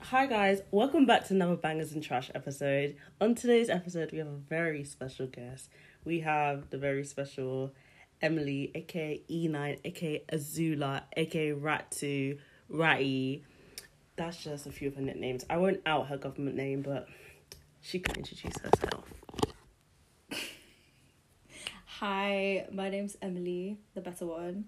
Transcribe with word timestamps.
Hi 0.00 0.26
guys, 0.26 0.62
welcome 0.70 1.04
back 1.06 1.26
to 1.26 1.34
another 1.34 1.56
Bangers 1.56 1.92
and 1.92 2.02
Trash 2.02 2.30
episode. 2.34 2.96
On 3.20 3.34
today's 3.34 3.68
episode, 3.68 4.10
we 4.12 4.18
have 4.18 4.26
a 4.28 4.36
very 4.48 4.84
special 4.84 5.26
guest. 5.26 5.68
We 6.04 6.20
have 6.20 6.70
the 6.70 6.78
very 6.78 7.04
special 7.04 7.74
Emily, 8.22 8.70
aka 8.74 9.20
E9, 9.28 9.78
aka 9.84 10.24
Azula, 10.32 11.02
aka 11.16 11.50
Ratu, 11.52 12.38
Ratty. 12.68 13.44
That's 14.16 14.42
just 14.42 14.66
a 14.66 14.72
few 14.72 14.88
of 14.88 14.96
her 14.96 15.02
nicknames. 15.02 15.44
I 15.50 15.58
won't 15.58 15.80
out 15.84 16.06
her 16.08 16.16
government 16.16 16.56
name, 16.56 16.82
but 16.82 17.06
she 17.82 17.98
can 17.98 18.16
introduce 18.16 18.54
herself. 18.60 19.04
Hi, 21.98 22.66
my 22.72 22.88
name's 22.88 23.16
Emily, 23.20 23.78
the 23.94 24.00
better 24.00 24.24
one. 24.26 24.66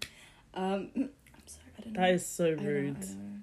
Um, 0.53 0.91
I'm 0.97 1.11
sorry, 1.47 1.67
I 1.79 1.81
don't 1.83 1.93
know. 1.95 2.01
That 2.01 2.15
is 2.15 2.27
so 2.27 2.47
I 2.47 2.51
know, 2.55 2.63
I 2.63 2.65
rude. 2.67 3.01
know. 3.01 3.40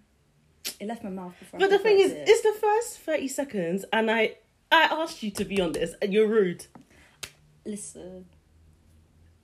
It 0.79 0.87
left 0.87 1.03
my 1.03 1.09
mouth 1.09 1.33
before. 1.39 1.59
I 1.59 1.61
But 1.63 1.69
the 1.71 1.79
thing 1.79 1.99
is, 1.99 2.11
it. 2.11 2.23
it's 2.27 2.41
the 2.41 2.53
first 2.59 2.99
30 2.99 3.27
seconds, 3.27 3.85
and 3.91 4.09
I 4.11 4.35
I 4.71 4.83
asked 4.83 5.23
you 5.23 5.31
to 5.31 5.45
be 5.45 5.59
on 5.61 5.71
this, 5.71 5.93
and 6.01 6.13
you're 6.13 6.27
rude. 6.27 6.65
listen. 7.65 8.25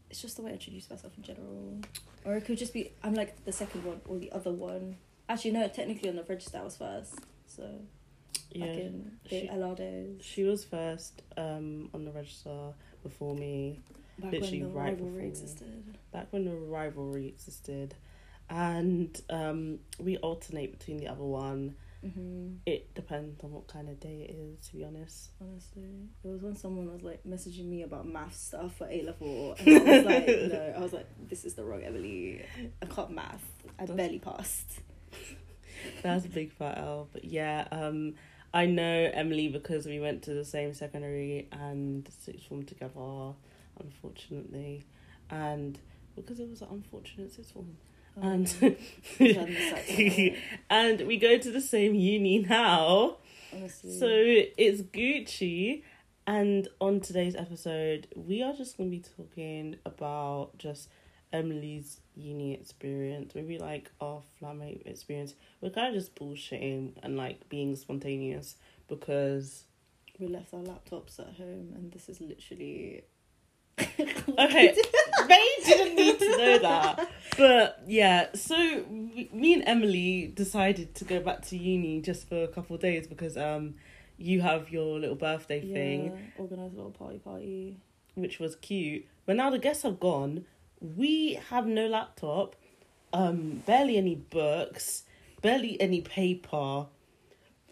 It's 0.09 0.21
just 0.21 0.35
the 0.38 0.43
way 0.43 0.51
I 0.51 0.53
introduce 0.53 0.89
myself 0.89 1.13
in 1.17 1.23
general, 1.23 1.79
or 2.23 2.35
it 2.35 2.45
could 2.45 2.57
just 2.59 2.73
be 2.73 2.91
I'm 3.03 3.15
like 3.15 3.43
the 3.45 3.51
second 3.51 3.83
one 3.83 3.99
or 4.07 4.19
the 4.19 4.31
other 4.31 4.51
one. 4.51 4.97
Actually, 5.27 5.51
no. 5.51 5.67
Technically, 5.67 6.09
on 6.09 6.15
the 6.17 6.23
register, 6.23 6.59
I 6.59 6.63
was 6.63 6.77
first. 6.77 7.15
So 7.47 7.63
Yeah, 8.52 8.65
back 8.67 8.77
in 8.77 9.11
the 9.23 9.29
she- 9.29 10.17
She 10.21 10.43
was 10.43 10.63
first 10.65 11.23
um, 11.38 11.89
on 11.93 12.05
the 12.05 12.11
register 12.11 12.73
before 13.02 13.33
me, 13.35 13.79
back 14.19 14.33
literally 14.33 14.61
when 14.61 14.69
the 14.73 14.77
right 14.79 14.89
rivalry 14.91 15.11
before. 15.13 15.27
existed. 15.27 15.97
back 16.11 16.27
when 16.31 16.45
the 16.45 16.55
rivalry 16.55 17.27
existed. 17.29 17.95
And 18.49 19.20
um, 19.29 19.79
we 19.99 20.17
alternate 20.17 20.77
between 20.77 20.97
the 20.97 21.07
other 21.07 21.23
one. 21.23 21.75
hmm 22.03 22.55
It 22.66 22.93
depends 22.93 23.43
on 23.43 23.52
what 23.52 23.67
kind 23.67 23.89
of 23.89 23.99
day 23.99 24.27
it 24.29 24.35
is, 24.35 24.67
to 24.67 24.75
be 24.75 24.83
honest. 24.83 25.29
Honestly, 25.41 26.09
it 26.23 26.27
was 26.27 26.41
when 26.41 26.55
someone 26.55 26.91
was 26.91 27.02
like 27.02 27.23
messaging 27.23 27.66
me 27.66 27.81
about 27.83 28.05
math 28.08 28.36
stuff 28.36 28.75
for 28.77 28.88
A 28.89 29.02
level, 29.03 29.55
and 29.59 29.67
I 29.89 29.97
was 29.97 30.05
like, 30.05 30.27
no, 30.52 30.73
I 30.77 30.80
was 30.80 30.94
like, 30.94 31.08
this 31.30 31.45
is 31.45 31.53
the 31.55 31.64
wrong 31.64 31.81
Emily. 31.83 32.45
I 32.81 32.86
can't 32.86 33.11
math. 33.11 33.44
I 33.80 33.86
That's- 33.86 33.97
barely 33.97 34.19
passed. 34.19 34.81
That's 36.02 36.25
a 36.25 36.30
big 36.30 36.52
fat 36.53 36.77
L. 36.77 37.09
But 37.11 37.25
yeah, 37.25 37.67
um, 37.71 38.16
I 38.53 38.66
know 38.67 39.09
Emily 39.14 39.47
because 39.49 39.86
we 39.86 39.99
went 39.99 40.21
to 40.23 40.33
the 40.33 40.45
same 40.45 40.73
secondary 40.73 41.47
and 41.52 42.08
sixth 42.19 42.47
form 42.47 42.64
together, 42.64 43.33
unfortunately. 43.80 44.86
And 45.30 45.80
because 46.16 46.39
it 46.39 46.49
was 46.49 46.61
an 46.61 46.67
unfortunate 46.71 47.31
sixth 47.33 47.52
form. 47.53 47.75
And 48.22 48.47
done 48.59 48.75
this 49.17 49.73
actually. 49.73 50.38
and 50.69 51.02
we 51.02 51.17
go 51.17 51.38
to 51.38 51.52
the 51.52 51.61
same 51.61 51.95
uni 51.95 52.39
now. 52.39 53.17
honestly, 53.53 53.97
So 53.97 54.08
it's 54.09 54.81
Gucci, 54.81 55.83
and 56.25 56.67
on 56.80 57.00
today's 57.00 57.36
episode, 57.36 58.08
we 58.16 58.42
are 58.42 58.53
just 58.53 58.78
gonna 58.78 58.89
be 58.89 59.03
talking 59.17 59.78
about 59.86 60.58
just 60.58 60.89
Emily's 61.31 62.00
uni 62.16 62.53
experience, 62.53 63.33
maybe 63.33 63.58
like 63.58 63.89
our 64.00 64.22
flatmate 64.39 64.86
experience. 64.86 65.33
We're 65.61 65.72
kind 65.72 65.88
of 65.88 66.02
just 66.02 66.16
bullshitting 66.16 66.94
and 67.02 67.17
like 67.17 67.50
being 67.50 67.75
spontaneous 67.75 68.55
because 68.88 69.64
we 70.20 70.27
left 70.27 70.53
our 70.53 70.59
laptops 70.61 71.20
at 71.20 71.36
home, 71.36 71.73
and 71.75 71.92
this 71.92 72.08
is 72.09 72.22
literally. 72.22 73.03
Okay, 73.79 74.75
they 75.27 75.47
didn't 75.66 75.95
need 75.95 76.19
to 76.19 76.38
know 76.38 76.57
that, 76.59 77.09
but 77.38 77.81
yeah. 77.88 78.27
So 78.33 78.55
we- 78.89 79.30
me 79.33 79.53
and 79.53 79.63
Emily 79.65 80.27
decided 80.33 80.95
to 80.95 81.05
go 81.05 81.19
back 81.19 81.41
to 81.47 81.57
uni 81.57 82.02
just 82.02 82.27
for 82.27 82.43
a 82.43 82.47
couple 82.47 82.75
of 82.75 82.81
days 82.81 83.07
because 83.07 83.38
um, 83.38 83.75
you 84.17 84.41
have 84.41 84.69
your 84.69 84.99
little 84.99 85.15
birthday 85.15 85.61
thing. 85.61 86.05
Yeah, 86.05 86.41
organize 86.43 86.73
a 86.73 86.75
little 86.75 86.91
party 86.91 87.19
party. 87.19 87.77
which 88.15 88.39
was 88.39 88.55
cute. 88.57 89.05
But 89.25 89.35
now 89.38 89.49
the 89.49 89.59
guests 89.59 89.83
have 89.83 89.99
gone. 89.99 90.45
We 90.81 91.36
have 91.49 91.65
no 91.65 91.87
laptop, 91.87 92.55
um, 93.14 93.64
barely 93.65 93.95
any 93.98 94.15
books, 94.15 95.03
barely 95.42 95.80
any 95.80 96.02
paper, 96.02 96.87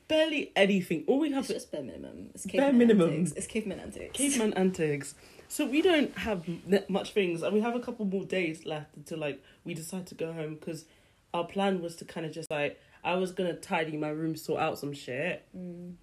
barely 0.07 0.51
anything. 0.55 1.03
All 1.07 1.19
we 1.19 1.31
have 1.31 1.41
It's 1.43 1.49
is 1.49 1.55
just 1.57 1.71
bare 1.73 1.83
minimum. 1.83 2.29
It's 2.33 2.45
Bare 2.45 2.61
caveman 2.71 2.77
minimum. 2.77 3.09
Antics. 3.11 3.31
It's 3.33 3.47
caveman 3.47 3.79
antics. 3.81 4.17
caveman 4.17 4.53
antics. 4.53 5.13
So 5.51 5.65
we 5.65 5.81
don't 5.81 6.17
have 6.19 6.45
much 6.87 7.11
things, 7.11 7.41
and 7.43 7.53
we 7.53 7.59
have 7.59 7.75
a 7.75 7.81
couple 7.81 8.05
more 8.05 8.23
days 8.23 8.65
left 8.65 8.95
until 8.95 9.17
like 9.17 9.43
we 9.65 9.73
decide 9.73 10.07
to 10.07 10.15
go 10.15 10.31
home 10.31 10.55
because 10.55 10.85
our 11.33 11.43
plan 11.43 11.81
was 11.81 11.97
to 11.97 12.05
kind 12.05 12.25
of 12.25 12.31
just 12.31 12.49
like 12.49 12.79
I 13.03 13.15
was 13.15 13.33
gonna 13.33 13.55
tidy 13.55 13.97
my 13.97 14.07
room, 14.07 14.37
sort 14.37 14.61
out 14.61 14.79
some 14.79 14.93
shit, 14.93 15.45
Mm. 15.55 15.95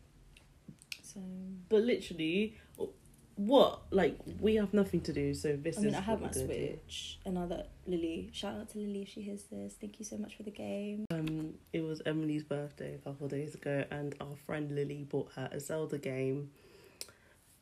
So 1.02 1.20
but 1.70 1.82
literally. 1.82 2.58
What 3.36 3.82
like 3.92 4.18
we 4.40 4.56
have 4.56 4.74
nothing 4.74 5.00
to 5.02 5.12
do, 5.12 5.32
so 5.32 5.54
this 5.56 5.78
I 5.78 5.82
mean, 5.82 5.90
is 5.90 5.94
I 5.94 6.00
have 6.00 6.20
my 6.20 6.26
do. 6.26 6.44
Switch, 6.44 7.20
and 7.24 7.34
now 7.36 7.46
that 7.46 7.70
Lily, 7.86 8.30
shout 8.32 8.56
out 8.60 8.68
to 8.70 8.78
Lily 8.78 9.02
if 9.02 9.08
she 9.10 9.22
hears 9.22 9.44
this. 9.44 9.74
Thank 9.80 10.00
you 10.00 10.04
so 10.04 10.16
much 10.18 10.36
for 10.36 10.42
the 10.42 10.50
game. 10.50 11.04
Um, 11.12 11.54
it 11.72 11.82
was 11.82 12.02
Emily's 12.04 12.42
birthday 12.42 12.96
a 12.96 12.98
couple 12.98 13.26
of 13.26 13.30
days 13.30 13.54
ago, 13.54 13.84
and 13.92 14.16
our 14.20 14.34
friend 14.44 14.72
Lily 14.72 15.04
bought 15.08 15.30
her 15.36 15.48
a 15.52 15.60
Zelda 15.60 15.98
game. 15.98 16.50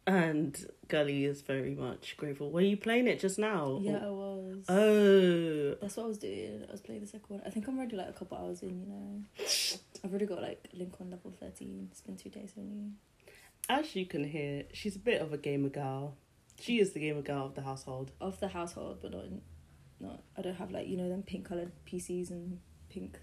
And 0.07 0.57
Gully 0.87 1.25
is 1.25 1.43
very 1.43 1.75
much 1.75 2.17
grateful. 2.17 2.53
Were 2.53 2.61
you 2.61 2.77
playing 2.77 3.09
it 3.09 3.19
just 3.19 3.39
now? 3.41 3.81
Yeah, 3.83 3.99
I 4.05 4.11
was. 4.11 4.65
Oh, 4.69 5.75
That's 5.81 5.97
what 5.97 6.05
I 6.05 6.07
was 6.07 6.19
doing. 6.19 6.65
I 6.69 6.71
was 6.73 6.81
playing 6.81 7.01
the 7.01 7.09
second 7.09 7.27
one. 7.29 7.43
I 7.45 7.51
think 7.51 7.67
I'm 7.67 7.77
already 7.77 7.97
like 7.97 8.09
a 8.09 8.13
couple 8.13 8.39
hours 8.39 8.63
in. 8.63 8.81
You 8.81 8.87
know, 8.87 9.23
I've 10.05 10.11
already 10.11 10.27
got 10.27 10.43
like 10.43 10.65
Link 10.73 10.95
on 11.01 11.11
level 11.11 11.33
thirteen. 11.33 11.89
It's 11.91 12.03
been 12.03 12.17
two 12.17 12.31
days 12.31 12.53
only. 12.57 12.93
as 13.69 13.97
you 13.97 14.07
can 14.07 14.23
hear, 14.23 14.65
she's 14.73 14.95
a 14.95 15.01
bit 15.01 15.21
of 15.21 15.33
a 15.33 15.39
gamer 15.39 15.71
girl. 15.71 16.15
She 16.61 16.79
is 16.79 16.93
the 16.93 17.01
gamer 17.01 17.23
girl 17.23 17.47
of 17.47 17.55
the 17.57 17.63
household. 17.63 18.13
Of 18.21 18.39
the 18.39 18.49
household, 18.49 18.99
but 19.03 19.11
not, 19.11 19.25
in, 19.25 19.41
not. 19.99 20.23
I 20.39 20.43
don't 20.43 20.55
have 20.55 20.71
like 20.71 20.87
you 20.87 20.97
know 20.97 21.09
them 21.09 21.25
pink 21.25 21.49
colored 21.49 21.73
PCs 21.85 22.31
and 22.31 22.61
pink 22.91 23.19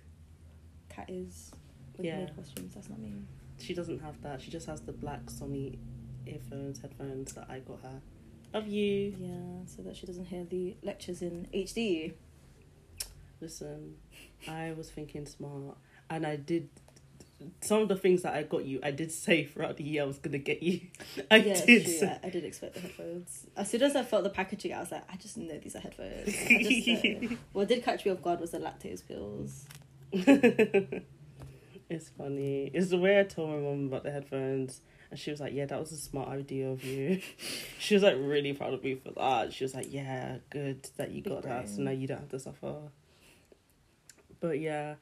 cat 0.89 1.05
is 1.09 1.49
with 1.95 2.05
Yeah. 2.07 2.27
costumes. 2.35 2.75
That's 2.75 2.89
not 2.89 2.99
me. 2.99 3.13
She 3.57 3.73
doesn't 3.73 3.99
have 4.01 4.21
that. 4.23 4.41
She 4.41 4.51
just 4.51 4.67
has 4.67 4.81
the 4.81 4.91
black 4.91 5.27
Sony 5.27 5.77
earphones, 6.27 6.79
headphones 6.81 7.33
that 7.33 7.47
I 7.49 7.59
got 7.59 7.81
her. 7.81 8.01
Love 8.53 8.67
you. 8.67 9.15
Yeah, 9.19 9.65
so 9.65 9.81
that 9.81 9.95
she 9.95 10.05
doesn't 10.05 10.25
hear 10.25 10.45
the 10.45 10.75
lectures 10.83 11.21
in 11.21 11.47
HD. 11.53 12.13
Listen, 13.41 13.95
I 14.47 14.73
was 14.77 14.89
thinking 14.89 15.25
smart, 15.25 15.77
and 16.09 16.25
I 16.25 16.35
did 16.35 16.69
some 17.61 17.81
of 17.81 17.87
the 17.87 17.95
things 17.95 18.21
that 18.21 18.33
I 18.33 18.43
got 18.43 18.65
you. 18.65 18.79
I 18.83 18.91
did 18.91 19.11
say 19.11 19.43
throughout 19.45 19.77
the 19.77 19.83
year 19.83 20.03
I 20.03 20.05
was 20.05 20.17
gonna 20.17 20.37
get 20.37 20.61
you. 20.63 20.81
I 21.31 21.37
yeah, 21.37 21.65
did. 21.65 21.85
true, 21.85 22.07
yeah, 22.07 22.17
I 22.23 22.29
did 22.29 22.43
expect 22.43 22.75
the 22.75 22.81
headphones. 22.81 23.47
As 23.55 23.69
soon 23.69 23.83
as 23.83 23.95
I 23.95 24.03
felt 24.03 24.23
the 24.23 24.29
packaging, 24.29 24.73
I 24.73 24.79
was 24.79 24.91
like, 24.91 25.03
I 25.11 25.15
just 25.17 25.37
know 25.37 25.57
these 25.57 25.75
are 25.75 25.79
headphones. 25.79 26.27
I 26.27 26.63
just 26.63 26.87
know. 27.31 27.37
what 27.53 27.67
did 27.67 27.83
catch 27.83 28.05
me 28.05 28.11
off 28.11 28.21
guard 28.21 28.39
was 28.39 28.51
the 28.51 28.59
lactose 28.59 29.05
pills. 29.07 29.65
it's 31.89 32.09
funny. 32.17 32.71
It's 32.73 32.89
the 32.89 32.97
way 32.97 33.19
I 33.19 33.23
told 33.23 33.49
my 33.49 33.57
mom 33.57 33.87
about 33.87 34.03
the 34.03 34.11
headphones, 34.11 34.81
and 35.13 35.19
she 35.19 35.29
was 35.29 35.39
like, 35.39 35.53
"Yeah, 35.53 35.67
that 35.67 35.79
was 35.79 35.91
a 35.91 35.97
smart 35.97 36.29
idea 36.29 36.71
of 36.71 36.83
you." 36.83 37.21
she 37.79 37.93
was 37.93 38.01
like 38.01 38.15
really 38.17 38.51
proud 38.53 38.73
of 38.73 38.83
me 38.83 38.95
for 38.95 39.11
that. 39.11 39.53
She 39.53 39.63
was 39.63 39.75
like, 39.75 39.93
"Yeah, 39.93 40.37
good 40.49 40.89
that 40.97 41.11
you 41.11 41.21
got 41.21 41.43
that, 41.43 41.69
so 41.69 41.83
now 41.83 41.91
you 41.91 42.07
don't 42.07 42.17
have 42.19 42.29
to 42.29 42.39
suffer." 42.39 42.77
But 44.39 44.59
yeah, 44.59 44.95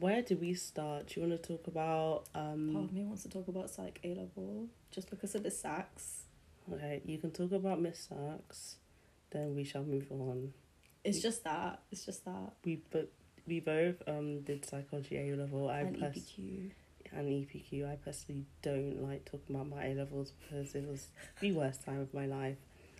where 0.00 0.20
do 0.20 0.36
we 0.36 0.54
start? 0.54 1.06
Do 1.06 1.20
you 1.20 1.28
want 1.28 1.40
to 1.40 1.48
talk 1.48 1.68
about 1.68 2.32
Part 2.32 2.44
um? 2.44 2.74
of 2.74 2.92
me 2.92 3.04
wants 3.04 3.22
to 3.22 3.28
talk 3.28 3.46
about 3.46 3.70
psych 3.70 4.00
A 4.02 4.08
level 4.16 4.66
just 4.90 5.08
because 5.10 5.36
of 5.36 5.44
the 5.44 5.50
sacks. 5.52 6.24
Okay, 6.72 7.00
you 7.04 7.18
can 7.18 7.30
talk 7.30 7.52
about 7.52 7.80
Miss 7.80 8.08
Sachs, 8.08 8.76
then 9.30 9.54
we 9.54 9.62
shall 9.62 9.84
move 9.84 10.06
on. 10.10 10.52
It's 11.04 11.22
just 11.22 11.44
that. 11.44 11.82
It's 11.92 12.04
just 12.04 12.24
that. 12.24 12.54
We 12.64 12.82
but 12.90 13.12
we 13.46 13.60
both 13.60 14.02
um 14.08 14.40
did 14.40 14.64
psychology 14.64 15.18
A 15.18 15.36
level. 15.36 15.68
I 15.68 15.80
and 15.82 15.96
EPQ. 15.96 16.70
And 17.14 17.28
EPQ. 17.28 17.90
I 17.90 17.96
personally 17.96 18.44
don't 18.62 19.02
like 19.02 19.24
talking 19.24 19.54
about 19.54 19.68
my 19.68 19.86
A 19.86 19.94
levels 19.94 20.32
because 20.32 20.74
it 20.74 20.86
was 20.88 21.08
the 21.40 21.52
worst 21.52 21.84
time 21.84 22.00
of 22.00 22.12
my 22.12 22.26
life, 22.26 22.58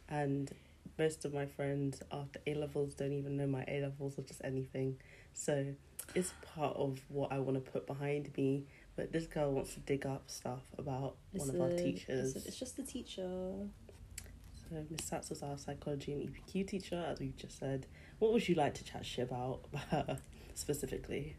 and 0.08 0.50
most 0.98 1.24
of 1.24 1.32
my 1.32 1.46
friends 1.46 2.02
after 2.12 2.40
A 2.46 2.54
levels 2.54 2.94
don't 2.94 3.12
even 3.12 3.36
know 3.36 3.46
my 3.46 3.64
A 3.68 3.80
levels 3.80 4.18
or 4.18 4.22
just 4.22 4.40
anything. 4.44 4.96
So 5.34 5.74
it's 6.14 6.32
part 6.54 6.76
of 6.76 7.00
what 7.08 7.32
I 7.32 7.38
want 7.38 7.64
to 7.64 7.70
put 7.70 7.86
behind 7.86 8.36
me. 8.36 8.66
But 8.94 9.12
this 9.12 9.26
girl 9.26 9.52
wants 9.52 9.74
to 9.74 9.80
dig 9.80 10.04
up 10.04 10.24
stuff 10.26 10.62
about 10.76 11.16
one 11.32 11.48
of 11.48 11.60
our 11.60 11.70
teachers. 11.70 12.34
listen, 12.34 12.42
it's 12.46 12.58
just 12.58 12.76
the 12.76 12.82
teacher. 12.82 13.22
So 13.22 14.84
Miss 14.90 15.00
Sats 15.02 15.30
was 15.30 15.42
our 15.42 15.56
psychology 15.56 16.12
and 16.12 16.28
EPQ 16.28 16.68
teacher, 16.68 17.04
as 17.08 17.18
we've 17.18 17.36
just 17.36 17.58
said. 17.58 17.86
What 18.18 18.32
would 18.32 18.46
you 18.46 18.54
like 18.54 18.74
to 18.74 18.84
chat 18.84 19.06
shit 19.06 19.30
about 19.30 19.60
about 19.72 19.82
her 19.90 20.18
specifically? 20.54 21.36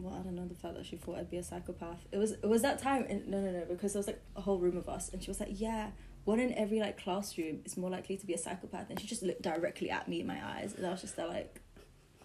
Well, 0.00 0.14
I 0.14 0.22
don't 0.22 0.36
know 0.36 0.46
the 0.46 0.54
fact 0.54 0.76
that 0.76 0.86
she 0.86 0.96
thought 0.96 1.18
I'd 1.18 1.30
be 1.30 1.38
a 1.38 1.42
psychopath. 1.42 2.06
It 2.12 2.18
was 2.18 2.32
it 2.32 2.48
was 2.48 2.62
that 2.62 2.78
time. 2.78 3.04
And 3.08 3.26
no, 3.26 3.40
no, 3.40 3.50
no, 3.50 3.64
because 3.68 3.92
there 3.94 4.00
was 4.00 4.06
like 4.06 4.22
a 4.36 4.40
whole 4.40 4.58
room 4.58 4.76
of 4.76 4.88
us, 4.88 5.12
and 5.12 5.22
she 5.22 5.30
was 5.30 5.40
like, 5.40 5.50
"Yeah, 5.52 5.90
one 6.24 6.38
in 6.38 6.54
every 6.54 6.78
like 6.80 7.02
classroom 7.02 7.60
is 7.64 7.76
more 7.76 7.90
likely 7.90 8.16
to 8.16 8.26
be 8.26 8.32
a 8.34 8.38
psychopath." 8.38 8.90
And 8.90 9.00
she 9.00 9.06
just 9.08 9.22
looked 9.22 9.42
directly 9.42 9.90
at 9.90 10.06
me 10.08 10.20
in 10.20 10.26
my 10.26 10.38
eyes, 10.44 10.74
and 10.74 10.86
I 10.86 10.90
was 10.90 11.00
just 11.00 11.16
there 11.16 11.26
like, 11.26 11.60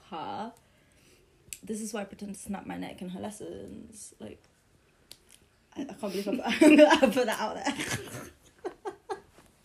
"Huh." 0.10 0.52
This 1.64 1.82
is 1.82 1.94
why 1.94 2.02
I 2.02 2.04
pretend 2.04 2.36
to 2.36 2.40
snap 2.42 2.66
my 2.68 2.78
neck 2.78 3.02
in 3.02 3.10
her 3.10 3.22
lessons. 3.22 4.14
Like, 4.20 4.44
I, 5.78 5.82
I 5.82 5.86
can't 5.86 6.02
believe 6.02 6.28
I 6.28 6.54
put, 6.60 6.80
I 6.80 7.00
put 7.00 7.26
that 7.26 7.40
out 7.40 7.56
there. 7.56 7.74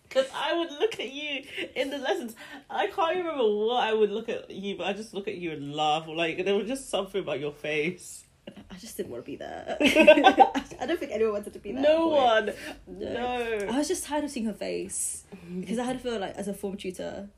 Because 0.09 0.27
I 0.35 0.57
would 0.59 0.71
look 0.73 0.99
at 0.99 1.13
you 1.13 1.43
in 1.77 1.91
the 1.91 1.99
lessons. 1.99 2.35
I 2.71 2.87
can't 2.87 3.19
remember 3.19 3.45
what 3.45 3.85
I 3.85 3.93
would 3.93 4.11
look 4.11 4.29
at 4.29 4.51
you, 4.51 4.77
but 4.77 4.87
I 4.87 4.93
just 4.95 5.13
look 5.13 5.29
at 5.29 5.37
you 5.37 5.51
and 5.53 5.75
laugh. 5.75 6.07
Like 6.09 6.45
there 6.45 6.55
was 6.55 6.67
just 6.67 6.89
something 6.89 7.21
about 7.21 7.41
your 7.41 7.53
face. 7.53 8.25
I 8.71 8.77
just 8.79 8.97
didn't 8.97 9.11
want 9.13 9.25
to 9.27 9.31
be 9.31 9.37
there. 9.37 9.77
I 9.81 10.87
don't 10.87 10.99
think 10.99 11.13
anyone 11.13 11.35
wanted 11.35 11.53
to 11.53 11.59
be 11.59 11.73
there. 11.73 11.83
No 11.83 12.09
one. 12.09 12.47
point. 12.47 12.57
No. 12.87 13.67
I 13.71 13.77
was 13.77 13.89
just 13.89 14.05
tired 14.05 14.25
of 14.25 14.31
seeing 14.31 14.47
her 14.47 14.55
face 14.55 15.25
because 15.61 15.79
I 15.79 15.85
had 15.85 15.99
to 15.99 16.03
feel 16.03 16.19
like 16.19 16.35
as 16.35 16.49
a 16.49 16.55
form 16.55 16.77
tutor, 16.79 17.29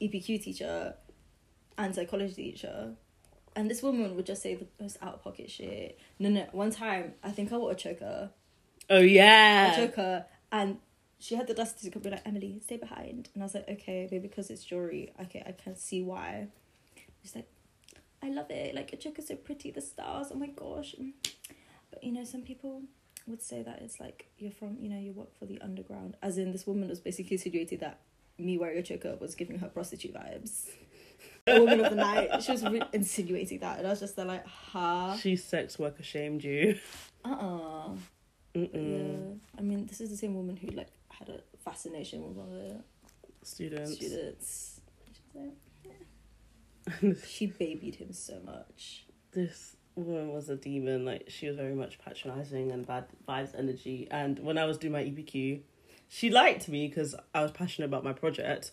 EPQ 0.00 0.42
teacher, 0.44 0.94
and 1.76 1.92
psychology 1.94 2.34
teacher, 2.34 2.92
and 3.56 3.68
this 3.68 3.82
woman 3.82 4.14
would 4.14 4.26
just 4.26 4.42
say 4.42 4.54
the 4.54 4.66
most 4.80 4.96
out 5.02 5.14
of 5.14 5.24
pocket 5.24 5.50
shit. 5.50 5.98
No, 6.20 6.28
no. 6.28 6.46
One 6.52 6.70
time, 6.70 7.14
I 7.24 7.30
think 7.30 7.52
I 7.52 7.56
wore 7.56 7.72
a 7.72 7.74
choker. 7.74 8.30
Oh 8.90 8.98
A 8.98 9.02
yeah. 9.04 9.74
choker, 9.74 10.24
and 10.52 10.78
she 11.24 11.36
had 11.36 11.46
the 11.46 11.54
dusty 11.54 11.88
to 11.88 11.98
be 11.98 12.10
like, 12.10 12.20
Emily, 12.26 12.60
stay 12.62 12.76
behind. 12.76 13.30
And 13.32 13.42
I 13.42 13.46
was 13.46 13.54
like, 13.54 13.66
okay, 13.66 14.06
maybe 14.10 14.28
because 14.28 14.50
it's 14.50 14.62
jewelry. 14.62 15.10
Okay, 15.22 15.42
I 15.46 15.52
can 15.52 15.74
see 15.74 16.02
why. 16.02 16.48
She's 17.22 17.34
like, 17.34 17.48
I 18.22 18.28
love 18.28 18.50
it. 18.50 18.74
Like, 18.74 18.92
your 18.92 19.00
choker's 19.00 19.28
so 19.28 19.36
pretty, 19.36 19.70
the 19.70 19.80
stars. 19.80 20.26
Oh 20.30 20.34
my 20.34 20.48
gosh. 20.48 20.94
Mm. 21.00 21.12
But, 21.90 22.04
you 22.04 22.12
know, 22.12 22.24
some 22.24 22.42
people 22.42 22.82
would 23.26 23.40
say 23.40 23.62
that 23.62 23.80
it's 23.80 23.98
like 23.98 24.26
you're 24.36 24.50
from, 24.50 24.76
you 24.78 24.90
know, 24.90 24.98
you 24.98 25.12
work 25.12 25.34
for 25.38 25.46
the 25.46 25.58
underground. 25.62 26.14
As 26.22 26.36
in, 26.36 26.52
this 26.52 26.66
woman 26.66 26.90
was 26.90 27.00
basically 27.00 27.36
insinuating 27.36 27.78
that 27.78 28.00
me 28.38 28.58
wearing 28.58 28.76
a 28.76 28.82
choker 28.82 29.16
was 29.18 29.34
giving 29.34 29.58
her 29.60 29.68
prostitute 29.68 30.12
vibes. 30.12 30.66
A 31.46 31.58
woman 31.58 31.80
of 31.80 31.90
the 31.90 31.96
night. 31.96 32.42
She 32.42 32.52
was 32.52 32.64
re- 32.64 32.82
insinuating 32.92 33.60
that. 33.60 33.78
And 33.78 33.86
I 33.86 33.90
was 33.90 34.00
just 34.00 34.16
there 34.16 34.26
like, 34.26 34.46
huh? 34.46 35.16
She 35.16 35.36
sex 35.36 35.78
worker 35.78 36.02
shamed 36.02 36.44
you. 36.44 36.78
Uh-uh. 37.24 37.90
Mm-mm. 38.54 38.70
Yeah. 38.74 39.58
I 39.58 39.62
mean, 39.62 39.86
this 39.86 40.00
is 40.02 40.10
the 40.10 40.16
same 40.16 40.34
woman 40.34 40.56
who, 40.56 40.68
like, 40.68 40.88
had 41.18 41.28
a 41.28 41.40
fascination 41.64 42.26
with 42.26 42.36
one 42.36 42.48
of 42.48 42.54
the 42.54 42.84
Students. 43.44 43.96
students. 43.96 44.80
She, 47.00 47.06
was 47.06 47.28
she 47.28 47.46
babied 47.46 47.96
him 47.96 48.12
so 48.12 48.40
much. 48.44 49.06
this 49.32 49.76
woman 49.96 50.32
was 50.32 50.48
a 50.48 50.56
demon. 50.56 51.04
Like 51.04 51.26
she 51.28 51.46
was 51.48 51.56
very 51.56 51.74
much 51.74 51.98
patronizing 51.98 52.72
and 52.72 52.86
bad 52.86 53.04
vibes 53.28 53.56
energy. 53.56 54.08
And 54.10 54.38
when 54.38 54.56
I 54.56 54.64
was 54.64 54.78
doing 54.78 54.92
my 54.92 55.04
EPQ, 55.04 55.60
she 56.08 56.30
liked 56.30 56.68
me 56.68 56.88
because 56.88 57.14
I 57.34 57.42
was 57.42 57.52
passionate 57.52 57.86
about 57.86 58.02
my 58.02 58.12
project. 58.12 58.72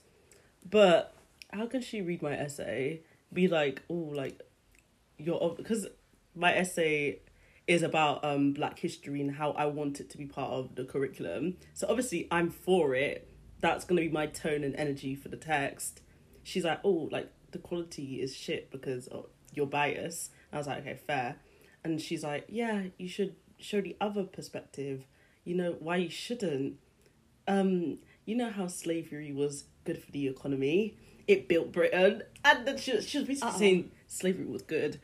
But 0.67 1.13
how 1.51 1.65
can 1.67 1.81
she 1.81 2.01
read 2.01 2.21
my 2.21 2.33
essay, 2.33 3.01
be 3.33 3.47
like, 3.47 3.81
oh, 3.89 3.93
like 3.93 4.39
you're 5.17 5.53
because 5.57 5.87
my 6.33 6.55
essay 6.55 7.19
is 7.71 7.83
about 7.83 8.23
um 8.23 8.53
Black 8.53 8.79
history 8.79 9.21
and 9.21 9.35
how 9.35 9.51
I 9.51 9.65
want 9.65 9.99
it 9.99 10.09
to 10.11 10.17
be 10.17 10.25
part 10.25 10.51
of 10.51 10.75
the 10.75 10.83
curriculum. 10.83 11.57
So 11.73 11.87
obviously 11.89 12.27
I'm 12.29 12.49
for 12.49 12.95
it. 12.95 13.27
That's 13.61 13.85
gonna 13.85 14.01
be 14.01 14.09
my 14.09 14.27
tone 14.27 14.63
and 14.63 14.75
energy 14.75 15.15
for 15.15 15.29
the 15.29 15.37
text. 15.37 16.01
She's 16.43 16.65
like, 16.65 16.79
oh, 16.83 17.09
like 17.11 17.31
the 17.51 17.59
quality 17.59 18.21
is 18.21 18.35
shit 18.35 18.71
because 18.71 19.07
of 19.07 19.25
your 19.53 19.67
bias. 19.67 20.29
I 20.51 20.57
was 20.57 20.67
like, 20.67 20.79
okay, 20.79 20.99
fair. 21.07 21.37
And 21.83 22.01
she's 22.01 22.23
like, 22.23 22.45
yeah, 22.49 22.83
you 22.97 23.07
should 23.07 23.35
show 23.57 23.81
the 23.81 23.95
other 24.01 24.23
perspective. 24.23 25.05
You 25.43 25.55
know 25.55 25.75
why 25.79 25.97
you 25.97 26.09
shouldn't. 26.09 26.77
Um, 27.47 27.99
you 28.25 28.35
know 28.35 28.51
how 28.51 28.67
slavery 28.67 29.31
was 29.31 29.65
good 29.83 30.01
for 30.03 30.11
the 30.11 30.27
economy. 30.27 30.97
It 31.27 31.47
built 31.47 31.71
Britain, 31.71 32.23
and 32.43 32.67
then 32.67 32.77
she, 32.77 32.99
she 33.01 33.19
was 33.19 33.27
basically 33.27 33.49
Uh-uh. 33.49 33.57
saying 33.57 33.91
slavery 34.07 34.45
was 34.45 34.61
good. 34.61 34.99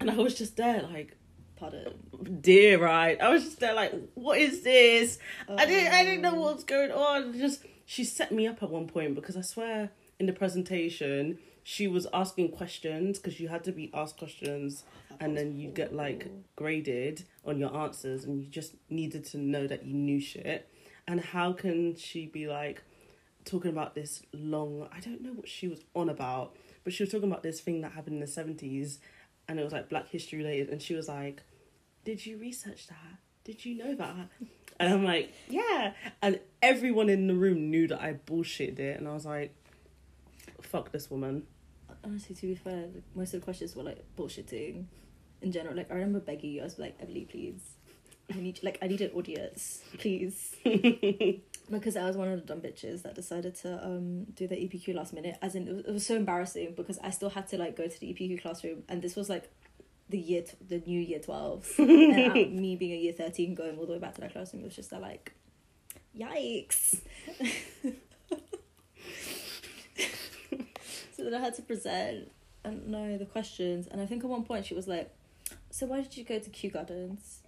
And 0.00 0.10
I 0.10 0.14
was 0.14 0.34
just 0.36 0.56
there 0.56 0.82
like, 0.82 1.16
Pardon. 1.60 2.40
dear, 2.40 2.82
right? 2.82 3.20
I 3.20 3.28
was 3.28 3.44
just 3.44 3.60
there 3.60 3.74
like, 3.74 3.92
what 4.14 4.38
is 4.38 4.62
this? 4.62 5.18
I 5.48 5.66
didn't, 5.66 5.92
I 5.92 6.04
didn't 6.04 6.22
know 6.22 6.32
Oh. 6.34 6.40
what 6.40 6.54
was 6.56 6.64
going 6.64 6.90
on. 6.90 7.38
Just 7.38 7.64
she 7.84 8.02
set 8.04 8.32
me 8.32 8.46
up 8.46 8.62
at 8.62 8.70
one 8.70 8.86
point 8.86 9.14
because 9.14 9.36
I 9.36 9.42
swear 9.42 9.90
in 10.18 10.26
the 10.26 10.32
presentation 10.32 11.38
she 11.62 11.86
was 11.86 12.06
asking 12.14 12.50
questions 12.52 13.18
because 13.18 13.38
you 13.38 13.48
had 13.48 13.62
to 13.64 13.72
be 13.72 13.90
asked 13.92 14.16
questions 14.16 14.84
and 15.20 15.36
then 15.36 15.56
you 15.58 15.68
get 15.68 15.94
like 15.94 16.26
graded 16.56 17.24
on 17.44 17.58
your 17.58 17.76
answers 17.76 18.24
and 18.24 18.40
you 18.40 18.48
just 18.48 18.74
needed 18.88 19.24
to 19.26 19.38
know 19.38 19.66
that 19.66 19.84
you 19.84 19.92
knew 19.94 20.18
shit. 20.20 20.66
And 21.06 21.20
how 21.20 21.52
can 21.52 21.94
she 21.96 22.26
be 22.26 22.46
like 22.46 22.82
talking 23.44 23.70
about 23.70 23.94
this 23.94 24.22
long? 24.32 24.88
I 24.92 25.00
don't 25.00 25.20
know 25.20 25.32
what 25.32 25.48
she 25.48 25.68
was 25.68 25.80
on 25.94 26.08
about, 26.08 26.56
but 26.84 26.94
she 26.94 27.02
was 27.02 27.10
talking 27.12 27.30
about 27.30 27.42
this 27.42 27.60
thing 27.60 27.82
that 27.82 27.92
happened 27.92 28.14
in 28.14 28.20
the 28.20 28.26
seventies, 28.26 28.98
and 29.48 29.58
it 29.60 29.64
was 29.64 29.72
like 29.72 29.88
Black 29.90 30.08
History 30.08 30.38
related. 30.38 30.68
And 30.70 30.80
she 30.80 30.94
was 30.94 31.08
like, 31.08 31.42
"Did 32.04 32.24
you 32.24 32.38
research 32.38 32.86
that? 32.88 33.18
Did 33.44 33.64
you 33.64 33.76
know 33.76 33.94
that?" 33.94 34.28
And 34.78 34.92
I'm 34.94 35.04
like, 35.04 35.32
"Yeah." 35.48 35.92
And 36.22 36.40
everyone 36.62 37.08
in 37.08 37.26
the 37.26 37.34
room 37.34 37.70
knew 37.70 37.86
that 37.88 38.00
I 38.00 38.14
bullshitted 38.14 38.78
it, 38.78 38.98
and 38.98 39.08
I 39.08 39.12
was 39.12 39.26
like, 39.26 39.54
"Fuck 40.62 40.92
this 40.92 41.10
woman." 41.10 41.46
Honestly, 42.02 42.34
to 42.34 42.46
be 42.46 42.54
fair, 42.54 42.86
most 43.14 43.34
of 43.34 43.40
the 43.40 43.44
questions 43.44 43.76
were 43.76 43.82
like 43.82 44.04
bullshitting 44.16 44.86
in 45.42 45.52
general. 45.52 45.76
Like, 45.76 45.90
I 45.90 45.94
remember 45.94 46.20
begging 46.20 46.52
you, 46.52 46.60
I 46.60 46.64
was 46.64 46.78
like, 46.78 46.96
Emily, 47.00 47.26
please. 47.30 47.74
I 48.32 48.38
need, 48.38 48.60
like, 48.62 48.78
I 48.80 48.86
need 48.86 49.00
an 49.00 49.10
audience, 49.10 49.82
please. 49.98 50.54
because 51.70 51.96
I 51.96 52.04
was 52.04 52.16
one 52.16 52.28
of 52.28 52.40
the 52.40 52.46
dumb 52.46 52.60
bitches 52.60 53.02
that 53.02 53.14
decided 53.14 53.54
to 53.56 53.84
um 53.84 54.24
do 54.34 54.46
the 54.46 54.54
EPQ 54.54 54.94
last 54.94 55.12
minute. 55.12 55.36
As 55.42 55.54
in, 55.54 55.66
it 55.68 55.74
was, 55.74 55.84
it 55.84 55.92
was 55.92 56.06
so 56.06 56.16
embarrassing 56.16 56.74
because 56.76 56.98
I 56.98 57.10
still 57.10 57.30
had 57.30 57.48
to 57.48 57.58
like 57.58 57.76
go 57.76 57.86
to 57.88 58.00
the 58.00 58.06
EPQ 58.06 58.42
classroom, 58.42 58.82
and 58.88 59.02
this 59.02 59.16
was 59.16 59.28
like 59.28 59.50
the 60.10 60.18
year, 60.18 60.42
t- 60.42 60.56
the 60.68 60.82
new 60.86 61.00
year 61.00 61.18
twelve, 61.18 61.70
and 61.78 62.32
I, 62.32 62.44
me 62.46 62.76
being 62.76 62.92
a 62.92 62.96
year 62.96 63.12
thirteen 63.12 63.54
going 63.54 63.78
all 63.78 63.86
the 63.86 63.92
way 63.92 63.98
back 63.98 64.14
to 64.16 64.20
that 64.22 64.32
classroom, 64.32 64.62
it 64.62 64.66
was 64.66 64.76
just 64.76 64.90
that 64.90 65.00
like, 65.00 65.32
yikes. 66.18 67.00
so 71.16 71.24
then 71.24 71.34
I 71.34 71.38
had 71.38 71.54
to 71.54 71.62
present 71.62 72.30
and 72.64 72.88
know 72.88 73.16
the 73.16 73.26
questions, 73.26 73.86
and 73.86 74.00
I 74.00 74.06
think 74.06 74.24
at 74.24 74.30
one 74.30 74.44
point 74.44 74.66
she 74.66 74.74
was 74.74 74.86
like, 74.88 75.10
"So 75.70 75.86
why 75.86 76.00
did 76.00 76.16
you 76.16 76.24
go 76.24 76.38
to 76.38 76.50
Kew 76.50 76.70
Gardens?" 76.70 77.40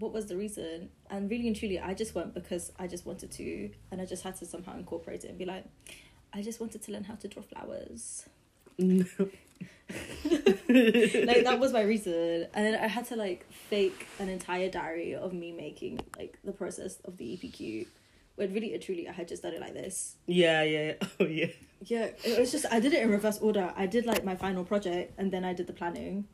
what 0.00 0.12
was 0.12 0.26
the 0.26 0.36
reason? 0.36 0.90
And 1.10 1.30
really 1.30 1.46
and 1.48 1.56
truly, 1.56 1.78
I 1.78 1.94
just 1.94 2.14
went 2.14 2.34
because 2.34 2.72
I 2.78 2.86
just 2.86 3.06
wanted 3.06 3.30
to, 3.32 3.70
and 3.90 4.00
I 4.00 4.04
just 4.04 4.22
had 4.22 4.36
to 4.36 4.46
somehow 4.46 4.76
incorporate 4.76 5.24
it 5.24 5.28
and 5.28 5.38
be 5.38 5.44
like, 5.44 5.64
I 6.32 6.42
just 6.42 6.60
wanted 6.60 6.82
to 6.82 6.92
learn 6.92 7.04
how 7.04 7.14
to 7.16 7.28
draw 7.28 7.42
flowers. 7.42 8.28
No. 8.78 9.04
like 10.68 11.44
that 11.44 11.58
was 11.58 11.72
my 11.72 11.82
reason, 11.82 12.46
and 12.54 12.66
then 12.66 12.74
I 12.76 12.86
had 12.86 13.06
to 13.06 13.16
like 13.16 13.46
fake 13.50 14.06
an 14.18 14.28
entire 14.28 14.68
diary 14.70 15.14
of 15.14 15.32
me 15.32 15.52
making 15.52 16.00
like 16.18 16.38
the 16.44 16.52
process 16.52 16.98
of 17.04 17.16
the 17.16 17.24
EPQ. 17.24 17.86
When 18.36 18.52
really 18.54 18.72
and 18.74 18.82
truly, 18.82 19.08
I 19.08 19.12
had 19.12 19.26
just 19.28 19.42
done 19.42 19.54
it 19.54 19.60
like 19.60 19.74
this. 19.74 20.14
Yeah, 20.26 20.62
yeah. 20.62 20.92
yeah. 21.00 21.08
Oh 21.20 21.24
yeah. 21.26 21.46
Yeah, 21.84 22.08
it 22.24 22.38
was 22.38 22.52
just 22.52 22.66
I 22.70 22.80
did 22.80 22.92
it 22.92 23.02
in 23.02 23.10
reverse 23.10 23.38
order. 23.38 23.72
I 23.76 23.86
did 23.86 24.04
like 24.06 24.24
my 24.24 24.36
final 24.36 24.64
project, 24.64 25.14
and 25.18 25.32
then 25.32 25.44
I 25.44 25.54
did 25.54 25.66
the 25.66 25.72
planning. 25.72 26.26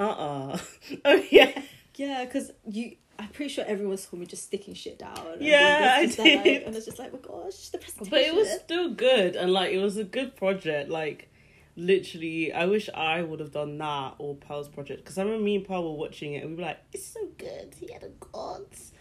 Uh 0.00 0.08
uh 0.08 0.58
Oh 1.04 1.22
yeah. 1.30 1.62
Yeah, 1.94 2.24
because 2.24 2.50
you. 2.68 2.96
I'm 3.18 3.28
pretty 3.28 3.50
sure 3.52 3.64
everyone 3.68 3.98
saw 3.98 4.16
me 4.16 4.24
just 4.26 4.44
sticking 4.44 4.74
shit 4.74 4.98
down. 4.98 5.36
Yeah, 5.38 5.96
I 5.98 6.06
this, 6.06 6.16
that, 6.16 6.24
like- 6.24 6.44
did. 6.44 6.62
and 6.62 6.74
it's 6.74 6.86
just 6.86 6.98
like, 6.98 7.12
oh 7.12 7.18
my 7.36 7.44
gosh, 7.44 7.68
the 7.68 7.78
presentation. 7.78 8.10
But 8.10 8.20
it 8.22 8.34
was 8.34 8.50
still 8.50 8.88
good 8.94 9.36
and 9.36 9.52
like 9.52 9.72
it 9.72 9.78
was 9.78 9.96
a 9.98 10.04
good 10.04 10.34
project. 10.34 10.88
Like 10.88 11.28
literally, 11.76 12.52
I 12.52 12.66
wish 12.66 12.88
I 12.94 13.22
would 13.22 13.40
have 13.40 13.52
done 13.52 13.78
that 13.78 14.14
or 14.18 14.36
Pearl's 14.36 14.68
project 14.68 15.00
because 15.04 15.18
I 15.18 15.22
remember 15.22 15.44
me 15.44 15.56
and 15.56 15.64
Pearl 15.66 15.84
were 15.84 15.98
watching 15.98 16.34
it 16.34 16.42
and 16.42 16.50
we 16.50 16.56
were 16.56 16.62
like, 16.68 16.78
"It's 16.92 17.06
so 17.06 17.20
good. 17.38 17.74
He 17.78 17.92
had 17.92 18.02
a 18.02 18.08
gods. 18.32 18.92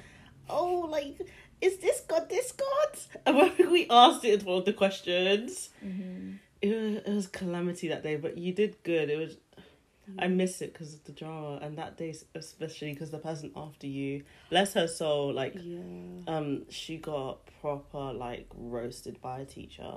Oh, 0.50 0.88
like 0.90 1.16
is 1.62 1.78
this 1.78 2.01
god 2.01 2.30
this 2.30 2.51
god?" 2.51 2.98
And 3.25 3.36
when 3.38 3.72
we 3.72 3.88
asked 3.90 4.24
it 4.25 4.40
as 4.40 4.46
one 4.46 4.58
of 4.60 4.66
the 4.66 4.74
questions, 4.74 5.70
Mhm. 5.86 6.40
it 6.62 6.70
was, 6.75 6.96
it 7.06 7.13
was 7.13 7.28
calamity 7.28 7.88
that 7.90 8.04
day. 8.04 8.16
But 8.16 8.38
you 8.38 8.54
did 8.54 8.82
good. 8.84 9.10
It 9.10 9.18
was. 9.18 9.38
I 10.20 10.28
miss 10.28 10.62
it 10.62 10.74
because 10.74 10.94
of 10.96 11.04
the 11.06 11.13
drama 11.13 11.60
and 11.62 11.78
that 11.78 11.96
day 11.96 12.13
especially 12.36 12.92
because 12.92 13.12
the 13.12 13.20
person 13.20 13.51
after 13.56 13.88
you, 13.88 14.24
bless 14.50 14.74
her 14.74 14.88
soul, 14.88 15.32
like 15.32 15.54
Yeah. 15.56 15.80
um 16.28 16.66
she 16.70 16.98
got 16.98 17.46
proper 17.62 18.12
like 18.12 18.48
roasted 18.54 19.22
by 19.22 19.40
a 19.42 19.46
teacher. 19.46 19.94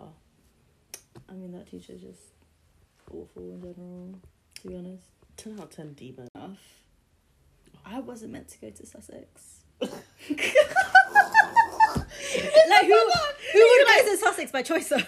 I 1.29 1.33
mean, 1.33 1.53
that 1.53 1.69
teacher 1.69 1.95
just 1.97 2.21
awful 3.11 3.43
in 3.43 3.61
general, 3.61 4.21
to 4.61 4.69
be 4.69 4.77
honest. 4.77 5.09
Ten 5.37 5.55
out 5.55 5.65
of 5.65 5.71
ten 5.71 5.93
demon. 5.95 6.29
Enough. 6.35 6.59
I 7.85 8.01
wasn't 8.01 8.33
meant 8.33 8.49
to 8.49 8.59
go 8.61 8.71
to 8.71 8.87
Sussex. 8.87 9.61
like, 9.81 9.91
who, 12.87 13.11
who 13.53 13.61
would 13.61 14.05
to 14.05 14.17
Sussex 14.19 14.51
by 14.51 14.63
choice, 14.63 14.89
though? 14.89 14.97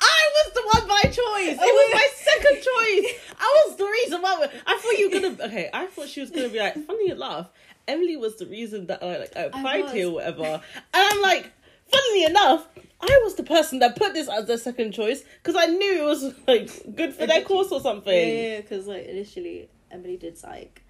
I 0.00 0.30
was 0.34 0.52
the 0.54 0.62
one 0.72 0.86
by 0.88 1.02
choice. 1.02 1.58
It 1.58 1.58
was 1.58 1.94
my 1.94 2.08
second 2.14 2.56
choice. 2.56 3.14
I 3.40 3.64
was 3.66 3.76
the 3.76 3.84
reason 3.86 4.22
why. 4.22 4.48
I 4.66 4.78
thought 4.78 4.98
you 4.98 5.10
were 5.10 5.20
gonna. 5.20 5.44
Okay, 5.46 5.70
I 5.72 5.86
thought 5.86 6.08
she 6.08 6.20
was 6.20 6.30
gonna 6.30 6.48
be 6.48 6.58
like. 6.58 6.74
Funny 6.86 7.10
enough, 7.10 7.50
Emily 7.88 8.16
was 8.16 8.36
the 8.36 8.46
reason 8.46 8.86
that 8.86 9.02
I 9.02 9.18
like 9.18 9.36
I 9.36 9.40
applied 9.44 9.90
here 9.90 10.08
or 10.08 10.12
whatever. 10.12 10.44
And 10.44 10.62
I'm 10.94 11.22
like, 11.22 11.50
funnily 11.90 12.24
enough, 12.24 12.68
I 13.00 13.20
was 13.24 13.34
the 13.36 13.42
person 13.44 13.78
that 13.80 13.96
put 13.96 14.14
this 14.14 14.28
as 14.28 14.46
their 14.46 14.58
second 14.58 14.92
choice 14.92 15.22
because 15.42 15.54
I 15.56 15.66
knew 15.66 16.02
it 16.02 16.04
was 16.04 16.34
like 16.46 16.94
good 16.96 17.14
for 17.14 17.26
their 17.26 17.42
course 17.42 17.70
or 17.70 17.80
something. 17.80 18.12
Yeah, 18.12 18.42
yeah, 18.54 18.60
because, 18.60 18.86
like, 18.86 19.06
initially, 19.06 19.68
Emily 19.90 20.16
did 20.16 20.36
psych, 20.36 20.82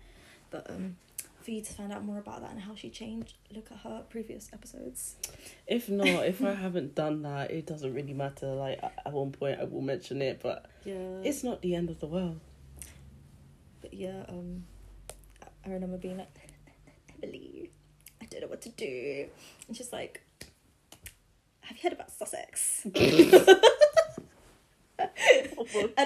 but 0.50 0.68
um, 0.70 0.96
for 1.42 1.50
you 1.50 1.60
to 1.60 1.72
find 1.72 1.92
out 1.92 2.04
more 2.04 2.18
about 2.18 2.40
that 2.42 2.50
and 2.52 2.60
how 2.60 2.74
she 2.74 2.88
changed, 2.90 3.34
look 3.54 3.70
at 3.70 3.78
her 3.78 4.02
previous 4.08 4.48
episodes. 4.52 5.16
If 5.66 5.88
not, 5.90 6.06
if 6.26 6.42
I 6.42 6.54
haven't 6.54 6.94
done 6.94 7.22
that, 7.22 7.50
it 7.50 7.66
doesn't 7.66 7.92
really 7.94 8.14
matter. 8.14 8.46
Like 8.54 8.82
at 8.82 9.12
one 9.12 9.32
point, 9.32 9.60
I 9.60 9.64
will 9.64 9.82
mention 9.82 10.22
it, 10.22 10.40
but 10.42 10.66
Yeah, 10.84 11.20
it's 11.24 11.44
not 11.44 11.60
the 11.62 11.74
end 11.74 11.90
of 11.90 12.00
the 12.00 12.06
world. 12.06 12.40
but 13.80 13.92
yeah, 13.94 14.24
um, 14.28 14.64
I- 15.42 15.68
I 15.68 15.72
remember 15.72 15.98
being 15.98 16.16
like, 16.18 16.28
Emily, 17.22 17.70
I 18.20 18.24
don't 18.26 18.40
know 18.40 18.46
what 18.48 18.62
to 18.62 18.70
do, 18.70 19.26
and 19.68 19.76
she's 19.76 19.92
like, 19.92 20.22
Have 21.68 21.76
you 21.76 21.82
heard 21.82 21.92
about 21.92 22.10
Sussex? 22.10 22.82
and 22.84 22.94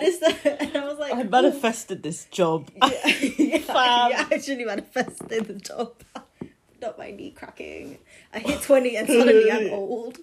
it's 0.02 0.18
the, 0.18 0.60
and 0.60 0.76
I 0.76 0.84
was 0.84 0.98
like, 0.98 1.14
I 1.14 1.22
manifested 1.22 2.02
this 2.02 2.24
job. 2.26 2.68
Yeah, 2.82 3.06
yeah, 3.38 3.62
I 3.68 4.26
actually 4.32 4.64
manifested 4.64 5.46
the 5.46 5.54
job. 5.54 5.94
Not 6.80 6.98
my 6.98 7.12
knee 7.12 7.30
cracking. 7.30 7.98
I 8.34 8.40
hit 8.40 8.60
20 8.62 8.96
and 8.96 9.06
suddenly 9.06 9.52
I'm 9.52 9.72
old. 9.72 10.18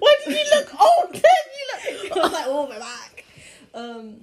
Why 0.00 0.16
did 0.24 0.36
you 0.36 0.44
look 0.58 0.80
old 0.80 1.12
then? 1.12 1.22
You 1.22 1.66
I 1.70 2.08
look. 2.08 2.16
was 2.24 2.32
like, 2.32 2.44
oh, 2.48 2.68
my 2.68 2.78
back. 2.80 3.24
Um, 3.74 4.20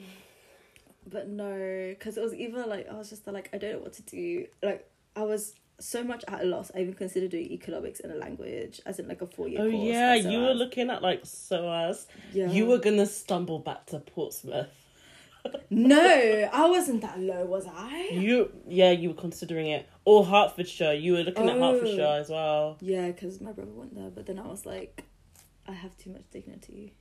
but 1.09 1.29
no, 1.29 1.95
because 1.97 2.17
it 2.17 2.21
was 2.23 2.33
even 2.33 2.67
like, 2.67 2.89
I 2.89 2.95
was 2.95 3.09
just 3.09 3.25
like, 3.25 3.49
I 3.53 3.57
don't 3.57 3.71
know 3.71 3.79
what 3.79 3.93
to 3.93 4.01
do. 4.01 4.47
Like, 4.61 4.85
I 5.15 5.21
was 5.23 5.53
so 5.81 6.03
much 6.03 6.23
at 6.27 6.41
a 6.41 6.45
loss. 6.45 6.71
I 6.75 6.79
even 6.79 6.93
considered 6.93 7.31
doing 7.31 7.51
economics 7.51 7.99
in 7.99 8.11
a 8.11 8.15
language, 8.15 8.79
as 8.85 8.99
in 8.99 9.07
like 9.07 9.21
a 9.21 9.27
four 9.27 9.47
year 9.47 9.61
Oh 9.61 9.65
yeah, 9.65 10.13
you 10.15 10.39
were 10.39 10.53
looking 10.53 10.89
at 10.89 11.01
like 11.01 11.25
SOAS. 11.25 12.07
Yeah. 12.33 12.49
You 12.49 12.65
were 12.67 12.77
gonna 12.77 13.05
stumble 13.05 13.59
back 13.59 13.87
to 13.87 13.99
Portsmouth. 13.99 14.67
No, 15.71 15.99
I 16.53 16.69
wasn't 16.69 17.01
that 17.01 17.19
low, 17.19 17.45
was 17.45 17.65
I? 17.67 18.09
You 18.11 18.51
yeah, 18.67 18.91
you 18.91 19.09
were 19.09 19.15
considering 19.15 19.67
it. 19.67 19.89
Or 20.05 20.23
Hertfordshire. 20.23 20.93
You 20.93 21.13
were 21.13 21.23
looking 21.23 21.49
at 21.49 21.57
Oh. 21.57 21.71
Hertfordshire 21.73 22.19
as 22.21 22.29
well. 22.29 22.77
Yeah, 22.79 23.07
because 23.07 23.41
my 23.41 23.51
brother 23.51 23.71
went 23.71 23.95
there, 23.95 24.11
but 24.11 24.27
then 24.27 24.37
I 24.37 24.45
was 24.45 24.67
like, 24.67 25.03
I 25.67 25.71
have 25.71 25.97
too 25.97 26.11
much 26.11 26.29
dignity 26.31 26.93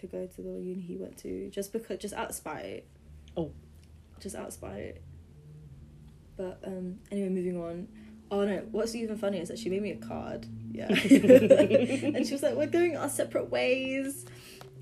to 0.00 0.06
go 0.06 0.26
to 0.26 0.42
the 0.42 0.50
uni 0.60 0.80
he 0.80 0.96
went 0.96 1.16
to, 1.18 1.50
just 1.50 1.72
because, 1.72 1.98
just 1.98 2.14
out 2.14 2.30
of 2.30 2.36
spite. 2.36 2.84
Oh. 3.36 3.50
Just 4.20 4.36
out 4.36 4.46
of 4.46 4.52
spite. 4.52 4.98
But 6.36 6.60
um, 6.64 6.98
anyway, 7.10 7.28
moving 7.28 7.60
on. 7.60 7.88
Oh 8.30 8.44
no, 8.44 8.62
what's 8.72 8.94
even 8.94 9.16
funny 9.16 9.38
is 9.38 9.48
that 9.48 9.58
she 9.58 9.68
made 9.68 9.82
me 9.82 9.92
a 9.92 9.96
card. 9.96 10.46
Yeah. 10.72 10.88
and 10.90 12.26
she 12.26 12.32
was 12.32 12.42
like, 12.42 12.54
we're 12.54 12.66
going 12.66 12.96
our 12.96 13.08
separate 13.08 13.50
ways. 13.50 14.26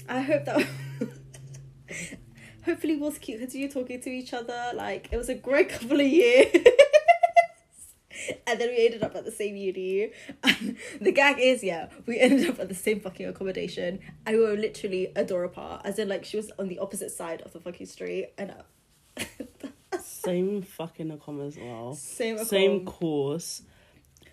I 0.09 0.21
hope 0.21 0.45
that. 0.47 0.67
Hopefully, 2.65 2.97
we'll 2.97 3.13
continue 3.13 3.71
talking 3.71 4.01
to 4.01 4.11
each 4.11 4.33
other. 4.33 4.73
Like, 4.75 5.09
it 5.13 5.19
was 5.19 5.29
a 5.29 5.35
great 5.35 5.69
couple 5.69 6.01
of 6.01 6.07
years. 6.07 6.51
and 8.47 8.59
then 8.59 8.71
we 8.71 8.87
ended 8.87 9.03
up 9.03 9.15
at 9.15 9.27
the 9.27 9.31
same 9.31 9.55
uni. 9.57 10.13
And 10.43 10.77
the 10.99 11.13
gag 11.13 11.39
is, 11.39 11.63
yeah, 11.63 11.89
we 12.07 12.19
ended 12.19 12.49
up 12.49 12.59
at 12.59 12.69
the 12.69 12.75
same 12.75 13.01
fucking 13.01 13.27
accommodation. 13.27 14.01
I 14.27 14.33
we 14.33 14.39
were 14.39 14.57
literally 14.57 15.13
a 15.15 15.25
door 15.25 15.45
apart. 15.45 15.83
As 15.85 15.99
in, 15.99 16.09
like, 16.09 16.25
she 16.25 16.39
was 16.39 16.51
on 16.59 16.69
the 16.69 16.79
opposite 16.79 17.11
side 17.11 17.43
of 17.43 17.53
the 17.53 17.61
fucking 17.61 17.87
street. 17.87 18.33
And. 18.39 18.55
Same 20.25 20.63
fucking 20.63 21.11
accom 21.17 21.47
as 21.47 21.57
well. 21.57 21.95
same 21.95 22.37
accom. 22.37 22.47
Same 22.47 22.85
course. 22.85 23.63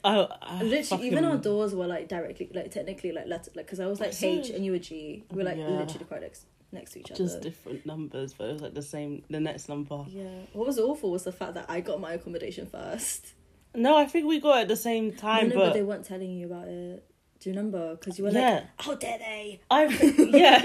I, 0.03 0.27
I 0.41 0.55
Literally, 0.63 0.83
fucking- 0.83 1.05
even 1.05 1.25
our 1.25 1.37
doors 1.37 1.75
were 1.75 1.85
like 1.87 2.07
directly, 2.07 2.49
like 2.53 2.71
technically, 2.71 3.11
like 3.11 3.27
let 3.27 3.47
like 3.55 3.65
because 3.67 3.79
I 3.79 3.85
was 3.85 3.99
like 3.99 4.13
So- 4.13 4.27
H 4.27 4.49
and 4.49 4.65
you 4.65 4.71
were 4.71 4.79
G. 4.79 5.23
We 5.31 5.37
were 5.37 5.43
like 5.43 5.57
Yeah. 5.57 5.67
literally 5.69 6.05
quite 6.05 6.21
next 6.21 6.45
next 6.71 6.93
to 6.93 6.99
each 7.01 7.11
other. 7.11 7.17
just 7.23 7.41
different 7.41 7.85
numbers, 7.85 8.33
but 8.33 8.49
it 8.49 8.53
was 8.53 8.61
like 8.61 8.73
the 8.73 8.81
same. 8.81 9.23
The 9.29 9.39
next 9.39 9.69
number. 9.69 10.05
Yeah. 10.07 10.23
What 10.53 10.65
was 10.65 10.79
awful 10.79 11.11
was 11.11 11.23
the 11.23 11.31
fact 11.31 11.53
that 11.55 11.65
I 11.69 11.81
got 11.81 11.99
my 11.99 12.13
accommodation 12.13 12.65
first. 12.65 13.33
No, 13.75 13.95
I 13.95 14.05
think 14.05 14.25
we 14.27 14.39
got 14.39 14.57
it 14.59 14.61
at 14.63 14.67
the 14.69 14.75
same 14.75 15.13
time, 15.13 15.49
no, 15.49 15.55
no, 15.55 15.61
but, 15.61 15.67
but 15.67 15.73
they 15.75 15.83
weren't 15.83 16.03
telling 16.05 16.31
you 16.31 16.47
about 16.47 16.67
it. 16.67 17.05
Do 17.41 17.49
you 17.49 17.55
remember? 17.55 17.95
Because 17.95 18.17
you 18.19 18.25
were 18.25 18.29
Yeah. 18.31 18.53
like, 18.53 18.63
"How 18.77 18.95
dare 18.95 19.17
they?" 19.17 19.61
I 19.69 19.83
yeah. 20.31 20.61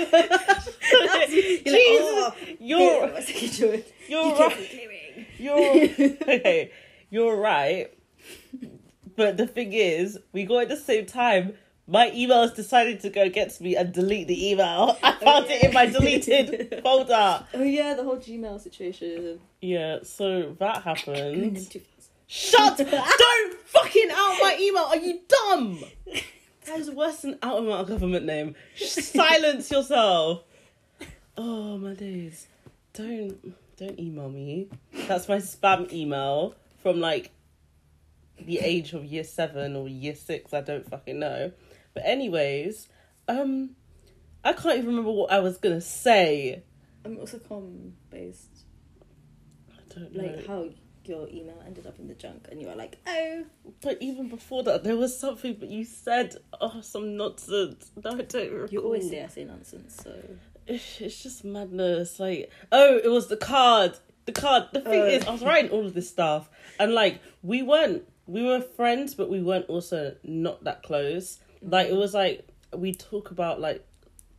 You're 0.92 1.06
like, 1.06 1.28
Jesus, 1.30 1.64
"Oh, 1.74 2.34
you're 2.60 3.00
what's 3.08 3.28
he 3.28 3.48
doing? 3.48 3.82
you're 4.08 4.24
You 4.24 4.30
right. 4.32 4.38
can't 4.38 4.58
be 4.58 4.66
clearing. 4.66 5.26
You're 5.38 6.16
okay. 6.34 6.70
You're 7.10 7.36
right. 7.36 7.92
But 9.16 9.38
the 9.38 9.46
thing 9.46 9.72
is, 9.72 10.18
we 10.32 10.44
got 10.44 10.62
at 10.64 10.68
the 10.68 10.76
same 10.76 11.06
time. 11.06 11.54
My 11.88 12.10
emails 12.10 12.54
decided 12.54 12.98
to 13.02 13.10
go 13.10 13.22
against 13.22 13.60
me 13.60 13.76
and 13.76 13.92
delete 13.92 14.26
the 14.26 14.50
email. 14.50 14.98
I 15.04 15.16
oh, 15.22 15.24
found 15.24 15.46
it 15.48 15.62
in 15.62 15.72
my 15.72 15.86
deleted 15.86 16.80
folder. 16.82 17.46
Oh 17.54 17.62
yeah, 17.62 17.94
the 17.94 18.02
whole 18.02 18.16
Gmail 18.18 18.60
situation. 18.60 19.38
Yeah, 19.60 19.98
so 20.02 20.56
that 20.58 20.82
happened. 20.82 21.56
2000. 21.70 21.82
Shut! 22.26 22.76
Don't 22.78 23.58
fucking 23.66 24.08
out 24.10 24.36
my 24.42 24.56
email. 24.60 24.82
Are 24.82 24.96
you 24.96 25.20
dumb? 25.28 25.78
That 26.66 26.80
is 26.80 26.90
worse 26.90 27.18
than 27.22 27.38
out 27.42 27.58
of 27.58 27.64
my 27.64 27.84
government 27.84 28.26
name. 28.26 28.56
Silence 28.76 29.70
yourself. 29.70 30.42
Oh 31.36 31.78
my 31.78 31.94
days. 31.94 32.48
Don't 32.92 33.54
don't 33.76 34.00
email 34.00 34.28
me. 34.28 34.68
That's 35.06 35.28
my 35.28 35.36
spam 35.36 35.92
email 35.92 36.54
from 36.82 37.00
like 37.00 37.30
the 38.40 38.58
age 38.58 38.92
of 38.94 39.04
year 39.04 39.24
seven 39.24 39.76
or 39.76 39.88
year 39.88 40.14
six. 40.14 40.52
I 40.52 40.60
don't 40.60 40.88
fucking 40.88 41.18
know. 41.18 41.52
But 41.94 42.04
anyways, 42.04 42.88
um, 43.28 43.70
I 44.44 44.52
can't 44.52 44.78
even 44.78 44.86
remember 44.88 45.12
what 45.12 45.30
I 45.30 45.38
was 45.40 45.58
gonna 45.58 45.80
say. 45.80 46.62
I'm 47.04 47.18
also 47.18 47.38
com 47.38 47.92
based. 48.10 48.64
I 49.70 49.94
don't 49.94 50.14
know. 50.14 50.22
Like 50.22 50.46
how 50.46 50.68
your 51.08 51.28
email 51.28 51.62
ended 51.66 51.86
up 51.86 51.98
in 51.98 52.08
the 52.08 52.14
junk, 52.14 52.46
and 52.50 52.60
you 52.60 52.68
were 52.68 52.74
like, 52.74 52.98
"Oh, 53.06 53.44
But 53.82 53.98
even 54.00 54.28
before 54.28 54.62
that, 54.64 54.84
there 54.84 54.96
was 54.96 55.18
something. 55.18 55.56
But 55.58 55.68
you 55.70 55.84
said, 55.84 56.36
"Oh, 56.60 56.80
some 56.80 57.16
nonsense." 57.16 57.90
No, 58.04 58.10
I 58.12 58.22
don't 58.22 58.52
recall. 58.52 58.68
you 58.70 58.80
always 58.80 59.08
say 59.10 59.22
I 59.24 59.28
say 59.28 59.44
nonsense." 59.44 60.00
So 60.02 60.14
It's, 60.66 60.98
just 61.22 61.44
madness. 61.44 62.18
Like, 62.18 62.50
oh, 62.72 62.96
it 63.02 63.08
was 63.08 63.28
the 63.28 63.36
card. 63.36 63.96
The 64.24 64.32
card. 64.32 64.64
The 64.72 64.80
thing 64.80 65.02
Oh. 65.02 65.06
is, 65.06 65.26
I 65.26 65.30
was 65.30 65.42
writing 65.42 65.70
all 65.70 65.86
of 65.86 65.94
this 65.94 66.08
stuff, 66.10 66.48
and 66.78 66.92
like, 66.92 67.20
we 67.42 67.62
weren't. 67.62 68.02
We 68.26 68.42
were 68.42 68.60
friends, 68.60 69.14
but 69.14 69.30
we 69.30 69.40
weren't 69.40 69.66
also 69.68 70.16
not 70.24 70.64
that 70.64 70.82
close. 70.82 71.38
Mm-hmm. 71.62 71.70
Like, 71.70 71.88
it 71.88 71.94
was 71.94 72.12
like 72.14 72.48
we 72.76 72.92
talk 72.92 73.30
about 73.30 73.60
like 73.60 73.86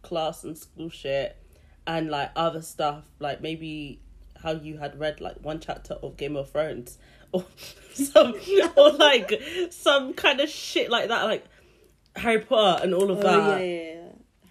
class 0.01 0.43
and 0.43 0.57
school 0.57 0.89
shit, 0.89 1.37
and 1.85 2.09
like 2.09 2.31
other 2.35 2.61
stuff. 2.61 3.05
Like 3.19 3.39
maybe 3.41 4.01
how 4.41 4.51
you 4.51 4.77
had 4.77 4.99
read 4.99 5.21
like 5.21 5.37
one 5.41 5.59
chapter 5.59 5.95
of 5.95 6.17
Game 6.17 6.35
of 6.35 6.51
Thrones, 6.51 6.97
or 7.31 7.45
some, 7.93 8.35
or 8.77 8.91
like 8.91 9.31
some 9.69 10.13
kind 10.13 10.39
of 10.39 10.49
shit 10.49 10.89
like 10.89 11.09
that, 11.09 11.23
like 11.23 11.45
Harry 12.15 12.39
Potter 12.39 12.83
and 12.83 12.93
all 12.93 13.11
of 13.11 13.19
oh 13.19 13.21
that. 13.21 13.59
yeah, 13.59 13.65
yeah, 13.65 14.01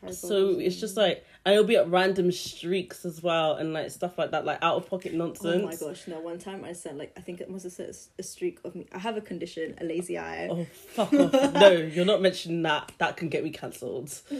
yeah. 0.02 0.11
So 0.11 0.59
it's 0.59 0.76
just 0.76 0.97
like, 0.97 1.25
and 1.47 1.53
it'll 1.55 1.65
be 1.65 1.76
at 1.76 1.88
random 1.88 2.33
streaks 2.33 3.05
as 3.05 3.23
well, 3.23 3.53
and 3.55 3.73
like 3.73 3.93
stuff 3.93 4.19
like 4.19 4.33
that, 4.33 4.45
like 4.45 4.59
out 4.62 4.75
of 4.75 4.91
pocket 4.91 5.15
nonsense. 5.15 5.62
Oh 5.62 5.65
my 5.65 5.76
gosh! 5.76 6.09
No, 6.09 6.19
one 6.19 6.41
time 6.41 6.65
I 6.65 6.73
sent 6.73 6.99
like 6.99 7.12
I 7.17 7.21
think 7.21 7.41
it 7.41 7.49
must 7.49 7.62
have 7.62 7.73
said 7.73 7.95
a 8.19 8.23
streak 8.25 8.59
of 8.65 8.75
me. 8.75 8.87
I 8.93 8.99
have 8.99 9.17
a 9.17 9.21
condition, 9.21 9.76
a 9.81 9.85
lazy 9.85 10.19
eye. 10.19 10.49
Oh 10.50 10.65
fuck 10.65 11.12
off! 11.15 11.55
no, 11.55 11.71
you're 11.71 12.05
not 12.05 12.21
mentioning 12.21 12.62
that. 12.62 12.91
That 12.99 13.17
can 13.17 13.29
get 13.29 13.45
me 13.45 13.50
cancelled. 13.50 14.12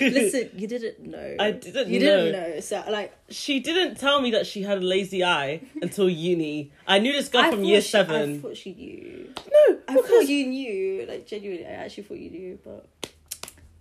Listen, 0.00 0.50
you 0.56 0.66
didn't 0.66 1.00
know. 1.06 1.36
I 1.38 1.50
didn't 1.50 1.90
You 1.90 2.00
know. 2.00 2.24
didn't 2.24 2.32
know. 2.54 2.60
So 2.60 2.82
like, 2.88 3.14
She 3.28 3.60
didn't 3.60 3.96
tell 3.96 4.22
me 4.22 4.30
that 4.30 4.46
she 4.46 4.62
had 4.62 4.78
a 4.78 4.80
lazy 4.80 5.22
eye 5.22 5.60
until 5.82 6.08
uni. 6.08 6.72
I 6.86 7.00
knew 7.00 7.12
this 7.12 7.28
girl 7.28 7.42
I 7.42 7.50
from 7.50 7.58
thought 7.60 7.66
year 7.66 7.82
she, 7.82 7.88
seven. 7.88 8.38
I 8.38 8.38
thought 8.38 8.56
she 8.56 8.72
knew. 8.72 9.28
no, 9.52 9.78
I 9.88 9.94
thought 9.96 10.26
you 10.26 10.46
knew. 10.46 11.06
Like 11.06 11.26
genuinely, 11.26 11.66
I 11.66 11.72
actually 11.72 12.04
thought 12.04 12.18
you 12.18 12.30
knew. 12.30 12.58
But 12.64 12.86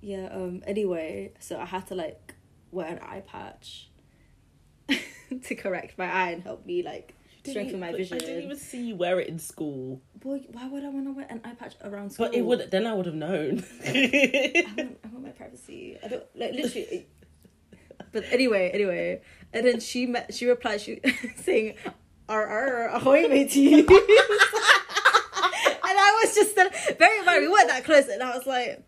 yeah. 0.01 0.27
Um. 0.29 0.61
Anyway, 0.67 1.31
so 1.39 1.57
I 1.57 1.63
had 1.65 1.87
to 1.87 1.95
like 1.95 2.34
wear 2.75 2.87
an 2.87 2.99
eye 2.99 3.23
patch 3.25 3.89
to 5.43 5.55
correct 5.55 5.97
my 5.97 6.05
eye 6.05 6.31
and 6.31 6.43
help 6.43 6.65
me 6.65 6.83
like 6.83 7.15
strengthen 7.43 7.79
my 7.79 7.91
vision. 7.91 8.17
I 8.17 8.19
didn't 8.19 8.43
even 8.43 8.57
see 8.57 8.87
you 8.87 8.95
wear 8.95 9.19
it 9.19 9.27
in 9.27 9.39
school, 9.39 10.01
Boy, 10.25 10.41
why 10.51 10.67
would 10.67 10.83
I 10.83 10.89
want 10.89 11.05
to 11.05 11.11
wear 11.11 11.27
an 11.29 11.41
eye 11.45 11.53
patch 11.53 11.75
around 11.83 12.11
school? 12.11 12.27
but 12.27 12.35
it 12.35 12.41
would. 12.41 12.71
Then 12.71 12.87
I 12.87 12.93
would 12.93 13.05
have 13.05 13.15
known. 13.15 13.63
I 13.85 14.63
want, 14.75 14.97
I 15.03 15.07
want 15.09 15.23
my 15.23 15.29
privacy. 15.29 15.97
I 16.03 16.07
don't 16.07 16.23
like 16.35 16.53
literally. 16.53 17.07
but 18.11 18.23
anyway, 18.31 18.71
anyway, 18.73 19.21
and 19.53 19.65
then 19.65 19.79
she 19.79 20.07
met. 20.07 20.33
She 20.33 20.47
replied. 20.47 20.81
She 20.81 20.99
saying, 21.37 21.75
"R 22.27 22.45
R 22.45 22.87
ahoy 22.89 23.27
matey." 23.27 23.73
and 23.75 23.85
I 25.87 26.21
was 26.23 26.33
just 26.33 26.55
very 26.97 27.23
much. 27.23 27.39
We 27.39 27.47
weren't 27.47 27.67
that 27.69 27.83
close, 27.85 28.07
and 28.07 28.23
I 28.23 28.35
was 28.35 28.47
like, 28.47 28.83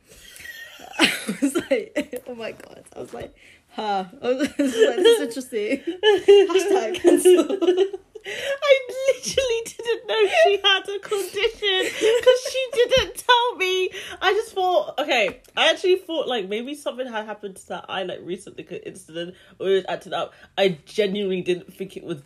I 1.00 1.38
was 1.42 1.56
like, 1.56 2.24
oh 2.28 2.36
my 2.36 2.52
god. 2.52 2.84
I 2.96 3.00
was 3.00 3.14
like, 3.14 3.36
huh. 3.78 4.06
I 4.22 4.28
was, 4.28 4.40
like, 4.40 4.58
this 4.58 4.76
is 4.76 5.22
interesting. 5.22 5.78
Hashtag 5.86 6.96
cancel. 6.96 7.98
I 8.28 8.74
literally 9.08 9.62
didn't 9.64 10.08
know 10.08 10.28
she 10.44 10.58
had 10.62 10.82
a 10.82 11.00
condition 11.00 11.84
because 11.84 12.40
she 12.52 12.68
didn't 12.74 13.16
tell 13.16 13.56
me. 13.56 13.90
I 14.22 14.34
just 14.34 14.54
thought, 14.54 15.00
okay, 15.00 15.42
I 15.56 15.70
actually 15.70 15.96
thought 15.98 16.28
like 16.28 16.50
maybe 16.50 16.76
something 16.76 17.08
had 17.08 17.26
happened 17.26 17.56
to 17.56 17.68
that 17.70 17.86
eye 17.88 18.04
like 18.04 18.20
recently, 18.24 18.66
incident 18.86 19.36
or 19.60 19.70
it 19.70 19.74
was 19.76 19.86
acting 19.88 20.14
up. 20.14 20.34
I 20.58 20.78
genuinely 20.86 21.42
didn't 21.42 21.74
think 21.74 21.96
it 21.96 22.04
was 22.04 22.22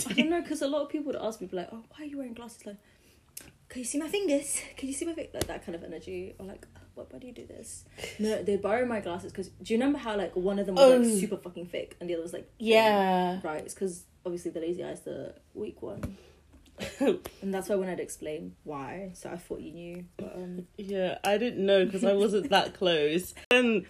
I 0.08 0.12
don't 0.12 0.30
know 0.30 0.42
because 0.42 0.62
a 0.62 0.68
lot 0.68 0.82
of 0.82 0.88
people 0.90 1.06
would 1.06 1.16
ask 1.16 1.40
me 1.40 1.48
like, 1.52 1.68
"Oh, 1.72 1.84
why 1.90 2.04
are 2.04 2.06
you 2.06 2.18
wearing 2.18 2.34
glasses?" 2.34 2.66
Like, 2.66 2.76
can 3.68 3.80
you 3.80 3.84
see 3.84 3.98
my 3.98 4.08
fingers? 4.08 4.60
Can 4.76 4.88
you 4.88 4.94
see 4.94 5.06
my 5.06 5.14
fi-? 5.14 5.30
like 5.32 5.46
that 5.46 5.64
kind 5.64 5.74
of 5.74 5.84
energy? 5.84 6.34
Or 6.38 6.46
like? 6.46 6.66
Why 6.94 7.18
do 7.18 7.26
you 7.26 7.32
do 7.32 7.46
this? 7.46 7.84
No, 8.18 8.42
they 8.42 8.56
borrow 8.56 8.84
my 8.86 9.00
glasses 9.00 9.32
because 9.32 9.48
do 9.62 9.72
you 9.72 9.78
remember 9.78 9.98
how 9.98 10.16
like 10.16 10.36
one 10.36 10.58
of 10.58 10.66
them 10.66 10.74
was 10.74 10.84
Oh. 10.84 10.96
like 10.96 11.18
super 11.20 11.36
fucking 11.36 11.66
thick 11.66 11.96
and 12.00 12.08
the 12.08 12.14
other 12.14 12.22
was 12.22 12.32
like 12.32 12.48
thin? 12.58 12.68
Yeah. 12.68 13.40
right. 13.42 13.64
It's 13.64 13.74
because 13.74 14.04
obviously 14.24 14.50
the 14.50 14.60
lazy 14.60 14.84
eye 14.84 14.90
is 14.92 15.00
the 15.00 15.34
weak 15.54 15.80
one, 15.82 16.16
and 17.00 17.54
that's 17.54 17.68
why 17.68 17.76
when 17.76 17.88
I'd 17.88 18.00
explain 18.00 18.54
why. 18.64 19.10
So 19.14 19.30
I 19.30 19.36
thought 19.36 19.60
you 19.60 19.72
knew, 19.72 20.04
but 20.16 20.34
um, 20.36 20.66
Yeah, 20.76 21.18
I 21.24 21.38
didn't 21.38 21.64
know 21.64 21.84
because 21.84 22.04
I 22.04 22.12
wasn't 22.12 22.50
that 22.50 22.74
close. 22.78 23.34
And 23.50 23.86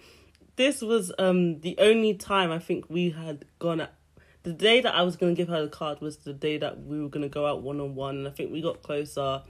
this 0.55 0.81
was 0.81 1.11
um 1.19 1.59
the 1.61 1.75
only 1.79 2.13
time 2.13 2.51
I 2.51 2.59
think 2.59 2.85
we 2.89 3.09
had 3.11 3.45
gone 3.59 3.81
out. 3.81 3.89
The 4.43 4.53
day 4.53 4.81
that 4.81 4.95
I 4.95 5.03
was 5.03 5.17
gonna 5.17 5.35
give 5.35 5.49
her 5.49 5.61
the 5.61 5.69
card 5.69 6.01
was 6.01 6.17
the 6.17 6.33
day 6.33 6.57
that 6.57 6.81
we 6.83 6.99
were 7.01 7.09
gonna 7.09 7.29
go 7.29 7.45
out 7.45 7.61
one 7.61 7.79
on 7.79 7.93
one, 7.95 8.17
and 8.17 8.27
I 8.27 8.31
think 8.31 8.51
we 8.51 8.61
got 8.61 8.81
closer 8.81 9.41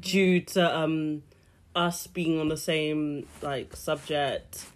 due 0.00 0.40
to 0.40 0.76
um 0.78 1.22
us 1.74 2.06
being 2.06 2.38
on 2.40 2.48
the 2.48 2.56
same 2.56 3.26
like 3.40 3.76
subject, 3.76 4.66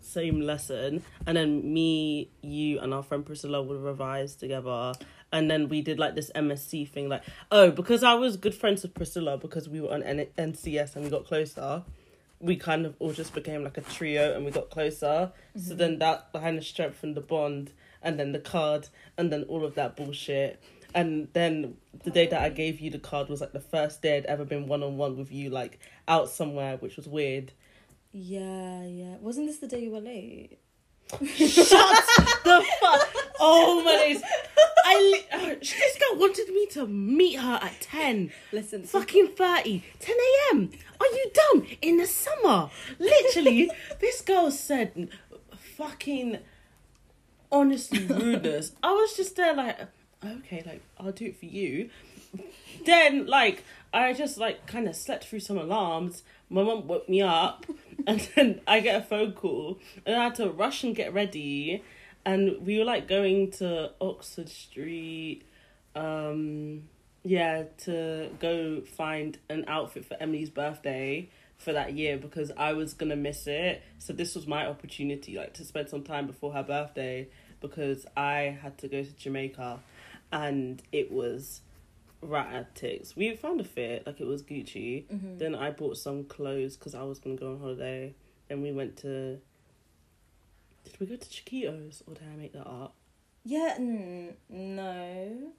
same 0.00 0.40
lesson, 0.40 1.02
and 1.26 1.36
then 1.36 1.72
me, 1.72 2.30
you, 2.42 2.78
and 2.80 2.92
our 2.94 3.02
friend 3.02 3.24
Priscilla 3.24 3.62
would 3.62 3.80
revise 3.80 4.34
together. 4.34 4.94
And 5.32 5.50
then 5.50 5.68
we 5.68 5.82
did 5.82 5.98
like 5.98 6.14
this 6.14 6.30
MSc 6.34 6.88
thing, 6.90 7.08
like 7.08 7.22
oh, 7.50 7.70
because 7.70 8.02
I 8.02 8.14
was 8.14 8.36
good 8.36 8.54
friends 8.54 8.82
with 8.82 8.94
Priscilla 8.94 9.36
because 9.36 9.68
we 9.68 9.80
were 9.80 9.92
on 9.92 10.02
N- 10.02 10.26
NCS 10.38 10.94
and 10.96 11.04
we 11.04 11.10
got 11.10 11.26
closer. 11.26 11.82
We 12.38 12.56
kind 12.56 12.86
of 12.86 12.94
all 12.98 13.12
just 13.12 13.34
became 13.34 13.64
like 13.64 13.78
a 13.78 13.80
trio 13.80 14.34
and 14.34 14.44
we 14.44 14.50
got 14.50 14.70
closer. 14.70 15.32
So 15.56 15.60
mm-hmm. 15.60 15.76
then 15.78 15.98
that 15.98 16.28
kind 16.32 16.58
of 16.58 16.64
strengthened 16.64 17.16
the 17.16 17.22
bond, 17.22 17.72
and 18.02 18.20
then 18.20 18.32
the 18.32 18.38
card, 18.38 18.88
and 19.18 19.32
then 19.32 19.42
all 19.44 19.64
of 19.64 19.74
that 19.74 19.96
bullshit. 19.96 20.62
And 20.96 21.28
then 21.34 21.76
the 22.04 22.10
day 22.10 22.26
that 22.26 22.40
I 22.42 22.48
gave 22.48 22.80
you 22.80 22.90
the 22.90 22.98
card 22.98 23.28
was 23.28 23.40
like 23.40 23.52
the 23.52 23.60
first 23.60 24.02
day 24.02 24.16
I'd 24.16 24.24
ever 24.26 24.44
been 24.44 24.66
one 24.66 24.82
on 24.82 24.96
one 24.96 25.16
with 25.16 25.30
you, 25.30 25.50
like 25.50 25.78
out 26.08 26.28
somewhere, 26.30 26.78
which 26.78 26.96
was 26.96 27.06
weird. 27.06 27.52
yeah, 28.12 28.82
yeah. 28.84 29.16
Wasn't 29.20 29.46
this 29.46 29.58
the 29.58 29.68
day 29.68 29.82
you 29.84 29.90
were 29.90 30.00
late? 30.00 30.58
Shut 31.10 32.04
the 32.44 32.64
fuck! 32.80 33.08
Oh 33.38 33.82
my 33.84 33.92
days! 33.92 34.22
I 34.86 34.98
li- 34.98 35.26
uh, 35.30 35.54
this 35.60 35.98
girl 35.98 36.18
wanted 36.18 36.48
me 36.48 36.66
to 36.70 36.86
meet 36.86 37.38
her 37.38 37.58
at 37.62 37.78
ten. 37.82 38.32
Listen, 38.50 38.82
Fucking 38.84 39.28
30, 39.36 39.84
10 40.00 40.16
a.m. 40.16 40.70
Are 40.98 41.06
you 41.06 41.30
dumb? 41.34 41.66
In 41.82 41.98
the 41.98 42.06
summer. 42.06 42.70
Literally, 42.98 43.70
this 44.00 44.22
girl 44.22 44.50
said 44.50 45.10
fucking 45.76 46.38
honestly 47.52 48.04
rudeness. 48.06 48.72
I 48.82 48.92
was 48.92 49.14
just 49.14 49.36
there 49.36 49.54
like, 49.54 49.78
okay, 50.38 50.62
like, 50.66 50.82
I'll 50.98 51.12
do 51.12 51.26
it 51.26 51.38
for 51.38 51.46
you. 51.46 51.90
Then, 52.84 53.26
like, 53.26 53.64
I 53.92 54.12
just 54.12 54.36
like 54.36 54.66
kind 54.66 54.88
of 54.88 54.94
slept 54.94 55.24
through 55.24 55.40
some 55.40 55.58
alarms. 55.58 56.22
My 56.50 56.62
mum 56.62 56.86
woke 56.86 57.08
me 57.08 57.22
up, 57.22 57.66
and 58.06 58.20
then 58.34 58.60
I 58.66 58.80
get 58.80 59.00
a 59.00 59.04
phone 59.04 59.32
call, 59.32 59.78
and 60.04 60.16
I 60.16 60.24
had 60.24 60.34
to 60.36 60.50
rush 60.50 60.84
and 60.84 60.94
get 60.94 61.12
ready. 61.12 61.82
And 62.24 62.66
we 62.66 62.78
were 62.78 62.84
like 62.84 63.08
going 63.08 63.52
to 63.52 63.92
Oxford 64.00 64.48
Street, 64.48 65.42
um, 65.94 66.84
yeah, 67.22 67.64
to 67.84 68.30
go 68.38 68.82
find 68.82 69.38
an 69.48 69.64
outfit 69.68 70.04
for 70.04 70.16
Emily's 70.20 70.50
birthday 70.50 71.28
for 71.56 71.72
that 71.72 71.94
year 71.94 72.18
because 72.18 72.52
I 72.56 72.74
was 72.74 72.94
gonna 72.94 73.16
miss 73.16 73.46
it. 73.46 73.82
So 73.98 74.12
this 74.12 74.34
was 74.34 74.46
my 74.46 74.66
opportunity, 74.66 75.36
like 75.36 75.54
to 75.54 75.64
spend 75.64 75.88
some 75.88 76.02
time 76.02 76.26
before 76.26 76.52
her 76.52 76.62
birthday 76.62 77.28
because 77.60 78.06
I 78.16 78.58
had 78.60 78.78
to 78.78 78.88
go 78.88 79.02
to 79.02 79.12
Jamaica, 79.16 79.80
and 80.32 80.82
it 80.92 81.10
was 81.10 81.60
rat 82.20 82.52
at. 82.82 83.12
We 83.16 83.34
found 83.36 83.60
a 83.60 83.64
fit, 83.64 84.06
like 84.06 84.20
it 84.20 84.26
was 84.26 84.42
Gucci. 84.42 85.06
Mhm. 85.06 85.38
Then 85.38 85.54
I 85.54 85.70
bought 85.70 85.96
some 85.96 86.24
clothes 86.24 86.76
because 86.76 86.94
I 86.94 87.02
was 87.02 87.18
gonna 87.18 87.36
go 87.36 87.52
on 87.52 87.60
holiday. 87.60 88.14
Then 88.48 88.62
we 88.62 88.72
went 88.72 88.96
to. 88.98 89.38
Did 90.84 91.00
we 91.00 91.06
go 91.06 91.16
to 91.16 91.26
Chiquitos 91.28 92.02
or 92.06 92.14
did 92.14 92.22
I 92.32 92.36
make 92.36 92.52
that 92.52 92.66
up? 92.66 92.94
Yeah, 93.44 93.76
mm, 93.78 94.34
no. 94.48 95.52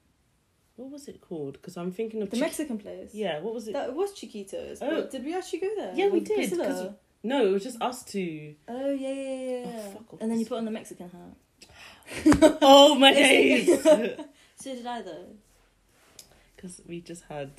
What 0.76 0.92
was 0.92 1.08
it 1.08 1.22
called? 1.22 1.54
Because 1.54 1.76
I'm 1.76 1.92
thinking 1.92 2.22
of 2.22 2.30
The 2.30 2.38
Mexican 2.38 2.78
place. 2.78 3.14
Yeah, 3.14 3.40
what 3.40 3.54
was 3.54 3.68
it? 3.68 3.74
That 3.74 3.94
was 3.94 4.14
Chiquitos. 4.14 4.78
Oh. 4.82 4.90
But 4.90 5.12
did 5.12 5.26
we 5.26 5.34
actually 5.36 5.60
go 5.60 5.76
there? 5.76 5.94
Yeah, 5.96 6.10
we 6.10 6.20
did, 6.20 6.36
Priscilla? 6.50 6.96
No, 7.24 7.48
it 7.48 7.52
was 7.52 7.64
just 7.64 7.82
us 7.82 8.04
two. 8.04 8.56
Oh 8.68 8.92
yeah, 8.92 9.12
yeah, 9.12 9.50
yeah. 9.50 9.64
Oh, 9.66 9.92
fuck 9.92 10.14
off. 10.14 10.22
and 10.22 10.32
then 10.32 10.40
you 10.40 10.46
put 10.46 10.58
on 10.60 10.66
the 10.66 10.72
Mexican 10.72 11.10
hat. 11.10 12.58
oh 12.62 12.96
my 12.96 13.14
days! 13.24 13.86
So 14.60 14.74
did 14.76 14.86
I 14.86 15.02
though. 15.02 15.28
Because 16.56 16.82
we 16.88 17.02
just 17.02 17.24
had 17.30 17.52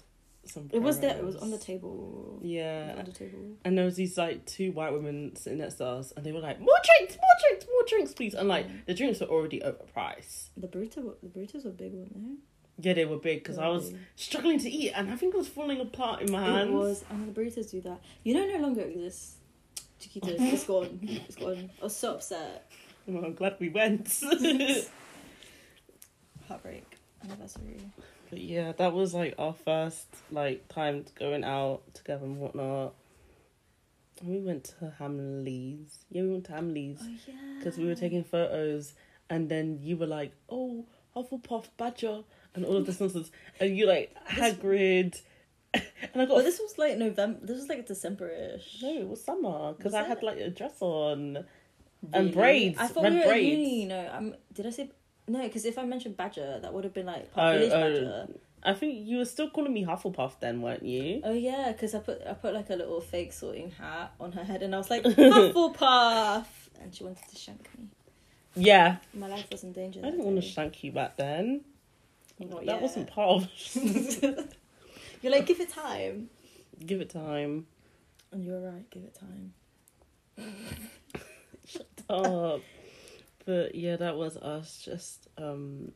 some. 0.44 0.68
It 0.72 0.82
was 0.82 0.98
there. 1.00 1.16
It 1.16 1.24
was 1.24 1.36
on 1.36 1.50
the 1.50 1.58
table. 1.58 2.40
Yeah, 2.42 2.96
on 2.98 3.04
the 3.04 3.12
table. 3.12 3.38
and 3.64 3.78
there 3.78 3.84
was 3.84 3.94
these 3.96 4.18
like 4.18 4.44
two 4.46 4.72
white 4.72 4.92
women 4.92 5.36
sitting 5.36 5.58
next 5.60 5.74
to 5.76 5.86
us, 5.86 6.12
and 6.16 6.24
they 6.26 6.32
were 6.32 6.40
like, 6.40 6.58
"More 6.60 6.74
drinks, 6.84 7.16
more 7.16 7.36
drinks, 7.48 7.66
more 7.66 7.84
drinks, 7.86 8.12
please!" 8.14 8.34
And 8.34 8.48
like 8.48 8.66
the 8.86 8.94
drinks 8.94 9.20
were 9.20 9.26
already 9.28 9.60
overpriced. 9.60 10.48
The 10.56 10.66
burrito, 10.66 11.14
the 11.22 11.28
burritos 11.28 11.64
were 11.64 11.70
big, 11.70 11.92
weren't 11.94 12.14
they? 12.14 12.36
Yeah, 12.80 12.94
they 12.94 13.04
were 13.04 13.18
big 13.18 13.42
because 13.42 13.58
I 13.58 13.68
was 13.68 13.90
big. 13.90 14.00
struggling 14.16 14.58
to 14.60 14.70
eat, 14.70 14.92
and 14.92 15.10
I 15.10 15.16
think 15.16 15.34
it 15.34 15.38
was 15.38 15.48
falling 15.48 15.80
apart 15.80 16.22
in 16.22 16.32
my 16.32 16.42
hands. 16.44 16.70
It 16.70 16.72
was, 16.72 17.04
and 17.10 17.28
the 17.32 17.40
burritos 17.40 17.70
do 17.70 17.80
that. 17.82 18.00
You 18.24 18.34
know, 18.34 18.46
no 18.46 18.58
longer 18.62 18.82
exists. 18.82 19.36
Chiquitos, 20.00 20.36
it's 20.52 20.64
gone. 20.72 20.98
It's 21.02 21.36
gone. 21.36 21.70
I 21.80 21.84
was 21.84 21.94
so 21.96 22.14
upset. 22.14 22.70
Well, 23.06 23.24
I'm 23.24 23.34
glad 23.34 23.56
we 23.60 23.68
went. 23.68 24.08
Heartbreak. 26.48 26.96
Anniversary. 27.24 27.80
But 28.30 28.40
yeah, 28.40 28.72
that 28.72 28.92
was 28.92 29.14
like 29.14 29.34
our 29.38 29.52
first 29.52 30.06
like 30.30 30.68
time 30.68 31.04
going 31.18 31.44
out 31.44 31.82
together 31.94 32.24
and 32.24 32.38
whatnot. 32.38 32.94
And 34.20 34.30
we 34.30 34.38
went 34.40 34.64
to 34.80 34.92
Hamleys. 35.00 35.98
Yeah, 36.10 36.22
we 36.22 36.30
went 36.32 36.44
to 36.46 36.52
Hamleys 36.52 36.98
Oh 37.02 37.08
yeah. 37.26 37.34
because 37.58 37.78
we 37.78 37.86
were 37.86 37.94
taking 37.94 38.24
photos, 38.24 38.94
and 39.30 39.48
then 39.48 39.78
you 39.82 39.96
were 39.96 40.06
like, 40.06 40.32
"Oh, 40.48 40.86
Hufflepuff 41.16 41.66
Badger," 41.76 42.22
and 42.54 42.64
all 42.64 42.76
of 42.76 42.86
this 42.86 43.00
nonsense, 43.00 43.30
and 43.60 43.76
you 43.76 43.86
like 43.86 44.14
Hagrid, 44.28 45.20
and 45.74 45.82
I 46.14 46.24
got 46.26 46.36
But 46.36 46.42
this 46.44 46.58
was 46.60 46.76
like 46.78 46.98
November. 46.98 47.38
This 47.46 47.58
was 47.58 47.68
like 47.68 47.86
December-ish. 47.86 48.78
no, 48.82 48.92
it 49.00 49.08
was 49.08 49.22
summer 49.24 49.72
because 49.74 49.94
I 49.94 50.02
it? 50.02 50.08
had 50.08 50.22
like 50.22 50.38
a 50.38 50.50
dress 50.50 50.76
on. 50.80 51.34
Really? 52.00 52.12
And 52.26 52.32
braids, 52.32 52.78
I 52.78 52.86
thought 52.86 53.04
we 53.04 53.10
were 53.16 53.22
at 53.22 53.26
braids. 53.26 53.58
uni. 53.58 53.84
No, 53.86 54.08
um, 54.12 54.34
did 54.52 54.66
I 54.66 54.70
say 54.70 54.90
no? 55.28 55.42
Because 55.42 55.64
if 55.64 55.78
I 55.78 55.84
mentioned 55.84 56.16
Badger, 56.16 56.58
that 56.62 56.72
would 56.72 56.84
have 56.84 56.94
been 56.94 57.06
like 57.06 57.26
Oh, 57.32 57.34
Park 57.34 57.58
Village 57.58 57.72
oh. 57.72 57.80
Badger. 57.80 58.28
I 58.64 58.74
think 58.74 59.06
you 59.06 59.18
were 59.18 59.24
still 59.24 59.48
calling 59.50 59.72
me 59.72 59.84
Hufflepuff 59.84 60.40
then, 60.40 60.60
weren't 60.62 60.82
you? 60.82 61.20
Oh 61.24 61.32
yeah, 61.32 61.70
because 61.72 61.94
I 61.94 62.00
put 62.00 62.20
I 62.28 62.32
put 62.34 62.54
like 62.54 62.70
a 62.70 62.74
little 62.76 63.00
fake 63.00 63.32
sorting 63.32 63.70
hat 63.70 64.12
on 64.18 64.32
her 64.32 64.42
head, 64.44 64.62
and 64.62 64.74
I 64.74 64.78
was 64.78 64.90
like 64.90 65.02
Hufflepuff, 65.04 66.46
and 66.82 66.92
she 66.94 67.04
wanted 67.04 67.28
to 67.28 67.36
shank 67.36 67.68
me. 67.78 67.86
Yeah, 68.56 68.96
My 69.14 69.28
life 69.28 69.46
was 69.52 69.62
in 69.62 69.72
danger. 69.72 70.00
I 70.02 70.10
didn't 70.10 70.24
want 70.24 70.36
to 70.36 70.42
shank 70.42 70.82
you 70.82 70.90
back 70.90 71.16
then. 71.16 71.60
Not 72.40 72.50
that 72.60 72.64
yet. 72.66 72.82
wasn't 72.82 73.08
part 73.08 73.42
of. 73.42 73.48
You're 75.22 75.32
like, 75.32 75.46
give 75.46 75.60
it 75.60 75.68
time, 75.70 76.28
Give 76.84 77.00
it 77.00 77.10
time. 77.10 77.66
and 78.32 78.44
you're 78.44 78.60
right. 78.60 78.88
Give 78.90 79.02
it 79.02 79.18
time. 79.18 79.52
Shut 81.66 81.86
up. 82.08 82.60
But 83.48 83.74
yeah, 83.74 83.96
that 83.96 84.18
was 84.18 84.36
us 84.36 84.78
just 84.84 85.26
um 85.38 85.92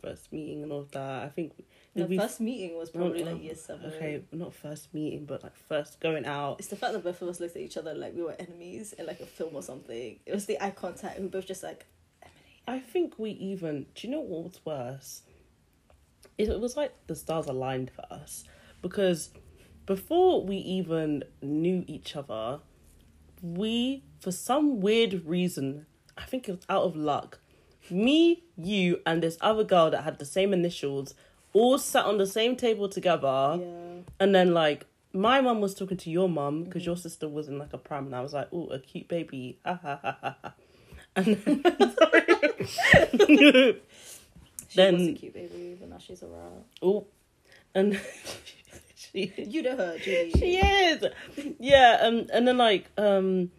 first 0.00 0.32
meeting 0.32 0.62
and 0.62 0.70
all 0.70 0.86
that. 0.92 1.24
I 1.24 1.28
think 1.28 1.54
The 1.96 2.06
we- 2.06 2.16
first 2.16 2.40
meeting 2.40 2.78
was 2.78 2.88
probably 2.88 3.24
like 3.24 3.42
year 3.42 3.56
seven. 3.56 3.92
Okay, 3.92 4.22
not 4.30 4.54
first 4.54 4.94
meeting, 4.94 5.24
but 5.24 5.42
like 5.42 5.56
first 5.56 5.98
going 5.98 6.24
out. 6.24 6.60
It's 6.60 6.68
the 6.68 6.76
fact 6.76 6.92
that 6.92 7.02
both 7.02 7.20
of 7.20 7.28
us 7.28 7.40
looked 7.40 7.56
at 7.56 7.62
each 7.62 7.76
other 7.76 7.94
like 7.94 8.14
we 8.14 8.22
were 8.22 8.36
enemies 8.38 8.92
in 8.92 9.06
like 9.06 9.18
a 9.18 9.26
film 9.26 9.56
or 9.56 9.62
something. 9.62 10.20
It 10.24 10.32
was 10.32 10.46
the 10.46 10.62
eye 10.62 10.70
contact. 10.70 11.16
And 11.16 11.24
we 11.24 11.30
both 11.30 11.46
just 11.46 11.64
like, 11.64 11.84
Emily. 12.22 12.62
I 12.68 12.78
think 12.78 13.18
we 13.18 13.30
even. 13.32 13.86
Do 13.96 14.06
you 14.06 14.12
know 14.12 14.20
what 14.20 14.44
was 14.44 14.60
worse? 14.64 15.22
It, 16.38 16.48
it 16.48 16.60
was 16.60 16.76
like 16.76 16.92
the 17.08 17.16
stars 17.16 17.46
aligned 17.46 17.90
for 17.90 18.04
us 18.08 18.44
because 18.82 19.30
before 19.84 20.44
we 20.44 20.58
even 20.58 21.24
knew 21.42 21.82
each 21.88 22.14
other, 22.14 22.60
we 23.42 24.04
for 24.20 24.30
some 24.30 24.80
weird 24.80 25.26
reason, 25.26 25.86
I 26.22 26.26
think 26.26 26.48
it 26.48 26.52
was 26.52 26.64
out 26.68 26.82
of 26.84 26.96
luck. 26.96 27.38
Me, 27.90 28.42
you, 28.56 29.00
and 29.04 29.22
this 29.22 29.36
other 29.40 29.64
girl 29.64 29.90
that 29.90 30.04
had 30.04 30.18
the 30.18 30.24
same 30.24 30.52
initials 30.52 31.14
all 31.52 31.78
sat 31.78 32.04
on 32.06 32.16
the 32.18 32.26
same 32.26 32.56
table 32.56 32.88
together. 32.88 33.58
yeah. 33.60 33.66
And 34.20 34.34
then 34.34 34.54
like 34.54 34.86
my 35.12 35.40
mum 35.42 35.60
was 35.60 35.74
talking 35.74 35.96
to 35.98 36.10
your 36.10 36.28
mum 36.28 36.64
because 36.64 36.86
your 36.86 36.96
sister 36.96 37.28
was 37.28 37.48
in 37.48 37.58
like 37.58 37.72
a 37.74 37.78
pram, 37.78 38.06
and 38.06 38.14
I 38.16 38.20
was 38.22 38.32
like, 38.32 38.48
"Oh, 38.52 38.68
a 38.68 38.78
cute 38.78 39.08
baby." 39.08 39.58
Ha, 39.66 39.78
ha, 39.82 39.98
ha, 40.02 40.16
ha, 40.22 40.36
ha. 40.42 40.54
and 41.16 41.26
then, 41.36 41.62
She 44.68 44.76
Then- 44.76 44.94
was 44.94 45.08
a 45.08 45.12
cute 45.12 45.34
baby, 45.34 45.76
but 45.78 45.90
now 45.90 45.98
she's 45.98 46.22
a 46.22 46.26
rat. 46.28 46.64
oh, 46.80 47.06
and 47.74 48.00
she 48.96 49.30
You 49.36 49.60
know 49.62 49.76
her, 49.76 49.98
Julie. 49.98 50.30
she 50.30 50.56
is, 50.56 51.04
yeah. 51.58 51.98
Um, 52.00 52.26
and 52.32 52.48
then 52.48 52.56
like 52.56 52.86
um, 52.96 53.50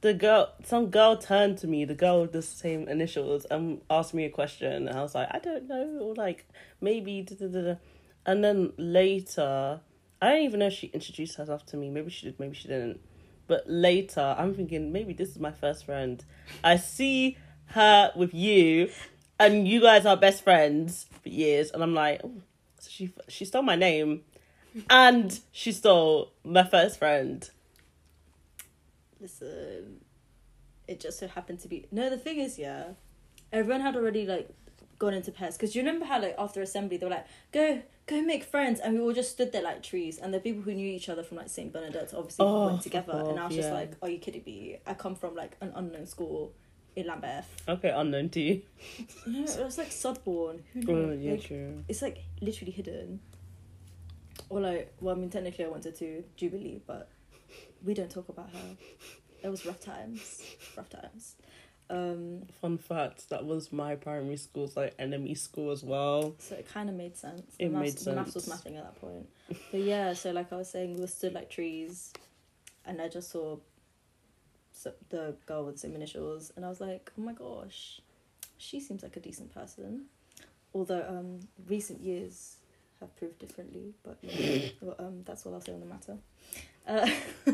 the 0.00 0.14
girl, 0.14 0.52
some 0.64 0.90
girl 0.90 1.16
turned 1.16 1.58
to 1.58 1.66
me, 1.66 1.84
the 1.84 1.94
girl 1.94 2.22
with 2.22 2.32
the 2.32 2.42
same 2.42 2.88
initials, 2.88 3.44
and 3.46 3.80
asked 3.90 4.14
me 4.14 4.24
a 4.24 4.30
question. 4.30 4.88
And 4.88 4.96
I 4.96 5.02
was 5.02 5.14
like, 5.14 5.28
I 5.30 5.38
don't 5.38 5.68
know, 5.68 5.98
or 6.00 6.14
like 6.14 6.46
maybe, 6.80 7.22
da, 7.22 7.34
da, 7.34 7.46
da. 7.46 7.74
and 8.26 8.44
then 8.44 8.72
later, 8.76 9.80
I 10.20 10.30
don't 10.30 10.42
even 10.42 10.60
know 10.60 10.66
if 10.66 10.74
she 10.74 10.88
introduced 10.88 11.36
herself 11.36 11.66
to 11.66 11.76
me. 11.76 11.90
Maybe 11.90 12.10
she 12.10 12.26
did, 12.26 12.38
maybe 12.38 12.54
she 12.54 12.68
didn't. 12.68 13.00
But 13.46 13.64
later, 13.66 14.36
I'm 14.38 14.54
thinking 14.54 14.92
maybe 14.92 15.12
this 15.14 15.30
is 15.30 15.38
my 15.38 15.52
first 15.52 15.86
friend. 15.86 16.22
I 16.62 16.76
see 16.76 17.38
her 17.66 18.12
with 18.14 18.34
you, 18.34 18.90
and 19.40 19.66
you 19.66 19.80
guys 19.80 20.06
are 20.06 20.16
best 20.16 20.44
friends 20.44 21.06
for 21.22 21.28
years, 21.28 21.70
and 21.70 21.82
I'm 21.82 21.94
like, 21.94 22.20
oh, 22.22 22.32
so 22.78 22.88
she 22.90 23.12
she 23.26 23.44
stole 23.44 23.62
my 23.62 23.76
name, 23.76 24.22
and 24.90 25.40
she 25.50 25.72
stole 25.72 26.32
my 26.44 26.62
first 26.62 26.98
friend. 26.98 27.48
Listen, 29.20 30.00
it 30.86 31.00
just 31.00 31.18
so 31.18 31.26
happened 31.28 31.60
to 31.60 31.68
be. 31.68 31.86
No, 31.90 32.08
the 32.10 32.18
thing 32.18 32.38
is, 32.38 32.58
yeah, 32.58 32.84
everyone 33.52 33.80
had 33.80 33.96
already 33.96 34.26
like 34.26 34.48
gone 34.98 35.14
into 35.14 35.30
pairs. 35.32 35.56
Because 35.56 35.74
you 35.74 35.82
remember 35.82 36.04
how 36.06 36.20
like 36.20 36.34
after 36.38 36.62
assembly 36.62 36.96
they 36.96 37.06
were 37.06 37.10
like, 37.12 37.26
go 37.52 37.82
go 38.06 38.22
make 38.22 38.44
friends, 38.44 38.80
and 38.80 38.94
we 38.94 39.00
all 39.00 39.12
just 39.12 39.32
stood 39.32 39.52
there 39.52 39.62
like 39.62 39.82
trees. 39.82 40.18
And 40.18 40.32
the 40.32 40.40
people 40.40 40.62
who 40.62 40.72
knew 40.74 40.86
each 40.88 41.08
other 41.08 41.22
from 41.22 41.36
like 41.38 41.48
Saint 41.48 41.72
Bernadette 41.72 42.14
obviously 42.14 42.44
Oh, 42.46 42.66
went 42.68 42.82
together. 42.82 43.12
fuck 43.12 43.28
and 43.28 43.38
I 43.40 43.46
was 43.46 43.56
just 43.56 43.72
like, 43.72 43.92
are 44.02 44.08
you 44.08 44.18
kidding 44.18 44.42
me? 44.46 44.78
I 44.86 44.94
come 44.94 45.14
from 45.14 45.34
like 45.34 45.56
an 45.60 45.72
unknown 45.74 46.06
school 46.06 46.52
in 46.96 47.06
Lambeth. 47.06 47.46
Okay, 47.68 47.90
unknown 47.90 48.28
to 48.30 48.40
you. 48.40 48.62
No, 49.26 49.42
it 49.44 49.64
was 49.64 49.78
like 49.78 49.88
Sudbourne. 49.92 50.62
Who 50.74 50.82
Oh, 50.88 50.94
knows? 50.94 51.20
yeah, 51.20 51.30
Like, 51.32 51.42
true. 51.44 51.84
it's 51.88 52.02
like 52.02 52.18
literally 52.40 52.72
hidden. 52.72 53.20
Or 54.48 54.60
like, 54.60 54.94
well, 55.00 55.14
I 55.14 55.18
mean, 55.18 55.28
technically 55.30 55.64
I 55.64 55.68
wanted 55.68 55.94
to 55.96 56.24
Jubilee, 56.36 56.80
but 56.86 57.08
we 57.84 57.94
don't 57.94 58.10
talk 58.10 58.28
about 58.28 58.50
her. 58.50 58.76
It 59.42 59.48
was 59.48 59.64
rough 59.66 59.80
times, 59.80 60.42
rough 60.76 60.90
times. 60.90 61.36
Um, 61.90 62.42
Fun 62.60 62.76
fact: 62.76 63.30
that 63.30 63.44
was 63.46 63.72
my 63.72 63.94
primary 63.94 64.36
school's 64.36 64.76
like 64.76 64.94
enemy 64.98 65.34
school 65.34 65.70
as 65.70 65.82
well. 65.82 66.34
so 66.38 66.54
it 66.56 66.68
kind 66.72 66.88
of 66.90 66.94
made 66.96 67.16
sense. 67.16 67.54
The 67.58 67.64
It 67.66 67.72
maths, 67.72 68.04
made 68.04 68.12
The 68.12 68.16
maths 68.20 68.34
was 68.34 68.44
sense. 68.44 68.60
mathing 68.62 68.76
at 68.76 68.84
that 68.84 69.00
point. 69.00 69.28
But 69.70 69.80
yeah, 69.80 70.12
so 70.12 70.32
like 70.32 70.52
I 70.52 70.56
was 70.56 70.68
saying, 70.68 70.94
we 70.94 71.00
were 71.00 71.06
stood 71.06 71.32
like 71.34 71.48
trees, 71.50 72.12
and 72.84 73.00
I 73.00 73.08
just 73.08 73.30
saw 73.30 73.56
so- 74.72 74.92
the 75.08 75.34
girl 75.46 75.64
with 75.64 75.76
the 75.76 75.80
same 75.80 75.94
initials, 75.94 76.52
and 76.56 76.64
I 76.64 76.68
was 76.68 76.80
like, 76.80 77.10
oh 77.18 77.22
my 77.22 77.32
gosh, 77.32 78.00
she 78.58 78.80
seems 78.80 79.02
like 79.02 79.16
a 79.16 79.20
decent 79.20 79.54
person. 79.54 80.06
Although 80.74 81.06
um, 81.08 81.40
recent 81.66 82.00
years 82.02 82.56
have 83.00 83.16
proved 83.16 83.38
differently, 83.38 83.94
but 84.02 84.18
well, 84.82 84.96
um, 84.98 85.22
that's 85.24 85.46
all 85.46 85.54
I'll 85.54 85.60
say 85.62 85.72
on 85.72 85.80
the 85.80 85.86
matter. 85.86 86.16
Uh, 86.86 87.08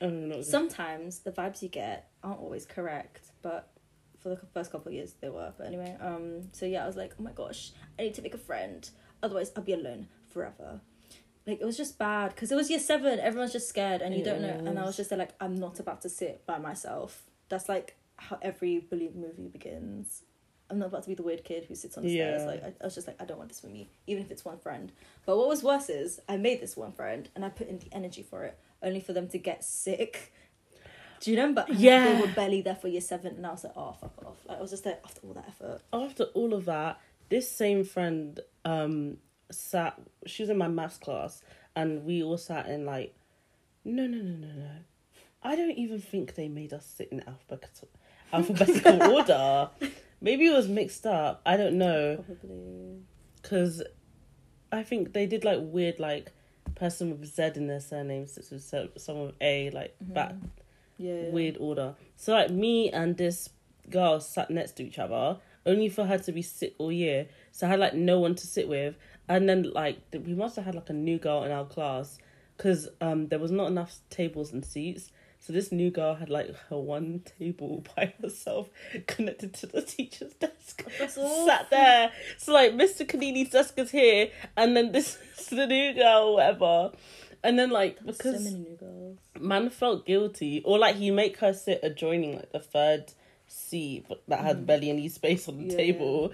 I'm 0.00 0.42
sometimes 0.42 1.20
the 1.20 1.32
vibes 1.32 1.62
you 1.62 1.68
get 1.68 2.10
aren't 2.22 2.40
always 2.40 2.66
correct, 2.66 3.30
but 3.42 3.70
for 4.18 4.30
the 4.30 4.36
first 4.52 4.72
couple 4.72 4.88
of 4.88 4.94
years 4.94 5.14
they 5.20 5.28
were. 5.28 5.52
But 5.56 5.66
anyway, 5.66 5.96
um, 6.00 6.48
so 6.52 6.66
yeah, 6.66 6.84
I 6.84 6.86
was 6.86 6.96
like, 6.96 7.14
oh 7.18 7.22
my 7.22 7.32
gosh, 7.32 7.72
I 7.98 8.02
need 8.02 8.14
to 8.14 8.22
make 8.22 8.34
a 8.34 8.38
friend, 8.38 8.88
otherwise 9.22 9.52
I'll 9.56 9.62
be 9.62 9.72
alone 9.72 10.08
forever. 10.32 10.80
Like 11.46 11.60
it 11.60 11.64
was 11.64 11.76
just 11.76 11.98
bad 11.98 12.34
because 12.34 12.52
it 12.52 12.56
was 12.56 12.68
year 12.68 12.78
seven. 12.78 13.18
Everyone's 13.18 13.52
just 13.52 13.68
scared, 13.68 14.02
and 14.02 14.14
you 14.14 14.22
don't 14.24 14.42
know. 14.42 14.48
And 14.68 14.78
I 14.78 14.84
was 14.84 14.96
just 14.96 15.10
there 15.10 15.18
like, 15.18 15.34
I'm 15.40 15.54
not 15.54 15.80
about 15.80 16.02
to 16.02 16.08
sit 16.08 16.44
by 16.46 16.58
myself. 16.58 17.22
That's 17.48 17.68
like 17.68 17.96
how 18.16 18.38
every 18.42 18.80
bully 18.80 19.10
movie 19.14 19.48
begins. 19.48 20.22
I'm 20.70 20.78
not 20.78 20.88
about 20.88 21.04
to 21.04 21.08
be 21.08 21.14
the 21.14 21.22
weird 21.22 21.44
kid 21.44 21.64
who 21.64 21.74
sits 21.74 21.96
on 21.96 22.02
the 22.04 22.10
stairs. 22.12 22.42
Like 22.46 22.62
I, 22.62 22.74
I 22.82 22.84
was 22.84 22.94
just 22.94 23.06
like, 23.06 23.16
I 23.22 23.24
don't 23.24 23.38
want 23.38 23.48
this 23.48 23.60
for 23.60 23.68
me, 23.68 23.88
even 24.06 24.22
if 24.22 24.30
it's 24.30 24.44
one 24.44 24.58
friend. 24.58 24.92
But 25.24 25.38
what 25.38 25.48
was 25.48 25.62
worse 25.62 25.88
is 25.88 26.20
I 26.28 26.36
made 26.36 26.60
this 26.60 26.76
one 26.76 26.92
friend 26.92 27.26
and 27.34 27.42
I 27.42 27.48
put 27.48 27.68
in 27.68 27.78
the 27.78 27.88
energy 27.92 28.22
for 28.22 28.44
it, 28.44 28.58
only 28.82 29.00
for 29.00 29.12
them 29.12 29.28
to 29.28 29.38
get 29.38 29.64
sick. 29.64 30.32
Do 31.20 31.30
you 31.30 31.36
remember? 31.36 31.64
Yeah. 31.68 32.14
They 32.14 32.20
were 32.20 32.32
barely 32.32 32.62
there 32.62 32.76
for 32.76 32.88
year 32.88 33.00
seven, 33.00 33.36
and 33.36 33.46
I 33.46 33.50
was 33.50 33.64
like, 33.64 33.72
oh 33.76 33.92
fuck 34.00 34.14
off. 34.24 34.36
Like 34.46 34.58
I 34.58 34.60
was 34.60 34.70
just 34.70 34.84
there 34.84 34.98
after 35.04 35.20
all 35.26 35.32
that 35.34 35.44
effort. 35.48 35.80
after 35.92 36.24
all 36.34 36.54
of 36.54 36.64
that, 36.66 37.00
this 37.28 37.50
same 37.50 37.84
friend 37.84 38.38
um 38.64 39.16
sat. 39.50 40.00
She 40.26 40.42
was 40.42 40.50
in 40.50 40.58
my 40.58 40.68
maths 40.68 40.98
class, 40.98 41.42
and 41.74 42.04
we 42.04 42.22
all 42.22 42.38
sat 42.38 42.66
in 42.68 42.84
like, 42.86 43.14
no, 43.84 44.06
no, 44.06 44.18
no, 44.18 44.36
no, 44.46 44.48
no. 44.48 44.70
I 45.42 45.56
don't 45.56 45.72
even 45.78 46.00
think 46.00 46.34
they 46.34 46.48
made 46.48 46.72
us 46.72 46.86
sit 46.86 47.08
in 47.10 47.22
alphabetical 47.26 47.88
alphabetical 48.32 49.02
order. 49.12 49.70
Maybe 50.20 50.46
it 50.46 50.52
was 50.52 50.68
mixed 50.68 51.06
up. 51.06 51.40
I 51.46 51.56
don't 51.56 51.78
know 51.78 52.24
Probably. 52.24 52.98
because 53.40 53.82
I 54.70 54.82
think 54.82 55.12
they 55.12 55.26
did 55.26 55.44
like 55.44 55.58
weird 55.62 55.98
like 56.00 56.32
person 56.78 57.10
with 57.10 57.34
Z 57.34 57.52
in 57.56 57.66
their 57.66 57.80
surname 57.80 58.22
as 58.24 58.64
so- 58.64 58.88
someone 58.96 59.26
with 59.26 59.34
A 59.40 59.70
like 59.70 59.94
back 60.00 60.34
Yeah. 60.98 61.30
weird 61.30 61.56
order. 61.58 61.94
So 62.16 62.32
like 62.32 62.50
me 62.50 62.90
and 62.90 63.16
this 63.16 63.50
girl 63.90 64.20
sat 64.20 64.50
next 64.50 64.72
to 64.76 64.84
each 64.84 64.98
other, 64.98 65.38
only 65.66 65.88
for 65.88 66.04
her 66.04 66.18
to 66.18 66.32
be 66.32 66.42
sick 66.42 66.74
all 66.78 66.92
year. 66.92 67.26
So 67.52 67.66
I 67.66 67.70
had 67.70 67.80
like 67.80 67.94
no 67.94 68.20
one 68.20 68.34
to 68.34 68.46
sit 68.46 68.68
with, 68.68 68.96
and 69.28 69.48
then 69.48 69.70
like 69.72 69.98
we 70.12 70.34
must 70.34 70.56
have 70.56 70.64
had 70.64 70.74
like 70.74 70.90
a 70.90 70.94
new 70.94 71.18
girl 71.18 71.44
in 71.44 71.50
our 71.52 71.64
class, 71.64 72.18
because 72.56 72.88
um 73.00 73.28
there 73.28 73.38
was 73.38 73.50
not 73.50 73.66
enough 73.68 73.98
tables 74.10 74.52
and 74.52 74.64
seats. 74.64 75.10
So 75.40 75.52
this 75.52 75.70
new 75.72 75.90
girl 75.90 76.14
had 76.16 76.28
like 76.28 76.54
her 76.68 76.78
one 76.78 77.22
table 77.38 77.84
by 77.96 78.12
herself 78.20 78.68
connected 79.06 79.54
to 79.54 79.66
the 79.66 79.82
teacher's 79.82 80.32
desk. 80.34 80.84
Sat 81.08 81.70
there. 81.70 82.12
So 82.38 82.52
like 82.52 82.72
Mr. 82.74 83.06
Kanini's 83.06 83.50
desk 83.50 83.74
is 83.78 83.90
here, 83.90 84.30
and 84.56 84.76
then 84.76 84.92
this 84.92 85.16
is 85.38 85.46
the 85.48 85.66
new 85.66 85.94
girl, 85.94 86.34
whatever. 86.34 86.92
And 87.44 87.58
then 87.58 87.70
like 87.70 87.98
There's 88.04 88.18
because 88.18 88.44
so 88.44 88.50
many 88.52 88.64
new 88.64 88.76
girls. 88.76 89.18
man 89.38 89.70
felt 89.70 90.04
guilty 90.04 90.60
or 90.64 90.76
like 90.78 90.96
he 90.96 91.10
make 91.12 91.38
her 91.38 91.52
sit 91.52 91.80
adjoining 91.84 92.34
like 92.36 92.50
the 92.52 92.58
third 92.58 93.12
seat 93.46 94.06
that 94.26 94.40
had 94.40 94.66
barely 94.66 94.90
any 94.90 95.08
space 95.08 95.48
on 95.48 95.56
the 95.58 95.64
Mm. 95.64 95.70
Yeah. 95.70 95.76
table 95.76 96.32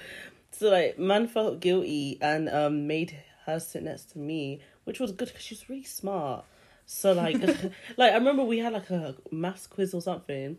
so 0.50 0.70
like 0.70 0.98
man 0.98 1.28
felt 1.28 1.60
guilty 1.60 2.18
and 2.20 2.48
um 2.48 2.86
made 2.88 3.16
her 3.46 3.60
sit 3.60 3.82
next 3.82 4.12
to 4.12 4.18
me 4.18 4.60
which 4.84 4.98
was 4.98 5.12
good 5.12 5.28
because 5.28 5.42
she 5.42 5.54
was 5.54 5.68
really 5.68 5.84
smart 5.84 6.44
so 6.86 7.12
like 7.12 7.36
like 7.96 8.12
i 8.12 8.14
remember 8.16 8.44
we 8.44 8.58
had 8.58 8.72
like 8.72 8.90
a 8.90 9.14
maths 9.30 9.66
quiz 9.66 9.94
or 9.94 10.00
something 10.02 10.56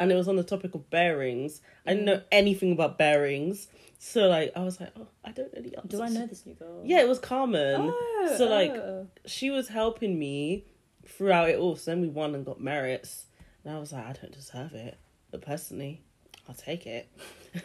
and 0.00 0.12
it 0.12 0.14
was 0.14 0.28
on 0.28 0.36
the 0.36 0.42
topic 0.44 0.74
of 0.74 0.88
bearings 0.90 1.60
i 1.86 1.90
didn't 1.94 2.04
Mm. 2.04 2.06
know 2.06 2.22
anything 2.32 2.72
about 2.72 2.98
bearings 2.98 3.68
so 3.98 4.28
like 4.28 4.52
i 4.56 4.60
was 4.62 4.80
like 4.80 4.90
oh 4.96 5.06
i 5.24 5.30
don't 5.32 5.52
know 5.54 5.60
the 5.62 5.76
answers 5.76 5.90
Do 5.90 6.02
I 6.02 6.08
know 6.08 6.26
this 6.26 6.44
new 6.46 6.54
girl? 6.54 6.82
yeah 6.84 7.00
it 7.00 7.08
was 7.08 7.18
carmen 7.18 7.92
Oh, 7.92 8.34
so 8.36 8.46
like 8.46 8.70
oh. 8.72 9.06
she 9.26 9.50
was 9.50 9.68
helping 9.68 10.18
me 10.18 10.64
throughout 11.06 11.48
it 11.48 11.58
all. 11.58 11.74
So 11.74 11.90
then 11.92 12.02
we 12.02 12.08
won 12.08 12.34
and 12.34 12.44
got 12.44 12.60
merits. 12.60 13.24
And 13.64 13.74
I 13.74 13.78
was 13.80 13.92
like, 13.94 14.04
I 14.04 14.12
don't 14.12 14.30
deserve 14.30 14.74
it. 14.74 14.98
But 15.30 15.40
personally, 15.40 16.02
I'll 16.46 16.54
take 16.54 16.86
it. 16.86 17.08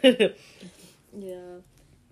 Yeah, 1.16 1.58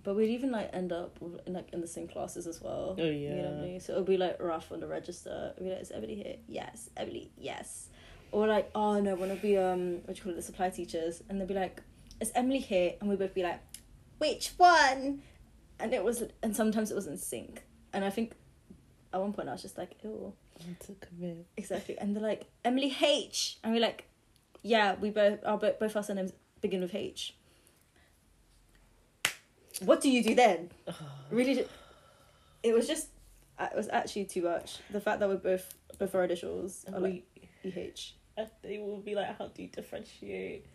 but 0.04 0.14
we'd 0.16 0.30
even 0.30 0.50
like 0.50 0.70
end 0.72 0.92
up 0.92 1.18
in, 1.46 1.52
like 1.54 1.68
in 1.72 1.80
the 1.80 1.86
same 1.86 2.08
classes 2.08 2.46
as 2.46 2.60
well. 2.60 2.96
Oh, 2.98 3.02
You 3.04 3.30
know 3.30 3.36
what 3.36 3.46
I 3.46 3.56
yeah. 3.56 3.62
mean? 3.62 3.80
So 3.80 3.92
it'll 3.92 4.04
be 4.04 4.16
like 4.16 4.40
rough 4.40 4.72
on 4.72 4.80
the 4.80 4.88
register. 4.88 5.52
It'll 5.56 5.64
be 5.64 5.70
like, 5.72 5.82
is 5.82 5.90
Emily 5.90 6.14
here? 6.16 6.36
Yes. 6.48 6.90
Emily, 6.96 7.30
yes. 7.38 7.88
Or 8.32 8.46
like, 8.46 8.70
oh 8.74 9.00
no, 9.00 9.14
one 9.14 9.30
of 9.30 9.40
the 9.42 9.58
um, 9.58 9.94
what 10.04 10.06
do 10.08 10.12
you 10.14 10.22
call 10.22 10.32
it, 10.32 10.36
the 10.36 10.42
supply 10.42 10.70
teachers, 10.70 11.22
and 11.28 11.38
they'll 11.40 11.46
be 11.46 11.54
like, 11.54 11.82
is 12.20 12.32
Emily 12.34 12.58
here? 12.60 12.94
And 13.00 13.08
we 13.10 13.16
both 13.16 13.34
be 13.34 13.42
like, 13.42 13.60
which 14.18 14.52
one? 14.56 15.22
And 15.78 15.92
it 15.92 16.02
was, 16.04 16.22
and 16.42 16.54
sometimes 16.56 16.90
it 16.90 16.94
was 16.94 17.06
in 17.06 17.18
sync. 17.18 17.62
And 17.92 18.04
I 18.04 18.10
think 18.10 18.32
at 19.12 19.20
one 19.20 19.32
point 19.32 19.48
I 19.48 19.52
was 19.52 19.62
just 19.62 19.76
like, 19.76 19.96
ew. 20.02 20.32
Exactly. 21.56 21.98
And 21.98 22.14
they're 22.14 22.22
like, 22.22 22.46
Emily 22.64 22.94
H. 23.04 23.58
And 23.62 23.72
we're 23.74 23.80
like, 23.80 24.04
yeah, 24.62 24.94
we 25.00 25.10
both, 25.10 25.40
our, 25.44 25.58
bo- 25.58 25.74
both 25.78 25.96
our 25.96 26.02
surnames 26.02 26.32
begin 26.60 26.80
with 26.80 26.94
H. 26.94 27.34
What 29.84 30.00
do 30.00 30.10
you 30.10 30.22
do 30.22 30.34
then? 30.34 30.70
Really, 31.30 31.54
ju- 31.56 31.68
it 32.62 32.74
was 32.74 32.86
just, 32.86 33.08
uh, 33.58 33.68
it 33.72 33.76
was 33.76 33.88
actually 33.88 34.24
too 34.26 34.42
much. 34.42 34.78
The 34.90 35.00
fact 35.00 35.20
that 35.20 35.28
we're 35.28 35.36
both, 35.36 35.74
both 35.98 36.14
our 36.14 36.24
initials 36.24 36.84
are 36.92 37.00
like 37.00 37.24
we, 37.64 37.70
EH. 37.70 38.12
and 38.36 38.48
they 38.62 38.78
will 38.78 38.98
be 38.98 39.14
like, 39.14 39.38
how 39.38 39.48
do 39.48 39.62
you 39.62 39.68
differentiate? 39.68 40.66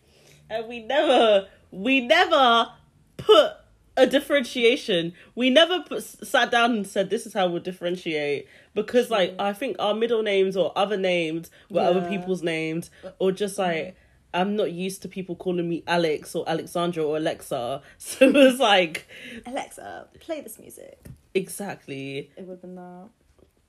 And 0.50 0.68
we 0.68 0.80
never, 0.84 1.48
we 1.72 2.02
never 2.02 2.70
put 3.18 3.54
a 3.98 4.06
differentiation. 4.06 5.14
We 5.36 5.50
never 5.50 5.82
put, 5.82 6.04
sat 6.04 6.52
down 6.52 6.72
and 6.74 6.88
said, 6.88 7.10
this 7.10 7.26
is 7.26 7.34
how 7.34 7.48
we'll 7.48 7.62
differentiate. 7.62 8.48
Because, 8.74 9.10
like, 9.10 9.34
I 9.40 9.54
think 9.54 9.76
our 9.80 9.94
middle 9.94 10.22
names 10.24 10.56
or 10.56 10.72
other 10.78 10.98
names 10.98 11.50
were 11.70 11.82
other 11.82 12.08
people's 12.08 12.44
names, 12.44 12.92
or 13.20 13.32
just 13.32 13.58
like, 13.58 13.96
I'm 14.34 14.56
not 14.56 14.72
used 14.72 15.02
to 15.04 15.08
people 15.08 15.36
calling 15.36 15.68
me 15.68 15.84
Alex 15.88 16.36
or 16.36 16.48
Alexandra 16.48 17.04
or 17.04 17.18
Alexa. 17.18 17.82
So 17.98 18.28
it 18.28 18.34
was 18.34 18.60
like, 18.60 19.08
Alexa, 19.46 20.08
play 20.20 20.42
this 20.42 20.60
music. 20.60 21.00
exactly. 21.34 22.30
It 22.38 22.46
would 22.46 22.54
have 22.54 22.62
been 22.62 22.76
that. 22.76 23.10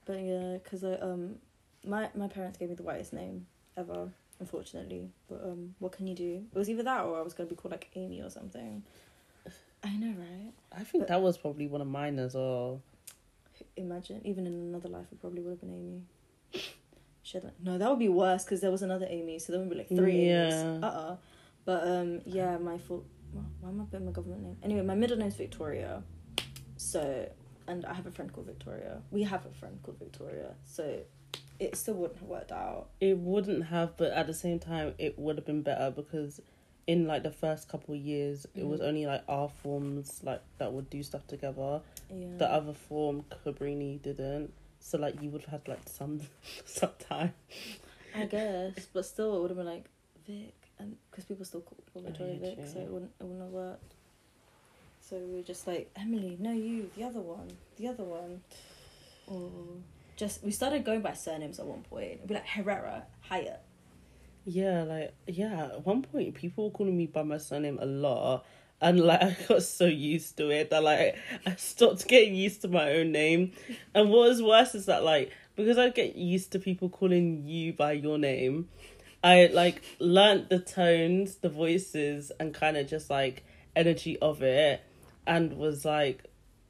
But 0.04 0.20
yeah, 0.20 0.58
because 0.62 0.84
I, 0.84 0.94
um, 0.94 1.36
my, 1.86 2.08
my 2.14 2.28
parents 2.28 2.58
gave 2.58 2.68
me 2.70 2.74
the 2.74 2.82
whitest 2.82 3.12
name 3.12 3.46
ever, 3.76 4.08
unfortunately. 4.40 5.10
But 5.28 5.42
um, 5.44 5.74
what 5.78 5.92
can 5.92 6.06
you 6.06 6.14
do? 6.14 6.44
It 6.52 6.58
was 6.58 6.68
either 6.70 6.82
that 6.82 7.04
or 7.04 7.18
I 7.18 7.22
was 7.22 7.34
going 7.34 7.48
to 7.48 7.54
be 7.54 7.60
called 7.60 7.72
like 7.72 7.88
Amy 7.94 8.20
or 8.22 8.30
something. 8.30 8.82
I 9.84 9.94
know, 9.96 10.14
right? 10.18 10.52
I 10.76 10.82
think 10.82 11.06
that 11.06 11.20
was 11.22 11.38
probably 11.38 11.66
one 11.68 11.80
of 11.80 11.86
mine 11.86 12.18
as 12.18 12.34
well. 12.34 12.80
Imagine, 13.76 14.20
even 14.24 14.46
in 14.46 14.52
another 14.52 14.88
life, 14.88 15.06
it 15.12 15.20
probably 15.20 15.40
would 15.42 15.50
have 15.50 15.60
been 15.60 15.72
Amy. 15.72 16.02
She 17.28 17.36
had 17.36 17.44
like, 17.44 17.60
no, 17.62 17.76
that 17.76 17.90
would 17.90 17.98
be 17.98 18.08
worse 18.08 18.42
because 18.44 18.62
there 18.62 18.70
was 18.70 18.80
another 18.80 19.06
Amy, 19.10 19.38
so 19.38 19.52
there 19.52 19.60
would 19.60 19.68
be 19.68 19.76
like 19.76 19.88
three 19.88 20.26
Yeah. 20.28 20.48
Amy's. 20.48 20.82
Uh 20.82 20.86
uh 20.86 21.16
But 21.66 21.86
um, 21.86 22.20
yeah, 22.24 22.56
my 22.56 22.78
full. 22.78 23.04
Why 23.60 23.68
am 23.68 23.82
I 23.82 23.84
putting 23.84 24.06
my 24.06 24.12
government 24.12 24.42
name? 24.42 24.56
Anyway, 24.62 24.80
my 24.80 24.94
middle 24.94 25.18
name's 25.18 25.36
Victoria, 25.36 26.02
so 26.78 27.28
and 27.66 27.84
I 27.84 27.92
have 27.92 28.06
a 28.06 28.10
friend 28.10 28.32
called 28.32 28.46
Victoria. 28.46 29.02
We 29.10 29.24
have 29.24 29.44
a 29.44 29.50
friend 29.50 29.78
called 29.82 29.98
Victoria, 29.98 30.54
so 30.64 31.00
it 31.60 31.76
still 31.76 31.94
wouldn't 31.94 32.18
have 32.20 32.28
worked 32.28 32.52
out. 32.52 32.88
It 33.00 33.18
wouldn't 33.18 33.66
have, 33.66 33.96
but 33.98 34.12
at 34.12 34.26
the 34.26 34.32
same 34.32 34.58
time, 34.58 34.94
it 34.96 35.18
would 35.18 35.36
have 35.36 35.44
been 35.44 35.60
better 35.60 35.90
because 35.90 36.40
in 36.86 37.06
like 37.06 37.22
the 37.22 37.30
first 37.30 37.68
couple 37.68 37.94
of 37.94 38.00
years, 38.00 38.46
it 38.54 38.66
was 38.66 38.80
Mhm. 38.80 38.84
only 38.88 39.04
like 39.06 39.22
our 39.28 39.50
forms 39.50 40.22
like 40.24 40.40
that 40.56 40.72
would 40.72 40.88
do 40.88 41.02
stuff 41.02 41.26
together. 41.26 41.82
Yeah. 42.10 42.28
The 42.38 42.50
other 42.50 42.72
form, 42.72 43.24
Cabrini 43.44 44.00
didn't. 44.00 44.54
So 44.80 44.98
like 44.98 45.20
you 45.22 45.30
would 45.30 45.42
have 45.42 45.60
had 45.60 45.68
like 45.68 45.88
some 45.88 46.20
some 46.64 46.90
time. 47.08 47.34
I 48.14 48.24
guess, 48.24 48.86
but 48.92 49.04
still, 49.04 49.36
it 49.36 49.40
would 49.42 49.50
have 49.50 49.58
been 49.58 49.66
like 49.66 49.84
Vic, 50.26 50.54
and 50.78 50.96
because 51.10 51.24
people 51.24 51.44
still 51.44 51.60
call, 51.60 51.78
call 51.92 52.02
Oh, 52.02 52.06
Victoria 52.08 52.34
yeah, 52.34 52.54
Vic, 52.54 52.58
so 52.72 52.80
it 52.80 52.88
wouldn't 52.90 53.10
it 53.20 53.24
wouldn't 53.24 53.42
have 53.42 53.50
worked. 53.52 53.94
So 55.00 55.16
we 55.16 55.36
were 55.36 55.42
just 55.42 55.66
like 55.66 55.90
Emily, 55.96 56.36
no, 56.38 56.52
you, 56.52 56.90
the 56.96 57.04
other 57.04 57.20
one, 57.20 57.48
the 57.76 57.88
other 57.88 58.04
one, 58.04 58.42
or 59.26 59.50
just 60.16 60.42
we 60.42 60.50
started 60.50 60.84
going 60.84 61.00
by 61.00 61.12
surnames 61.14 61.58
at 61.58 61.66
one 61.66 61.82
point. 61.82 62.12
It'd 62.14 62.26
be 62.26 62.34
like 62.34 62.46
Herrera, 62.46 63.04
Hyatt. 63.20 63.62
Yeah, 64.44 64.82
like 64.84 65.14
yeah. 65.26 65.66
At 65.72 65.86
one 65.86 66.02
point, 66.02 66.34
people 66.34 66.64
were 66.64 66.70
calling 66.70 66.96
me 66.96 67.06
by 67.06 67.22
my 67.22 67.38
surname 67.38 67.78
a 67.80 67.86
lot, 67.86 68.44
and 68.80 69.00
like 69.00 69.22
I 69.22 69.36
got 69.48 69.62
so 69.62 69.86
used 69.86 70.36
to 70.36 70.50
it 70.50 70.70
that 70.70 70.82
like 70.82 71.16
I 71.46 71.54
stopped 71.56 72.06
getting 72.06 72.34
used 72.34 72.62
to 72.62 72.68
my 72.68 72.92
own 72.92 73.12
name. 73.12 73.52
And 73.94 74.10
what 74.10 74.28
was 74.28 74.42
worse 74.42 74.74
is 74.74 74.86
that 74.86 75.02
like 75.04 75.32
because 75.56 75.78
I 75.78 75.88
get 75.88 76.14
used 76.14 76.52
to 76.52 76.58
people 76.58 76.88
calling 76.88 77.46
you 77.46 77.72
by 77.72 77.92
your 77.92 78.18
name, 78.18 78.68
I 79.24 79.46
like 79.52 79.82
learnt 79.98 80.48
the 80.48 80.60
tones, 80.60 81.36
the 81.36 81.48
voices, 81.48 82.30
and 82.38 82.54
kind 82.54 82.76
of 82.76 82.86
just 82.86 83.10
like 83.10 83.44
energy 83.74 84.18
of 84.20 84.42
it, 84.42 84.82
and 85.26 85.58
was 85.58 85.84
like 85.84 86.24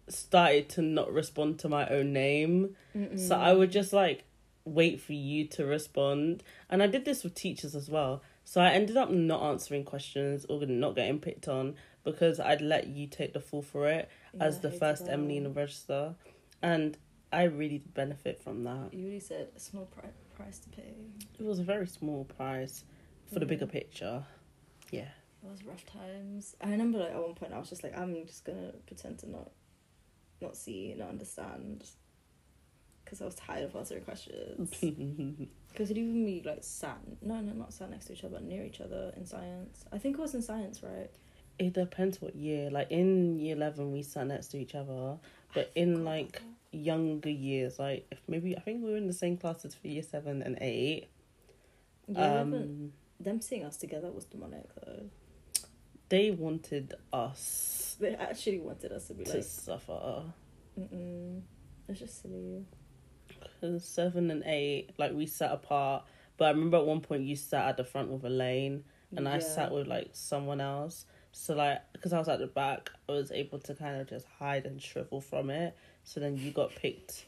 started 0.09 0.71
to 0.71 0.83
not 0.83 1.12
respond 1.12 1.59
to 1.59 1.68
my 1.68 1.87
own 1.88 2.12
name. 2.12 2.75
So 3.16 3.37
I 3.37 3.53
would 3.53 3.71
just 3.71 3.92
like 3.92 4.25
wait 4.64 5.01
for 5.01 5.12
you 5.12 5.47
to 5.47 5.64
respond. 5.64 6.42
And 6.71 6.83
I 6.83 6.87
did 6.87 7.05
this 7.05 7.23
with 7.23 7.35
teachers 7.35 7.75
as 7.75 7.88
well. 7.88 8.23
So 8.44 8.61
I 8.61 8.71
ended 8.71 8.97
up 8.97 9.11
not 9.11 9.42
answering 9.42 9.85
questions 9.85 10.47
or 10.49 10.64
not 10.64 10.97
getting 10.97 11.18
picked 11.18 11.49
on 11.49 11.77
because 12.12 12.40
I'd 12.40 12.61
let 12.61 12.87
you 12.87 13.07
take 13.07 13.33
the 13.33 13.40
fall 13.40 13.62
for 13.62 13.88
it 13.88 14.09
as 14.40 14.61
the 14.61 14.71
first 14.71 15.07
that. 15.07 15.12
Emily 15.12 15.37
in 15.37 15.44
the 15.44 15.51
register. 15.51 16.14
And 16.62 16.97
I 17.33 17.44
really 17.44 17.79
did 17.79 17.94
benefit 17.94 18.42
from 18.42 18.64
that. 18.64 18.92
You 18.92 19.07
really 19.07 19.21
said 19.21 19.49
a 19.57 19.61
small 19.61 19.87
pri- 19.87 20.11
price 20.35 20.59
to 20.61 20.68
pay. 20.71 20.94
It 21.38 21.44
was 21.44 21.59
a 21.59 21.64
very 21.64 21.87
small 21.87 22.25
price 22.25 22.85
for 23.33 23.38
the 23.38 23.47
mm. 23.47 23.51
bigger 23.51 23.66
picture. 23.66 24.25
Yeah. 24.90 25.09
It 25.44 25.51
was 25.51 25.64
rough 25.64 25.85
times. 25.87 26.57
I 26.61 26.71
remember 26.71 26.99
like 26.99 27.12
at 27.12 27.23
one 27.23 27.35
point 27.35 27.53
I 27.53 27.59
was 27.59 27.68
just 27.68 27.85
like, 27.85 27.97
I'm 27.97 28.14
just 28.27 28.44
gonna 28.44 28.73
pretend 28.87 29.18
to 29.21 29.31
not, 29.31 29.51
not 30.40 30.57
see, 30.57 30.94
not 30.99 31.11
understand, 31.11 31.85
because 33.05 33.23
I 33.23 33.25
was 33.25 33.35
tired 33.35 33.64
of 33.64 33.77
answering 33.77 34.05
questions. 34.05 34.75
Because 35.68 35.90
it 35.90 35.99
even 35.99 36.25
we 36.25 36.42
like 36.44 36.64
sat, 36.64 36.99
no, 37.23 37.40
no, 37.40 37.53
not 37.53 37.73
sat 37.73 37.90
next 37.90 38.07
to 38.07 38.14
each 38.14 38.25
other, 38.25 38.35
but 38.35 38.42
near 38.42 38.64
each 38.64 38.81
other 38.81 39.12
in 39.16 39.27
science. 39.27 39.85
I 39.92 39.99
think 39.99 40.18
it 40.18 40.21
was 40.21 40.35
in 40.35 40.42
science, 40.42 40.83
right? 40.83 41.11
It 41.59 41.73
depends 41.73 42.21
what 42.21 42.37
year. 42.37 42.71
Like 42.71 42.90
in 42.90 43.38
year 43.38 43.57
11, 43.57 43.92
we 43.92 44.03
sat 44.03 44.27
next 44.27 44.49
to 44.49 44.59
each 44.59 44.75
other. 44.75 45.16
But 45.55 45.71
in 45.75 46.05
like 46.05 46.40
younger 46.71 47.31
years, 47.31 47.79
like 47.79 48.07
if 48.11 48.21
maybe 48.29 48.57
I 48.57 48.61
think 48.61 48.85
we 48.85 48.90
were 48.90 48.97
in 48.97 49.07
the 49.07 49.12
same 49.12 49.37
classes 49.37 49.75
for 49.75 49.88
year 49.88 50.03
seven 50.03 50.42
and 50.42 50.59
eight. 50.61 51.09
Yeah, 52.07 52.40
um, 52.40 52.92
them 53.21 53.40
seeing 53.40 53.64
us 53.64 53.77
together 53.77 54.11
was 54.11 54.25
demonic 54.25 54.64
though. 54.77 55.11
they 56.09 56.31
wanted 56.31 56.94
us 57.12 57.97
They 58.01 58.14
actually 58.14 58.61
wanted 58.61 58.92
us 58.92 59.09
to 59.09 59.14
be 59.14 59.25
to 59.25 59.35
like, 59.35 59.42
suffer. 59.44 60.23
mm 60.79 61.42
it's 61.88 62.01
just 62.01 62.21
silly. 62.23 62.64
Cause 63.62 63.83
seven 63.85 64.31
and 64.31 64.42
eight, 64.44 64.90
like 64.99 65.12
we 65.14 65.25
sat 65.27 65.51
apart. 65.53 66.05
But 66.37 66.44
I 66.47 66.51
remember 66.51 66.77
at 66.77 66.85
one 66.87 67.01
point 67.01 67.23
you 67.25 67.35
sat 67.35 67.66
at 67.66 67.77
the 67.79 67.85
front 67.85 68.11
with 68.11 68.25
Elaine, 68.25 68.85
and 69.16 69.27
I 69.27 69.38
sat 69.38 69.73
with 69.73 69.87
like 69.87 70.11
someone 70.12 70.61
else. 70.61 71.07
So 71.33 71.55
like, 71.55 71.81
because 71.93 72.12
I 72.12 72.19
was 72.19 72.29
at 72.29 72.38
the 72.38 72.47
back, 72.47 72.91
I 73.09 73.12
was 73.12 73.31
able 73.31 73.59
to 73.61 73.75
kind 73.75 74.01
of 74.01 74.09
just 74.09 74.27
hide 74.38 74.67
and 74.67 74.81
shrivel 74.83 75.21
from 75.21 75.51
it. 75.51 75.77
So 76.05 76.21
then 76.21 76.37
you 76.37 76.51
got 76.51 76.75
picked 76.75 77.27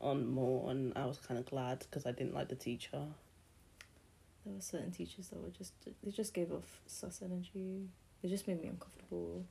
on 0.00 0.26
more, 0.26 0.70
and 0.70 0.92
I 0.96 1.06
was 1.06 1.18
kind 1.18 1.38
of 1.38 1.46
glad 1.46 1.80
because 1.80 2.06
I 2.06 2.12
didn't 2.12 2.34
like 2.34 2.48
the 2.48 2.56
teacher. 2.56 3.02
There 4.44 4.54
were 4.54 4.60
certain 4.60 4.90
teachers 4.90 5.28
that 5.28 5.40
were 5.42 5.50
just 5.50 5.72
they 6.02 6.10
just 6.10 6.34
gave 6.34 6.52
off 6.52 6.80
sus 6.86 7.22
energy. 7.22 7.88
They 8.22 8.28
just 8.28 8.46
made 8.46 8.60
me 8.60 8.68
uncomfortable. 8.68 9.44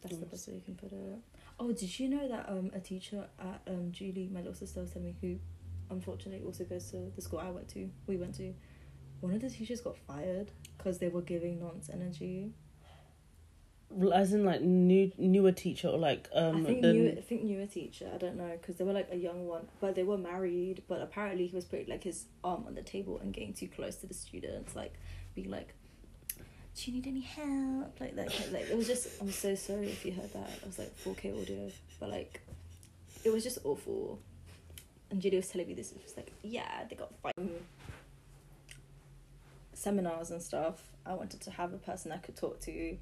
That's 0.00 0.16
the 0.16 0.26
Mm. 0.26 0.30
best 0.30 0.48
way 0.48 0.54
you 0.54 0.60
can 0.60 0.74
put 0.76 0.92
it. 0.92 1.18
Oh, 1.60 1.72
did 1.72 1.98
you 1.98 2.08
know 2.08 2.28
that 2.28 2.48
um 2.48 2.70
a 2.74 2.80
teacher 2.80 3.28
at 3.38 3.60
um 3.66 3.92
Julie, 3.92 4.28
my 4.32 4.40
little 4.40 4.54
sister, 4.54 4.80
was 4.80 4.90
telling 4.90 5.06
me 5.08 5.16
who, 5.20 5.38
unfortunately, 5.90 6.44
also 6.44 6.64
goes 6.64 6.90
to 6.92 7.12
the 7.14 7.20
school 7.22 7.38
I 7.40 7.50
went 7.50 7.68
to. 7.70 7.90
We 8.06 8.16
went 8.16 8.34
to. 8.36 8.54
One 9.20 9.34
of 9.34 9.40
the 9.40 9.50
teachers 9.50 9.80
got 9.80 9.98
fired 9.98 10.52
because 10.76 10.98
they 10.98 11.08
were 11.08 11.22
giving 11.22 11.58
nonce 11.58 11.90
energy. 11.90 12.52
As 14.14 14.34
in 14.34 14.44
like 14.44 14.60
new 14.60 15.10
newer 15.16 15.50
teacher 15.50 15.88
or 15.88 15.96
like 15.98 16.28
um 16.34 16.56
I 16.58 16.62
think 16.64 16.82
the 16.82 16.92
new, 16.92 17.08
I 17.10 17.20
think 17.22 17.42
newer 17.44 17.64
teacher. 17.66 18.06
I 18.14 18.18
don't 18.18 18.36
know 18.36 18.50
because 18.60 18.76
they 18.76 18.84
were 18.84 18.92
like 18.92 19.08
a 19.10 19.16
young 19.16 19.46
one, 19.46 19.66
but 19.80 19.94
they 19.94 20.02
were 20.02 20.18
married. 20.18 20.82
But 20.88 21.00
apparently, 21.00 21.46
he 21.46 21.56
was 21.56 21.64
putting 21.64 21.88
like 21.88 22.04
his 22.04 22.26
arm 22.44 22.64
on 22.66 22.74
the 22.74 22.82
table 22.82 23.18
and 23.18 23.32
getting 23.32 23.54
too 23.54 23.66
close 23.66 23.96
to 23.96 24.06
the 24.06 24.12
students, 24.14 24.76
like 24.76 24.92
being 25.34 25.50
like, 25.50 25.72
"Do 26.76 26.90
you 26.90 26.92
need 26.98 27.06
any 27.06 27.22
help?" 27.22 27.98
Like 27.98 28.14
that. 28.16 28.30
kind- 28.30 28.52
Like 28.52 28.68
it 28.68 28.76
was 28.76 28.86
just. 28.86 29.08
I'm 29.22 29.30
so 29.32 29.54
sorry 29.54 29.86
if 29.88 30.04
you 30.04 30.12
heard 30.12 30.32
that. 30.34 30.50
It 30.60 30.66
was 30.66 30.78
like 30.78 30.94
4K 30.98 31.40
audio, 31.40 31.70
but 31.98 32.10
like, 32.10 32.42
it 33.24 33.32
was 33.32 33.42
just 33.42 33.58
awful. 33.64 34.18
And 35.10 35.22
Julie 35.22 35.36
was 35.38 35.48
telling 35.48 35.66
me 35.66 35.72
this. 35.72 35.92
It 35.92 36.02
was 36.04 36.14
like, 36.14 36.30
yeah, 36.42 36.84
they 36.90 36.94
got 36.94 37.10
fired. 37.22 37.34
Seminars 39.72 40.30
and 40.30 40.42
stuff. 40.42 40.82
I 41.06 41.14
wanted 41.14 41.40
to 41.42 41.50
have 41.52 41.72
a 41.72 41.78
person 41.78 42.12
I 42.12 42.18
could 42.18 42.36
talk 42.36 42.60
to 42.60 42.96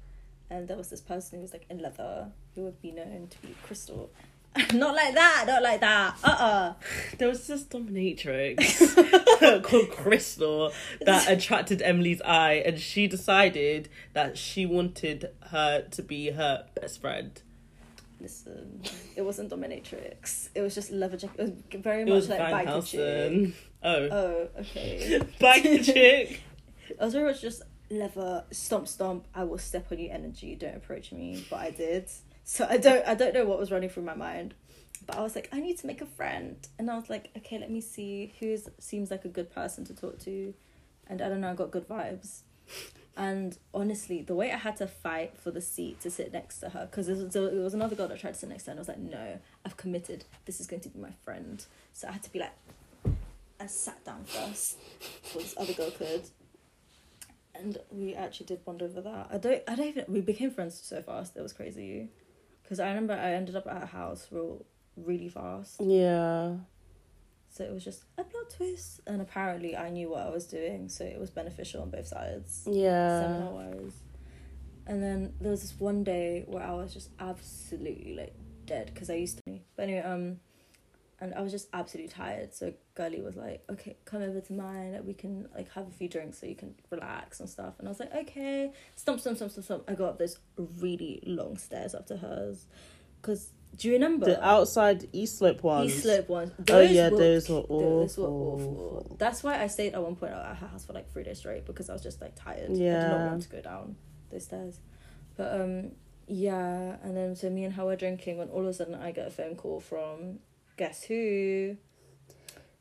and 0.49 0.67
there 0.67 0.77
was 0.77 0.89
this 0.89 1.01
person 1.01 1.39
who 1.39 1.41
was 1.41 1.53
like 1.53 1.65
in 1.69 1.79
leather 1.79 2.31
who 2.55 2.63
would 2.63 2.81
be 2.81 2.91
known 2.91 3.27
to 3.29 3.41
be 3.41 3.55
crystal. 3.63 4.09
Not 4.73 4.95
like 4.95 5.13
that 5.13 5.43
not 5.45 5.61
like 5.61 5.81
that. 5.81 6.15
Uh-uh. 6.23 6.73
There 7.17 7.27
was 7.27 7.45
this 7.45 7.63
dominatrix 7.65 9.63
called 9.63 9.91
Crystal 9.91 10.71
that 11.05 11.29
attracted 11.29 11.81
Emily's 11.81 12.21
eye, 12.23 12.63
and 12.65 12.79
she 12.79 13.07
decided 13.07 13.89
that 14.13 14.37
she 14.37 14.65
wanted 14.65 15.29
her 15.51 15.81
to 15.91 16.01
be 16.01 16.31
her 16.31 16.65
best 16.79 17.01
friend. 17.01 17.39
listen 18.19 18.81
it 19.15 19.21
wasn't 19.21 19.51
dominatrix. 19.51 20.49
It 20.55 20.61
was 20.61 20.73
just 20.73 20.91
leather 20.91 21.17
jacket. 21.17 21.39
It 21.39 21.43
was 21.73 21.81
very 21.83 22.03
much 22.03 22.13
was 22.13 22.29
like 22.29 22.39
biker 22.39 22.85
chick. 22.85 23.53
Oh, 23.83 24.07
oh 24.11 24.47
okay. 24.59 25.19
Biker 25.39 25.83
chick. 25.85 26.41
it 26.89 26.99
was 26.99 27.13
very 27.13 27.25
much 27.25 27.41
just 27.41 27.61
leather 27.89 28.43
stomp 28.51 28.87
stomp 28.87 29.25
i 29.33 29.43
will 29.43 29.57
step 29.57 29.91
on 29.91 29.99
you 29.99 30.09
energy 30.09 30.55
don't 30.55 30.75
approach 30.75 31.11
me 31.11 31.45
but 31.49 31.59
i 31.59 31.71
did. 31.71 32.09
So 32.43 32.65
i 32.69 32.77
don't 32.77 33.05
i 33.07 33.13
don't 33.15 33.33
know 33.33 33.45
what 33.45 33.59
was 33.59 33.71
running 33.71 33.89
through 33.89 34.03
my 34.03 34.15
mind 34.15 34.53
but 35.05 35.17
i 35.17 35.21
was 35.21 35.35
like 35.35 35.49
i 35.53 35.59
need 35.59 35.77
to 35.79 35.87
make 35.87 36.01
a 36.01 36.05
friend. 36.05 36.55
And 36.77 36.89
i 36.89 36.95
was 36.95 37.09
like 37.09 37.29
okay 37.37 37.57
let 37.59 37.71
me 37.71 37.81
see 37.81 38.33
who 38.39 38.57
seems 38.79 39.11
like 39.11 39.25
a 39.25 39.29
good 39.29 39.53
person 39.53 39.85
to 39.85 39.93
talk 39.93 40.19
to. 40.19 40.53
And 41.07 41.21
i 41.21 41.29
don't 41.29 41.41
know 41.41 41.51
i 41.51 41.55
got 41.55 41.71
good 41.71 41.87
vibes. 41.87 42.41
And 43.15 43.57
honestly 43.73 44.21
the 44.21 44.35
way 44.35 44.51
i 44.51 44.57
had 44.57 44.75
to 44.77 44.87
fight 44.87 45.37
for 45.37 45.51
the 45.51 45.61
seat 45.61 46.01
to 46.01 46.11
sit 46.11 46.33
next 46.33 46.59
to 46.59 46.69
her 46.69 46.87
because 46.89 47.07
there 47.31 47.41
was 47.41 47.73
another 47.73 47.95
girl 47.95 48.07
that 48.09 48.19
tried 48.19 48.33
to 48.33 48.39
sit 48.39 48.49
next 48.49 48.63
to 48.63 48.71
her 48.71 48.71
and 48.71 48.79
i 48.79 48.81
was 48.81 48.87
like 48.89 48.99
no 48.99 49.39
i've 49.65 49.77
committed. 49.77 50.25
This 50.45 50.59
is 50.59 50.67
going 50.67 50.81
to 50.81 50.89
be 50.89 50.99
my 50.99 51.11
friend. 51.23 51.65
So 51.93 52.07
i 52.07 52.11
had 52.11 52.23
to 52.23 52.31
be 52.31 52.39
like 52.39 52.53
i 53.59 53.65
sat 53.65 54.03
down 54.05 54.23
first 54.25 54.77
before 55.23 55.41
this 55.41 55.55
other 55.57 55.73
girl 55.73 55.89
could 55.91 56.29
and 57.59 57.77
we 57.91 58.13
actually 58.15 58.45
did 58.47 58.63
bond 58.65 58.81
over 58.81 59.01
that. 59.01 59.27
I 59.31 59.37
don't. 59.37 59.61
I 59.67 59.75
don't 59.75 59.87
even. 59.87 60.05
We 60.07 60.21
became 60.21 60.51
friends 60.51 60.79
so 60.81 61.01
fast. 61.01 61.33
That 61.35 61.43
was 61.43 61.53
crazy. 61.53 62.09
Because 62.63 62.79
I 62.79 62.89
remember 62.89 63.13
I 63.13 63.31
ended 63.33 63.55
up 63.55 63.65
at 63.67 63.77
her 63.79 63.85
house 63.85 64.27
real, 64.31 64.65
really 64.97 65.29
fast. 65.29 65.77
Yeah. 65.79 66.55
So 67.49 67.63
it 67.63 67.73
was 67.73 67.83
just 67.83 68.03
a 68.17 68.23
plot 68.23 68.49
twist, 68.49 68.99
and 69.07 69.21
apparently 69.21 69.75
I 69.75 69.89
knew 69.89 70.09
what 70.09 70.21
I 70.27 70.29
was 70.29 70.45
doing, 70.45 70.89
so 70.89 71.03
it 71.05 71.19
was 71.19 71.29
beneficial 71.29 71.81
on 71.81 71.89
both 71.89 72.07
sides, 72.07 72.67
Yeah. 72.69 73.19
seminar 73.21 73.51
wise. 73.53 73.93
And 74.85 75.01
then 75.01 75.33
there 75.41 75.51
was 75.51 75.61
this 75.61 75.79
one 75.79 76.03
day 76.03 76.43
where 76.47 76.61
I 76.63 76.73
was 76.73 76.93
just 76.93 77.09
absolutely 77.19 78.15
like 78.15 78.33
dead 78.65 78.91
because 78.93 79.09
I 79.09 79.15
used 79.15 79.39
to. 79.47 79.59
But 79.75 79.83
anyway, 79.83 80.01
um, 80.01 80.39
and 81.19 81.33
I 81.33 81.41
was 81.41 81.51
just 81.51 81.67
absolutely 81.73 82.11
tired. 82.11 82.53
So 82.53 82.73
Girlie 82.95 83.21
was 83.21 83.35
like, 83.35 83.63
"Okay, 83.69 83.97
come 84.05 84.21
over 84.21 84.39
to 84.41 84.53
mine. 84.53 84.93
Like, 84.93 85.03
we 85.05 85.13
can 85.13 85.47
like 85.55 85.71
have 85.73 85.87
a 85.87 85.91
few 85.91 86.07
drinks 86.07 86.39
so 86.39 86.45
you 86.45 86.55
can 86.55 86.75
relax 86.89 87.39
and 87.39 87.49
stuff." 87.49 87.73
And 87.79 87.87
I 87.87 87.91
was 87.91 87.99
like, 87.99 88.13
"Okay." 88.13 88.71
Stomp, 88.95 89.19
stomp, 89.19 89.37
stomp, 89.37 89.51
stomp, 89.51 89.65
stomp. 89.65 89.83
I 89.87 89.93
got 89.93 90.09
up 90.09 90.19
those 90.19 90.37
really 90.57 91.21
long 91.25 91.57
stairs 91.57 91.95
up 91.95 92.05
to 92.07 92.17
hers, 92.17 92.65
Because 93.21 93.51
do 93.75 93.87
you 93.87 93.93
remember 93.95 94.25
The 94.27 94.43
outside 94.43 95.07
East 95.11 95.37
Slope 95.39 95.61
ones. 95.63 95.91
East 95.91 96.03
Slope 96.03 96.29
ones? 96.29 96.51
Oh 96.69 96.79
yeah, 96.81 97.09
were- 97.09 97.17
those 97.17 97.49
were 97.49 97.57
awful. 97.57 97.99
Those 98.01 98.17
were 98.17 98.27
awful. 98.27 99.15
That's 99.19 99.43
why 99.43 99.61
I 99.61 99.67
stayed 99.67 99.93
at 99.93 100.01
one 100.01 100.15
point 100.15 100.33
at 100.33 100.55
her 100.57 100.67
house 100.67 100.85
for 100.85 100.93
like 100.93 101.11
three 101.11 101.23
days 101.23 101.39
straight 101.39 101.65
because 101.65 101.89
I 101.89 101.93
was 101.93 102.01
just 102.01 102.21
like 102.21 102.35
tired. 102.35 102.71
I 102.71 102.73
did 102.73 103.09
not 103.09 103.29
want 103.31 103.41
to 103.43 103.49
go 103.49 103.61
down 103.61 103.95
those 104.31 104.45
stairs. 104.45 104.79
But 105.35 105.59
um, 105.61 105.91
yeah, 106.27 106.97
and 107.03 107.15
then 107.15 107.35
so 107.35 107.49
me 107.49 107.65
and 107.65 107.73
her 107.73 107.85
were 107.85 107.95
drinking 107.95 108.37
when 108.37 108.49
all 108.49 108.61
of 108.61 108.67
a 108.67 108.73
sudden 108.73 108.95
I 108.95 109.11
get 109.11 109.27
a 109.27 109.31
phone 109.31 109.55
call 109.55 109.79
from 109.79 110.39
guess 110.77 111.03
who? 111.03 111.77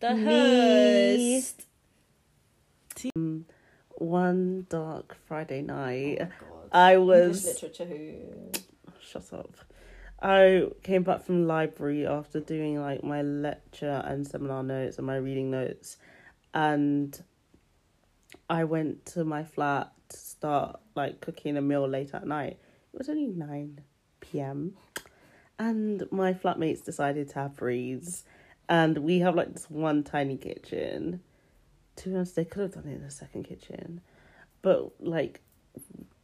The 0.00 0.14
Me. 0.14 1.35
host. 1.35 1.62
Um, 3.14 3.46
One 3.98 4.66
dark 4.68 5.16
Friday 5.26 5.62
night, 5.62 6.18
Oh. 6.20 6.68
I 6.72 6.94
English 6.94 7.06
was 7.18 7.44
literature 7.46 7.85
who? 7.87 8.50
shut 9.00 9.32
up. 9.32 9.56
I 10.20 10.68
came 10.82 11.02
back 11.02 11.22
from 11.22 11.46
library 11.46 12.06
after 12.06 12.40
doing 12.40 12.80
like 12.80 13.02
my 13.04 13.22
lecture 13.22 14.02
and 14.04 14.26
seminar 14.26 14.62
notes 14.62 14.98
and 14.98 15.06
my 15.06 15.16
reading 15.16 15.50
notes, 15.50 15.98
and 16.54 17.22
I 18.50 18.64
went 18.64 19.04
to 19.06 19.24
my 19.24 19.44
flat 19.44 19.92
to 20.09 20.16
start 20.16 20.80
like 20.94 21.20
cooking 21.20 21.56
a 21.56 21.62
meal 21.62 21.87
late 21.88 22.14
at 22.14 22.26
night. 22.26 22.59
It 22.92 22.98
was 22.98 23.09
only 23.09 23.26
nine 23.26 23.80
p.m. 24.20 24.74
and 25.58 26.04
my 26.10 26.32
flatmates 26.32 26.84
decided 26.84 27.28
to 27.30 27.34
have 27.36 27.56
freeze, 27.56 28.24
and 28.68 28.98
we 28.98 29.20
have 29.20 29.34
like 29.34 29.52
this 29.52 29.70
one 29.70 30.02
tiny 30.02 30.36
kitchen. 30.36 31.20
To 31.96 32.10
be 32.10 32.14
honest, 32.14 32.36
they 32.36 32.44
could 32.44 32.62
have 32.62 32.72
done 32.72 32.88
it 32.92 32.96
in 32.96 33.02
a 33.02 33.10
second 33.10 33.44
kitchen, 33.44 34.00
but 34.62 34.92
like 35.00 35.40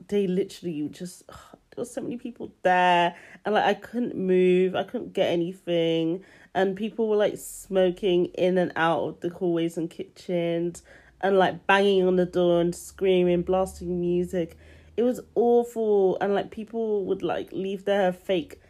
they 0.08 0.26
literally 0.26 0.88
just 0.90 1.26
there 1.74 1.80
was 1.80 1.92
so 1.92 2.02
many 2.02 2.16
people 2.18 2.52
there. 2.62 3.16
And 3.44 3.54
like 3.54 3.64
I 3.64 3.74
couldn't 3.74 4.14
move, 4.14 4.74
I 4.74 4.82
couldn't 4.82 5.14
get 5.14 5.30
anything. 5.30 6.22
And 6.54 6.76
people 6.76 7.08
were 7.08 7.16
like 7.16 7.38
smoking 7.38 8.26
in 8.26 8.58
and 8.58 8.72
out 8.76 9.04
of 9.04 9.20
the 9.20 9.30
hallways 9.30 9.78
and 9.78 9.88
kitchens. 9.88 10.82
And 11.22 11.38
like 11.38 11.66
banging 11.66 12.06
on 12.06 12.16
the 12.16 12.26
door 12.26 12.60
and 12.60 12.74
screaming, 12.74 13.42
blasting 13.42 14.00
music. 14.00 14.58
It 14.96 15.02
was 15.02 15.20
awful. 15.34 16.18
And 16.20 16.34
like 16.34 16.50
people 16.50 17.06
would 17.06 17.22
like 17.22 17.50
leave 17.52 17.86
their 17.86 18.12
fake 18.12 18.60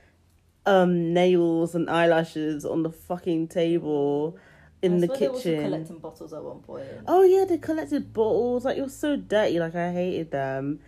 um 0.66 1.12
nails 1.12 1.74
and 1.74 1.90
eyelashes 1.90 2.64
on 2.64 2.82
the 2.82 2.90
fucking 2.90 3.48
table 3.48 4.36
in 4.80 4.96
I 5.02 5.06
the 5.06 5.08
kitchen. 5.08 5.62
collecting 5.64 5.98
bottles 5.98 6.32
at 6.32 6.42
one 6.42 6.60
point. 6.60 6.84
Oh 7.06 7.22
yeah, 7.22 7.44
they 7.44 7.58
collected 7.58 8.12
bottles. 8.12 8.64
Like 8.64 8.76
it 8.78 8.82
was 8.82 8.96
so 8.96 9.16
dirty. 9.16 9.58
Like 9.60 9.74
I 9.74 9.92
hated 9.92 10.30
them. 10.30 10.80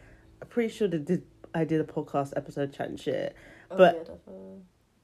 I'm 0.43 0.49
pretty 0.49 0.73
sure 0.73 0.89
they 0.89 0.99
did. 0.99 1.23
I 1.55 1.65
did 1.65 1.81
a 1.81 1.85
podcast 1.85 2.33
episode 2.37 2.73
chatting 2.73 2.97
shit. 2.97 3.35
Oh, 3.71 3.77
but- 3.77 4.21
yeah. 4.27 4.33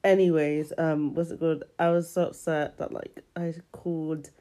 Anyways, 0.03 0.73
um, 0.79 1.13
was 1.13 1.29
it 1.31 1.39
good? 1.39 1.63
I 1.77 1.91
was 1.91 2.11
so 2.11 2.23
upset 2.27 2.79
that 2.79 2.91
like 2.91 3.19
I 3.35 3.53
called, 3.71 4.31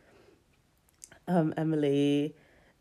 um, 1.29 1.53
Emily, 1.57 2.35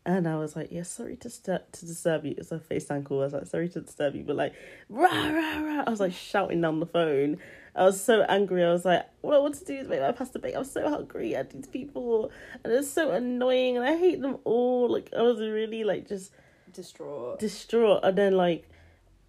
and 0.06 0.26
I 0.26 0.36
was 0.36 0.56
like, 0.56 0.68
yeah, 0.72 0.82
sorry 0.82 1.16
to 1.16 1.30
st- 1.30 1.72
to 1.72 1.86
disturb 1.86 2.24
you. 2.24 2.34
It's 2.38 2.52
a 2.52 2.58
FaceTime 2.58 3.04
call. 3.04 3.20
I 3.20 3.24
was 3.24 3.32
like, 3.34 3.46
sorry 3.46 3.68
to 3.70 3.80
disturb 3.82 4.14
you, 4.14 4.24
but 4.24 4.36
like, 4.36 4.54
rah 4.88 5.08
rah 5.08 5.58
rah. 5.60 5.84
I 5.86 5.90
was 5.90 6.00
like 6.00 6.12
shouting 6.12 6.60
down 6.60 6.80
the 6.80 6.86
phone. 6.86 7.38
I 7.76 7.84
was 7.84 8.02
so 8.02 8.22
angry. 8.22 8.64
I 8.64 8.72
was 8.72 8.84
like, 8.84 9.06
what 9.20 9.34
I 9.36 9.38
want 9.38 9.54
to 9.56 9.64
do 9.64 9.74
is 9.74 9.88
make 9.88 10.00
my 10.00 10.12
pasta 10.12 10.38
bake. 10.38 10.56
I'm 10.56 10.64
so 10.64 10.88
hungry 10.88 11.36
at 11.36 11.50
these 11.50 11.66
people, 11.66 12.30
and 12.64 12.72
it's 12.72 12.90
so 12.90 13.10
annoying, 13.12 13.76
and 13.76 13.84
I 13.86 13.96
hate 13.96 14.20
them 14.20 14.38
all. 14.44 14.88
Like 14.90 15.10
I 15.16 15.22
was 15.22 15.38
really 15.38 15.84
like 15.84 16.08
just 16.08 16.32
Distraught. 16.72 17.40
distraught 17.40 18.00
and 18.04 18.16
then 18.16 18.36
like 18.36 18.68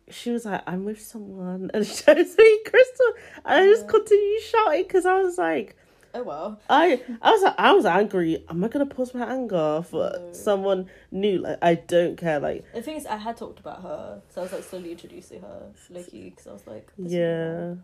she 0.09 0.29
was 0.29 0.45
like 0.45 0.61
i'm 0.67 0.85
with 0.85 1.01
someone 1.01 1.71
and 1.73 1.83
she 1.87 1.95
shows 2.03 2.37
me 2.37 2.59
crystal 2.65 3.13
and 3.45 3.63
i 3.63 3.65
just 3.65 3.87
continued 3.87 4.41
shouting 4.43 4.83
because 4.83 5.07
i 5.07 5.17
was 5.17 5.39
like 5.39 5.75
oh 6.13 6.23
well. 6.23 6.59
i 6.69 7.01
i 7.21 7.31
was 7.31 7.41
like 7.41 7.55
i 7.57 7.71
was 7.71 7.85
angry 7.85 8.43
am 8.49 8.63
i 8.63 8.67
gonna 8.67 8.85
pause 8.85 9.13
my 9.13 9.25
anger 9.25 9.83
for 9.89 10.11
No. 10.13 10.29
someone 10.33 10.87
new 11.11 11.39
like 11.39 11.57
i 11.61 11.75
don't 11.75 12.17
care 12.17 12.39
like 12.39 12.65
The 12.73 12.81
thing 12.81 12.97
is, 12.97 13.05
I 13.05 13.17
had 13.17 13.37
talked 13.37 13.59
about 13.59 13.81
her, 13.83 14.21
so 14.29 14.41
I 14.41 14.43
was 14.43 14.53
like 14.53 14.63
slowly 14.63 14.91
introducing 14.91 15.41
her, 15.41 15.71
Loki, 15.89 16.29
because 16.29 16.47
I 16.47 16.53
was 16.53 16.67
like, 16.67 16.91
yeah. 16.97 17.75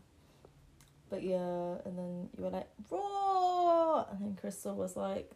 But 1.09 1.23
yeah, 1.23 1.75
and 1.85 1.97
then 1.97 2.29
you 2.37 2.43
were 2.43 2.49
like, 2.49 2.67
raw! 2.89 4.05
And 4.11 4.19
then 4.21 4.37
Crystal 4.39 4.75
was 4.75 4.97
like, 4.97 5.31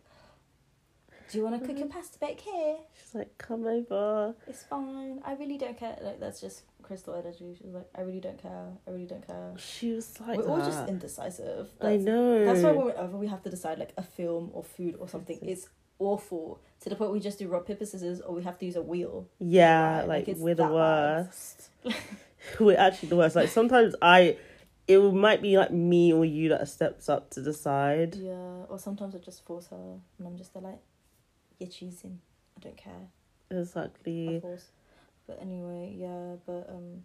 do 1.32 1.38
you 1.38 1.44
want 1.46 1.56
to 1.56 1.60
cook 1.66 1.70
mm-hmm. 1.78 1.86
your 1.86 1.88
pasta 1.88 2.20
bake 2.20 2.42
here? 2.42 2.76
she's 2.94 3.16
like 3.16 3.38
come 3.38 3.66
over 3.66 4.36
It's 4.48 4.64
fine. 4.64 5.22
I 5.24 5.34
really 5.36 5.58
don't 5.58 5.78
care. 5.78 5.98
Like, 6.02 6.20
that's 6.20 6.42
just 6.42 6.64
Crystal 6.92 7.14
energy. 7.16 7.56
She 7.58 7.64
was 7.64 7.74
like, 7.74 7.88
I 7.96 8.02
really 8.02 8.20
don't 8.20 8.38
care. 8.42 8.68
I 8.86 8.92
really 8.92 9.06
don't 9.06 9.26
care. 9.26 9.54
she 9.58 9.94
was 9.94 10.20
like 10.20 10.38
We're 10.40 10.50
all 10.50 10.58
just 10.58 10.90
indecisive. 10.90 11.70
i 11.80 11.96
know 11.96 12.44
that's 12.46 12.62
why 12.62 12.72
whenever 12.74 13.16
we 13.18 13.28
have 13.28 13.42
to 13.44 13.50
decide 13.50 13.80
like 13.80 13.94
a 13.98 14.04
film 14.04 14.50
or 14.54 14.62
food 14.62 14.98
or 15.00 15.08
something, 15.08 15.40
it's 15.42 15.70
awful 16.00 16.60
to 16.82 16.90
the 16.90 16.96
point 16.98 17.14
we 17.14 17.22
just 17.22 17.40
do 17.40 17.48
rock 17.48 17.66
paper 17.66 17.86
scissors 17.86 18.20
or 18.20 18.36
we 18.36 18.44
have 18.44 18.58
to 18.58 18.66
use 18.66 18.76
a 18.76 18.82
wheel. 18.82 19.26
yeah 19.40 20.00
Right, 20.00 20.08
like, 20.08 20.28
like, 20.28 20.38
we're 20.38 20.56
the 20.56 20.68
worst 20.68 21.70
we're 22.60 22.78
actually 22.78 23.08
the 23.10 23.16
worst 23.16 23.38
like 23.38 23.48
sometimes 23.50 23.96
i 24.02 24.36
it 24.88 24.98
might 25.00 25.42
be 25.42 25.58
like 25.58 25.72
me 25.72 26.12
or 26.12 26.26
you 26.26 26.50
that 26.50 26.68
steps 26.68 27.08
up 27.08 27.30
to 27.30 27.42
decide 27.42 28.16
Yeah, 28.16 28.66
or 28.68 28.78
sometimes 28.80 29.16
I 29.16 29.20
just 29.20 29.46
force 29.46 29.68
her, 29.68 29.78
and 30.18 30.28
I'm 30.28 30.36
just 30.38 30.54
there 30.54 30.62
like, 30.64 30.80
you're 31.60 31.70
choosing. 31.70 32.20
I 32.58 32.60
don't 32.66 32.76
care. 32.76 33.08
exactly 33.50 34.36
Of 34.38 34.42
course. 34.42 34.66
But 35.32 35.42
anyway, 35.42 35.94
yeah. 35.98 36.36
But 36.46 36.68
um, 36.70 37.04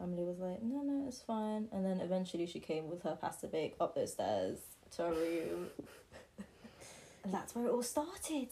Emily 0.00 0.24
was 0.24 0.38
like, 0.38 0.62
no, 0.62 0.82
no, 0.82 1.06
it's 1.06 1.20
fine. 1.20 1.68
And 1.70 1.84
then 1.84 2.00
eventually 2.00 2.46
she 2.46 2.60
came 2.60 2.88
with 2.88 3.02
her 3.02 3.16
pasta 3.20 3.46
bake 3.46 3.76
up 3.78 3.94
those 3.94 4.12
stairs 4.12 4.58
to 4.96 5.02
her 5.02 5.12
room, 5.12 5.66
and 7.24 7.34
that's 7.34 7.54
where 7.54 7.66
it 7.66 7.70
all 7.70 7.82
started. 7.82 8.48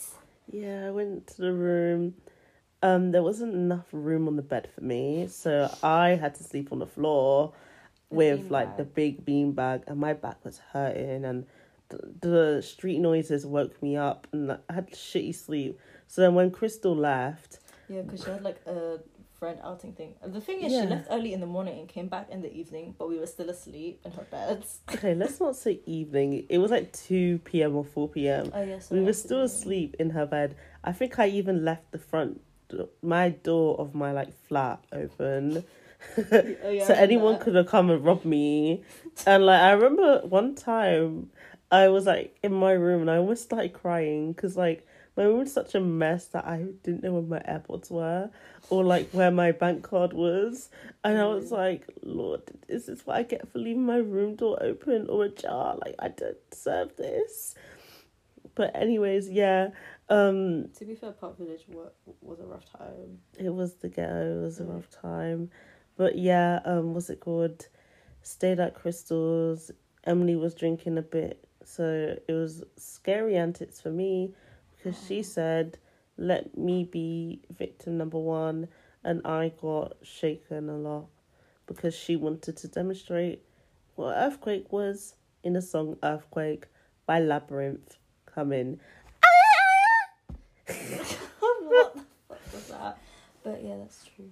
Yeah, 0.52 0.88
I 0.88 0.90
went 0.90 1.28
to 1.28 1.40
the 1.40 1.52
room. 1.52 2.14
Um, 2.82 3.10
there 3.10 3.22
wasn't 3.22 3.54
enough 3.54 3.86
room 3.90 4.28
on 4.28 4.36
the 4.36 4.42
bed 4.42 4.68
for 4.74 4.82
me, 4.82 5.28
so 5.28 5.74
I 5.82 6.10
had 6.10 6.34
to 6.34 6.44
sleep 6.44 6.72
on 6.72 6.78
the 6.78 6.86
floor 6.86 7.54
The 8.10 8.16
with 8.16 8.50
like 8.50 8.76
the 8.76 8.84
big 8.84 9.24
bean 9.24 9.52
bag, 9.52 9.84
and 9.86 9.98
my 9.98 10.12
back 10.12 10.44
was 10.44 10.60
hurting, 10.72 11.24
and 11.24 11.46
the, 11.88 11.98
the 12.20 12.62
street 12.62 12.98
noises 12.98 13.46
woke 13.46 13.82
me 13.82 13.96
up, 13.96 14.26
and 14.32 14.52
I 14.52 14.58
had 14.72 14.90
shitty 14.90 15.34
sleep. 15.34 15.80
So 16.06 16.20
then 16.20 16.34
when 16.34 16.50
Crystal 16.50 16.94
left, 16.94 17.60
Yeah, 17.88 18.02
because 18.02 18.24
she 18.24 18.30
had 18.30 18.42
like 18.42 18.60
a 18.66 18.98
friend 19.38 19.58
outing 19.62 19.92
thing. 19.92 20.14
The 20.24 20.40
thing 20.40 20.62
is, 20.62 20.72
Yeah. 20.72 20.82
she 20.82 20.86
left 20.88 21.08
early 21.10 21.32
in 21.32 21.40
the 21.40 21.46
morning 21.46 21.78
and 21.78 21.88
came 21.88 22.08
back 22.08 22.30
in 22.30 22.40
the 22.42 22.52
evening, 22.52 22.94
but 22.98 23.08
we 23.08 23.18
were 23.18 23.26
still 23.26 23.50
asleep 23.50 24.00
in 24.04 24.12
her 24.12 24.26
beds. 24.30 24.80
okay, 24.94 25.14
let's 25.14 25.38
not 25.40 25.56
say 25.56 25.80
evening. 25.86 26.46
It 26.48 26.58
was 26.58 26.70
like 26.70 26.92
two 26.92 27.38
p.m. 27.44 27.76
or 27.76 27.84
four 27.84 28.08
p.m. 28.08 28.50
Oh 28.54 28.62
yes, 28.62 28.90
we 28.90 29.00
were 29.00 29.12
still 29.12 29.42
asleep 29.42 29.94
in 29.98 30.10
her 30.10 30.26
bed. 30.26 30.56
I 30.82 30.92
think 30.92 31.18
I 31.18 31.28
even 31.28 31.64
left 31.64 31.90
the 31.92 31.98
front, 31.98 32.40
do- 32.68 32.88
my 33.02 33.30
door 33.30 33.78
of 33.78 33.94
my 33.94 34.12
like 34.12 34.32
flat 34.48 34.80
open. 34.92 35.64
Oh, 36.18 36.70
yeah, 36.70 36.86
so 36.86 36.92
anyone 36.94 37.38
could 37.38 37.54
have 37.54 37.66
come 37.66 37.90
and 37.90 38.04
robbed 38.04 38.26
me. 38.26 38.84
and 39.26 39.44
like 39.46 39.60
I 39.60 39.72
remember 39.72 40.20
one 40.26 40.54
time 40.54 41.30
I 41.70 41.88
was 41.88 42.06
like 42.06 42.36
in 42.42 42.52
my 42.52 42.72
room 42.72 43.00
and 43.00 43.10
I 43.10 43.16
almost 43.16 43.42
started 43.42 43.72
crying 43.72 44.32
because 44.32 44.56
like 44.56 44.86
my 45.16 45.24
room 45.24 45.38
was 45.38 45.52
such 45.52 45.74
a 45.74 45.80
mess 45.80 46.26
that 46.28 46.46
I 46.46 46.64
didn't 46.82 47.02
know 47.02 47.12
where 47.14 47.22
my 47.22 47.38
AirPods 47.50 47.90
were 47.90 48.30
or 48.68 48.84
like 48.84 49.10
where 49.10 49.30
my 49.30 49.52
bank 49.52 49.82
card 49.82 50.12
was. 50.12 50.68
And 51.04 51.18
I 51.18 51.26
was 51.26 51.50
Mm. 51.50 51.52
like, 51.52 51.86
Lord, 52.02 52.42
is 52.68 52.86
this 52.86 53.06
what 53.06 53.16
I 53.16 53.22
get 53.22 53.48
for 53.48 53.58
leaving 53.58 53.86
my 53.86 53.96
room 53.96 54.34
door 54.36 54.58
open 54.62 55.08
or 55.08 55.24
ajar? 55.24 55.76
Like 55.84 55.94
I 55.98 56.08
don't 56.08 56.36
deserve 56.50 56.96
this. 56.96 57.54
But 58.54 58.74
anyways, 58.76 59.28
yeah. 59.30 59.70
Um 60.08 60.68
To 60.78 60.84
be 60.84 60.94
fair, 60.94 61.12
Park 61.12 61.38
Village 61.38 61.64
wa- 61.68 61.90
was 62.20 62.40
a 62.40 62.44
rough 62.46 62.70
time. 62.70 63.20
it 63.38 63.50
was 63.50 63.74
the 63.76 63.88
ghetto, 63.88 64.38
it 64.40 64.42
was 64.42 64.60
a 64.60 64.64
Mm. 64.64 64.74
rough 64.74 64.90
time. 64.90 65.50
But 65.96 66.18
yeah, 66.18 66.60
um, 66.66 66.92
what's 66.94 67.08
it 67.10 67.20
called? 67.20 67.68
Stayed 68.22 68.60
at 68.60 68.74
Crystal's. 68.74 69.70
Emily 70.04 70.36
was 70.36 70.54
drinking 70.54 70.98
a 70.98 71.02
bit, 71.02 71.48
so 71.64 72.16
it 72.28 72.32
was 72.32 72.62
scary 72.76 73.36
antics 73.36 73.80
for 73.80 73.90
me 73.90 74.34
because 74.86 75.06
she 75.06 75.22
said, 75.22 75.78
"Let 76.16 76.56
me 76.56 76.84
be 76.84 77.40
victim 77.50 77.98
number 77.98 78.18
one," 78.18 78.68
and 79.02 79.20
I 79.26 79.52
got 79.60 79.96
shaken 80.02 80.68
a 80.68 80.76
lot 80.76 81.06
because 81.66 81.94
she 81.94 82.14
wanted 82.16 82.56
to 82.58 82.68
demonstrate 82.68 83.42
what 83.96 84.14
earthquake 84.16 84.72
was 84.72 85.14
in 85.42 85.54
the 85.54 85.62
song 85.62 85.96
"Earthquake" 86.02 86.66
by 87.06 87.20
Labrinth. 87.20 87.96
Coming. 88.26 88.78
what 90.66 91.94
the 91.94 92.00
fuck 92.28 92.52
was 92.52 92.68
that? 92.68 92.98
But 93.42 93.62
yeah, 93.64 93.76
that's 93.78 94.04
true. 94.14 94.30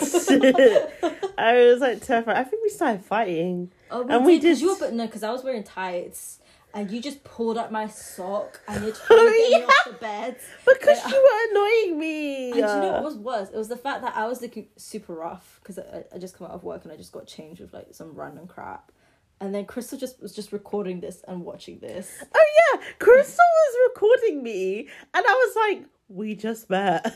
I 1.38 1.54
was 1.54 1.80
like 1.80 2.04
terrified. 2.04 2.36
I 2.36 2.44
think 2.44 2.62
we 2.62 2.68
started 2.68 3.02
fighting. 3.04 3.72
Oh, 3.90 4.02
we 4.02 4.12
And 4.14 4.22
did 4.24 4.26
we 4.26 4.38
did- 4.38 4.60
you 4.60 4.68
were, 4.72 4.78
but 4.78 4.92
no, 4.92 5.06
because 5.06 5.22
I 5.22 5.30
was 5.32 5.42
wearing 5.42 5.64
tights 5.64 6.38
and 6.74 6.90
you 6.90 7.00
just 7.00 7.24
pulled 7.24 7.56
up 7.56 7.70
my 7.72 7.86
sock 7.88 8.60
and 8.68 8.84
you're 8.84 8.92
trying 9.06 9.26
to 9.26 9.32
get 9.32 9.50
me 9.50 9.64
off 9.64 9.84
the 9.86 9.92
bed. 9.94 10.36
Because 10.64 11.10
you 11.10 11.16
were 11.16 11.50
annoying 11.50 11.98
me. 11.98 12.46
And 12.52 12.54
do 12.54 12.60
you 12.60 12.80
know 12.80 12.92
what 12.92 13.02
was 13.02 13.16
worse? 13.16 13.48
It 13.48 13.56
was 13.56 13.68
the 13.68 13.76
fact 13.76 14.02
that 14.02 14.16
I 14.16 14.26
was 14.26 14.42
looking 14.42 14.68
super 14.76 15.14
rough 15.14 15.60
because 15.62 15.78
I, 15.78 16.04
I 16.14 16.18
just 16.18 16.36
come 16.36 16.46
out 16.46 16.52
of 16.52 16.64
work 16.64 16.84
and 16.84 16.92
I 16.92 16.96
just 16.96 17.12
got 17.12 17.26
changed 17.26 17.60
with 17.60 17.72
like 17.72 17.88
some 17.92 18.14
random 18.14 18.46
crap. 18.46 18.92
And 19.40 19.54
then 19.54 19.66
Crystal 19.66 19.98
just 19.98 20.20
was 20.20 20.34
just 20.34 20.52
recording 20.52 21.00
this 21.00 21.22
and 21.28 21.44
watching 21.44 21.78
this. 21.78 22.10
Oh 22.34 22.46
yeah, 22.74 22.82
Crystal 22.98 23.44
was 23.44 23.90
recording 23.94 24.42
me, 24.42 24.88
and 25.14 25.24
I 25.24 25.32
was 25.32 25.56
like, 25.56 25.84
"We 26.08 26.34
just 26.34 26.68
met." 26.68 27.14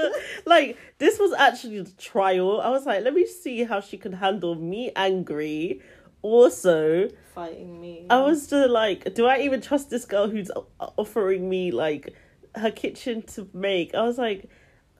like 0.46 0.76
this 0.98 1.20
was 1.20 1.32
actually 1.32 1.80
the 1.82 1.92
trial. 1.92 2.60
I 2.60 2.70
was 2.70 2.86
like, 2.86 3.04
"Let 3.04 3.14
me 3.14 3.24
see 3.24 3.62
how 3.62 3.80
she 3.80 3.98
can 3.98 4.14
handle 4.14 4.56
me 4.56 4.90
angry." 4.96 5.80
Also, 6.22 7.08
Fighting 7.34 7.80
me. 7.80 8.06
I 8.10 8.20
was 8.22 8.42
still 8.42 8.68
like, 8.68 9.14
"Do 9.14 9.26
I 9.26 9.40
even 9.40 9.60
trust 9.60 9.88
this 9.90 10.04
girl 10.04 10.28
who's 10.28 10.50
offering 10.78 11.48
me 11.48 11.70
like 11.70 12.14
her 12.56 12.70
kitchen 12.70 13.22
to 13.34 13.48
make?" 13.54 13.94
I 13.94 14.02
was 14.02 14.18
like, 14.18 14.48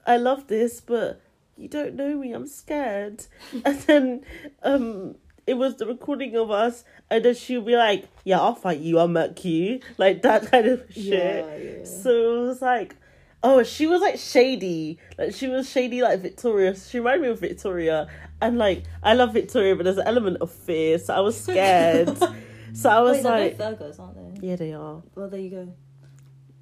"I 0.07 0.17
love 0.17 0.47
this, 0.47 0.81
but 0.81 1.21
you 1.57 1.67
don't 1.67 1.95
know 1.95 2.15
me. 2.17 2.31
I'm 2.31 2.47
scared." 2.47 3.25
and 3.65 3.79
then, 3.81 4.25
um. 4.63 5.15
It 5.47 5.55
was 5.55 5.77
the 5.77 5.87
recording 5.87 6.35
of 6.37 6.51
us, 6.51 6.85
and 7.09 7.25
then 7.25 7.33
she'll 7.33 7.63
be 7.63 7.75
like, 7.75 8.07
"Yeah, 8.23 8.39
I'll 8.39 8.53
fight 8.53 8.79
you. 8.79 8.99
I'll 8.99 9.07
murk 9.07 9.43
you," 9.43 9.79
like 9.97 10.21
that 10.21 10.51
kind 10.51 10.67
of 10.67 10.85
shit. 10.91 11.03
Yeah, 11.03 11.57
yeah. 11.57 11.83
So 11.83 12.43
it 12.43 12.47
was 12.47 12.61
like, 12.61 12.95
oh, 13.43 13.63
she 13.63 13.87
was 13.87 14.01
like 14.01 14.17
shady. 14.19 14.99
Like 15.17 15.33
she 15.33 15.47
was 15.47 15.69
shady 15.69 16.01
like 16.01 16.19
Victoria. 16.21 16.75
She 16.75 16.99
reminded 16.99 17.21
me 17.23 17.27
of 17.29 17.39
Victoria. 17.39 18.07
And 18.41 18.57
like 18.57 18.83
I 19.03 19.13
love 19.13 19.33
Victoria, 19.33 19.75
but 19.75 19.83
there's 19.83 19.97
an 19.97 20.07
element 20.07 20.37
of 20.41 20.51
fear. 20.51 20.97
So 20.99 21.13
I 21.13 21.19
was 21.19 21.39
scared. 21.41 22.17
so 22.73 22.89
I 22.89 23.01
was 23.01 23.17
Wait, 23.17 23.23
they're 23.23 23.31
like, 23.31 23.57
both 23.57 23.79
Virgos, 23.79 23.99
aren't 23.99 24.41
they? 24.41 24.47
yeah, 24.47 24.55
they 24.55 24.73
are 24.73 25.01
Well, 25.15 25.29
there 25.29 25.39
you 25.39 25.49
go. 25.49 25.73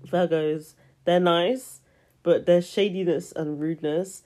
Virgos. 0.07 0.75
They're 1.05 1.19
nice, 1.19 1.81
but 2.23 2.45
their 2.45 2.61
shadiness 2.61 3.31
and 3.31 3.59
rudeness 3.59 4.23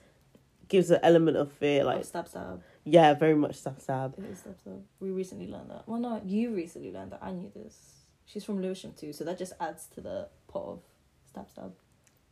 gives 0.68 0.90
an 0.90 1.00
element 1.02 1.36
of 1.36 1.52
fear. 1.52 1.84
Like 1.84 1.96
Like 1.96 2.04
stab 2.04 2.28
stab. 2.28 2.62
yeah, 2.84 3.14
very 3.14 3.34
much 3.34 3.56
stab 3.56 3.80
stab. 3.80 4.14
It 4.18 4.24
is 4.24 4.38
stab 4.40 4.58
stab. 4.60 4.82
We 5.00 5.10
recently 5.10 5.46
learned 5.48 5.70
that. 5.70 5.84
Well, 5.86 6.00
no, 6.00 6.20
you 6.24 6.54
recently 6.54 6.90
learned 6.92 7.12
that. 7.12 7.20
I 7.22 7.30
knew 7.32 7.50
this. 7.54 7.78
She's 8.26 8.44
from 8.44 8.60
Lewisham 8.62 8.92
too, 8.98 9.12
so 9.12 9.24
that 9.24 9.38
just 9.38 9.52
adds 9.60 9.86
to 9.94 10.00
the 10.00 10.28
pot 10.48 10.64
of 10.66 10.80
stab 11.28 11.48
stab. 11.50 11.72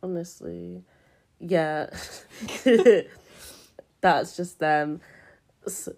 Honestly, 0.03 0.83
yeah, 1.39 1.89
that's 4.01 4.37
just 4.37 4.59
them. 4.59 5.01
So, 5.65 5.95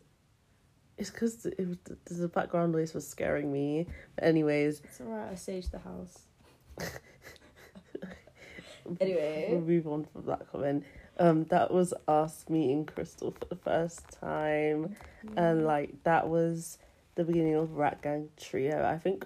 it's 0.98 1.10
because 1.10 1.46
it 1.46 1.68
was, 1.68 1.78
the 2.06 2.28
background 2.30 2.72
noise 2.72 2.94
was 2.94 3.06
scaring 3.06 3.52
me. 3.52 3.88
But 4.16 4.26
anyways, 4.26 4.82
It's 4.86 5.02
alright. 5.02 5.32
I 5.32 5.34
saged 5.34 5.72
the 5.72 5.80
house. 5.80 6.20
Anyway, 9.02 9.48
we'll 9.50 9.62
move 9.62 9.88
on 9.88 10.06
from 10.06 10.26
that 10.28 10.48
comment. 10.52 10.84
Um, 11.18 11.46
that 11.46 11.72
was 11.72 11.94
us 12.08 12.46
meeting 12.50 12.86
Crystal 12.86 13.32
for 13.32 13.46
the 13.46 13.56
first 13.56 14.04
time, 14.12 14.96
and 15.36 15.66
like 15.66 16.04
that 16.04 16.28
was 16.28 16.78
the 17.16 17.24
beginning 17.24 17.56
of 17.56 17.78
Rat 17.78 18.02
Gang 18.02 18.30
Trio. 18.38 18.86
I 18.86 18.98
think 19.00 19.26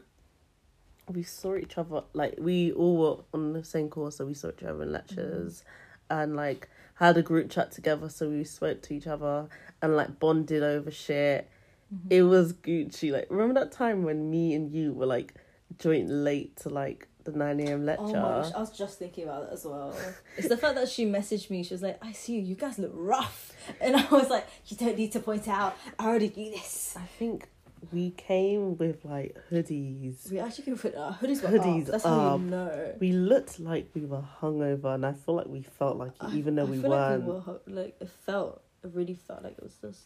we 1.10 1.24
saw 1.24 1.56
each 1.56 1.78
other 1.78 2.04
like 2.14 2.36
we 2.40 2.72
all 2.72 2.98
were 2.98 3.24
on 3.34 3.54
the 3.54 3.64
same 3.64 3.90
course, 3.90 4.18
so 4.18 4.26
we 4.26 4.34
saw 4.34 4.50
each 4.50 4.64
other 4.64 4.84
in 4.84 4.92
lectures, 4.92 5.64
mm-hmm. 5.64 6.22
and 6.22 6.36
like 6.36 6.70
had 6.96 7.18
a 7.18 7.22
group 7.22 7.50
chat 7.50 7.72
together, 7.72 8.10
so 8.10 8.30
we 8.30 8.44
spoke 8.44 8.82
to 8.84 8.94
each 8.94 9.08
other 9.08 9.48
and 9.82 9.96
like 9.96 10.20
bonded 10.20 10.64
over 10.64 10.92
shit. 10.92 11.50
Mm-hmm. 11.94 12.08
It 12.10 12.22
was 12.24 12.54
Gucci. 12.54 13.12
Like 13.12 13.28
remember 13.30 13.60
that 13.60 13.72
time 13.72 14.04
when 14.04 14.30
me 14.30 14.54
and 14.54 14.72
you 14.72 14.94
were 14.94 15.06
like 15.06 15.34
joint 15.78 16.10
late 16.10 16.56
to 16.58 16.70
like 16.70 17.08
the 17.24 17.32
nine 17.32 17.60
a.m. 17.60 17.86
lecture. 17.86 18.04
Oh 18.04 18.14
my 18.14 18.42
gosh, 18.42 18.52
I 18.56 18.60
was 18.60 18.78
just 18.78 19.00
thinking 19.00 19.26
about 19.26 19.48
that 19.48 19.54
as 19.54 19.66
well. 19.66 19.96
It's 20.38 20.48
the 20.48 20.58
fact 20.58 20.76
that 20.76 20.90
she 20.90 21.06
messaged 21.06 21.50
me. 21.50 21.64
She 21.64 21.74
was 21.74 21.82
like, 21.82 22.04
"I 22.04 22.12
see 22.12 22.36
you. 22.36 22.42
You 22.42 22.56
guys 22.56 22.80
look 22.80 22.92
rough," 22.94 23.54
and 23.82 23.96
I 23.96 24.08
was 24.10 24.30
like, 24.30 24.48
"You 24.68 24.78
don't 24.78 24.98
need 24.98 25.12
to 25.14 25.20
point 25.20 25.48
out. 25.48 25.76
I 25.98 26.08
already 26.08 26.32
knew 26.36 26.52
this." 26.52 26.96
I 26.98 27.06
think 27.18 27.50
we 27.92 28.12
came 28.12 28.78
with 28.78 29.04
like 29.06 29.36
hoodies. 29.52 30.32
We 30.32 30.40
actually 30.40 30.66
can 30.66 30.78
put 30.78 30.96
our 30.96 31.14
hoodies 31.14 31.42
Hoodies 31.42 31.82
up. 31.86 31.92
That's 31.92 32.04
how 32.04 32.38
you 32.38 32.44
know. 32.46 32.94
We 33.00 33.12
looked 33.14 33.60
like 33.60 33.90
we 33.94 34.06
were 34.06 34.24
hungover, 34.42 34.96
and 34.96 35.06
I 35.06 35.14
feel 35.14 35.36
like 35.36 35.48
we 35.48 35.62
felt 35.62 35.98
like 35.98 36.12
it, 36.12 36.26
I- 36.26 36.36
even 36.36 36.56
though 36.56 36.64
I 36.68 36.70
we 36.70 36.80
weren't. 36.80 37.28
Like, 37.28 37.46
we 37.46 37.52
were, 37.52 37.60
like 37.84 37.96
it 38.02 38.10
felt, 38.26 38.62
it 38.84 38.92
really 38.94 39.14
felt 39.28 39.44
like 39.44 39.54
it 39.58 39.64
was 39.64 39.76
just, 39.82 40.02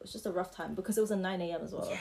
it 0.00 0.02
was 0.02 0.12
just 0.12 0.26
a 0.26 0.30
rough 0.32 0.54
time 0.54 0.74
because 0.74 0.98
it 0.98 1.00
was 1.00 1.10
a 1.10 1.16
nine 1.16 1.40
a.m. 1.40 1.60
as 1.62 1.72
well. 1.72 1.88
and 1.90 1.98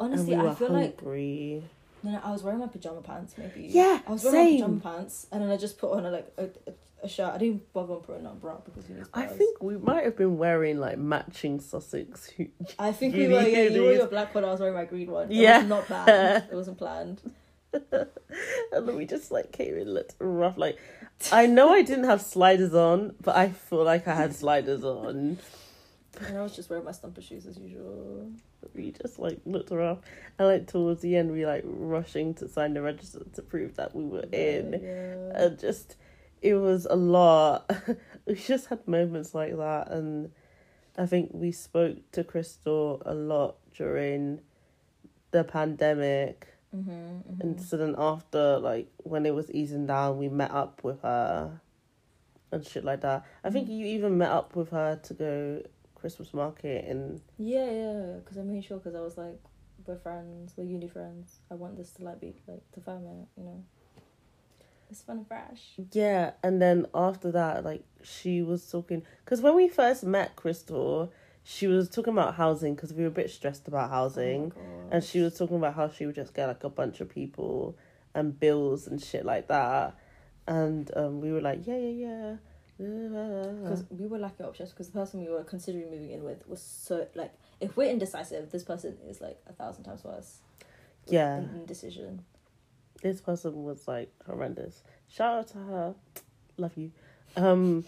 Honestly, 0.00 0.36
we 0.36 0.46
I 0.46 0.54
feel 0.54 0.70
like 0.70 0.98
hungry. 1.00 1.62
no, 2.02 2.10
no, 2.12 2.20
I 2.22 2.30
was 2.30 2.42
wearing 2.42 2.60
my 2.60 2.68
pajama 2.68 3.00
pants 3.02 3.34
maybe. 3.38 3.66
Yeah, 3.68 4.00
I 4.06 4.12
was 4.12 4.22
wearing 4.24 4.58
same. 4.58 4.60
my 4.60 4.66
pajama 4.66 4.80
pants 4.98 5.26
and 5.32 5.42
then 5.42 5.50
I 5.50 5.56
just 5.56 5.78
put 5.78 5.90
on 5.92 6.06
a 6.06 6.10
like 6.10 6.32
a, 6.38 6.44
a, 6.44 6.72
a 7.02 7.08
shirt. 7.08 7.32
I 7.34 7.38
didn't 7.38 7.72
bother 7.72 7.94
on 7.94 8.00
putting 8.00 8.26
on 8.26 8.38
bra 8.38 8.56
because 8.64 8.88
you 8.88 8.96
know. 8.96 9.04
I 9.14 9.26
think 9.26 9.62
we 9.62 9.76
might 9.76 10.04
have 10.04 10.16
been 10.16 10.36
wearing 10.38 10.78
like 10.78 10.98
matching 10.98 11.60
Sussex. 11.60 12.30
I 12.78 12.92
think 12.92 13.14
we 13.14 13.28
were. 13.28 13.40
Yeah, 13.42 13.62
you 13.64 13.82
wore 13.82 13.92
your 13.92 14.06
black 14.06 14.34
one. 14.34 14.44
I 14.44 14.50
was 14.50 14.60
wearing 14.60 14.74
my 14.74 14.84
green 14.84 15.10
one. 15.10 15.30
It 15.30 15.36
Yeah. 15.36 15.58
was 15.60 15.68
not 15.68 15.86
planned. 15.86 16.44
it 16.50 16.54
wasn't 16.54 16.78
planned. 16.78 17.20
and 17.72 18.88
then 18.88 18.96
we 18.96 19.04
just 19.04 19.30
like 19.30 19.52
came 19.52 19.76
in 19.76 19.92
looked 19.92 20.14
rough. 20.18 20.56
Like 20.56 20.78
I 21.32 21.46
know 21.46 21.72
I 21.72 21.82
didn't 21.82 22.04
have 22.04 22.22
sliders 22.22 22.74
on, 22.74 23.14
but 23.20 23.36
I 23.36 23.50
feel 23.50 23.84
like 23.84 24.08
I 24.08 24.14
had 24.14 24.34
sliders 24.34 24.84
on. 24.84 25.38
And 26.26 26.36
I 26.36 26.42
was 26.42 26.56
just 26.56 26.68
wearing 26.70 26.84
my 26.84 26.92
stumper 26.92 27.20
shoes 27.20 27.46
as 27.46 27.58
usual. 27.58 28.30
We 28.74 28.90
just 28.90 29.18
like 29.20 29.38
looked 29.44 29.70
rough, 29.70 29.98
and 30.38 30.48
like 30.48 30.66
towards 30.66 31.00
the 31.02 31.14
end, 31.16 31.30
we 31.30 31.46
like 31.46 31.62
rushing 31.64 32.34
to 32.34 32.48
sign 32.48 32.74
the 32.74 32.82
register 32.82 33.20
to 33.34 33.42
prove 33.42 33.76
that 33.76 33.94
we 33.94 34.04
were 34.04 34.24
in. 34.32 34.72
Yeah. 34.82 35.42
and 35.44 35.58
just 35.58 35.94
it 36.42 36.54
was 36.54 36.86
a 36.88 36.96
lot. 36.96 37.70
we 38.26 38.34
just 38.34 38.66
had 38.66 38.86
moments 38.86 39.34
like 39.34 39.56
that, 39.56 39.90
and 39.90 40.30
I 40.96 41.06
think 41.06 41.30
we 41.32 41.52
spoke 41.52 41.98
to 42.12 42.24
Crystal 42.24 43.02
a 43.04 43.14
lot 43.14 43.56
during 43.74 44.40
the 45.30 45.44
pandemic, 45.44 46.48
Mm-hmm, 46.74 46.90
mm-hmm. 46.90 47.40
and 47.40 47.60
so 47.60 47.78
then 47.78 47.94
after 47.96 48.58
like 48.58 48.88
when 48.98 49.24
it 49.24 49.34
was 49.34 49.50
easing 49.52 49.86
down, 49.86 50.18
we 50.18 50.28
met 50.28 50.50
up 50.50 50.84
with 50.84 51.00
her 51.00 51.60
and 52.52 52.66
shit 52.66 52.84
like 52.84 53.00
that. 53.02 53.24
I 53.42 53.50
think 53.50 53.68
you 53.68 53.86
even 53.86 54.18
met 54.18 54.30
up 54.30 54.54
with 54.54 54.70
her 54.70 55.00
to 55.04 55.14
go 55.14 55.62
Christmas 55.94 56.34
market 56.34 56.84
and 56.84 57.20
Yeah, 57.38 57.70
yeah. 57.70 58.16
Because 58.18 58.38
I 58.38 58.42
made 58.42 58.64
sure 58.64 58.78
because 58.78 58.94
I 58.94 59.00
was 59.00 59.16
like, 59.16 59.40
we're 59.86 59.96
friends, 59.96 60.52
we're 60.56 60.64
uni 60.64 60.88
friends. 60.88 61.38
I 61.50 61.54
want 61.54 61.76
this 61.76 61.90
to 61.92 62.04
like 62.04 62.20
be 62.20 62.34
like 62.46 62.62
to 62.72 62.80
it, 62.80 63.28
you 63.36 63.44
know. 63.44 63.64
It's 64.90 65.02
fun 65.02 65.18
and 65.18 65.26
fresh. 65.26 65.60
Yeah, 65.92 66.32
and 66.42 66.60
then 66.62 66.86
after 66.94 67.30
that, 67.32 67.64
like 67.64 67.84
she 68.02 68.42
was 68.42 68.70
talking 68.70 69.02
because 69.24 69.40
when 69.40 69.54
we 69.54 69.68
first 69.68 70.04
met 70.04 70.36
Crystal, 70.36 71.12
she 71.44 71.66
was 71.66 71.90
talking 71.90 72.12
about 72.12 72.34
housing 72.34 72.74
because 72.74 72.92
we 72.92 73.02
were 73.02 73.08
a 73.08 73.12
bit 73.12 73.30
stressed 73.30 73.68
about 73.68 73.90
housing, 73.90 74.52
Oh 74.56 74.88
and 74.90 75.04
she 75.04 75.20
was 75.20 75.36
talking 75.36 75.56
about 75.56 75.74
how 75.74 75.88
she 75.90 76.06
would 76.06 76.14
just 76.14 76.34
get 76.34 76.46
like 76.46 76.64
a 76.64 76.70
bunch 76.70 77.00
of 77.00 77.08
people 77.08 77.76
and 78.14 78.38
bills 78.38 78.86
and 78.86 79.02
shit 79.02 79.24
like 79.26 79.48
that, 79.48 79.94
and 80.46 80.90
um, 80.96 81.20
we 81.20 81.32
were 81.32 81.42
like, 81.42 81.66
yeah, 81.66 81.76
yeah, 81.76 81.90
yeah. 81.90 82.36
because 82.78 83.84
we 83.90 84.06
were 84.06 84.18
lacking 84.18 84.46
options 84.46 84.70
because 84.70 84.88
the 84.88 84.98
person 84.98 85.20
we 85.20 85.28
were 85.30 85.44
considering 85.44 85.90
moving 85.90 86.10
in 86.12 86.24
with 86.24 86.46
was 86.48 86.62
so 86.62 87.06
like 87.14 87.32
if 87.60 87.76
we're 87.76 87.90
indecisive, 87.90 88.50
this 88.50 88.64
person 88.64 88.96
is 89.06 89.20
like 89.20 89.38
a 89.46 89.52
thousand 89.52 89.84
times 89.84 90.04
worse. 90.04 90.38
Yeah. 91.06 91.38
In 91.38 91.50
indecision. 91.54 92.24
This 93.02 93.20
person 93.20 93.64
was 93.64 93.86
like 93.86 94.12
horrendous. 94.26 94.82
Shout 95.08 95.38
out 95.38 95.48
to 95.48 95.58
her, 95.58 95.94
love 96.56 96.76
you. 96.76 96.90
Um, 97.36 97.84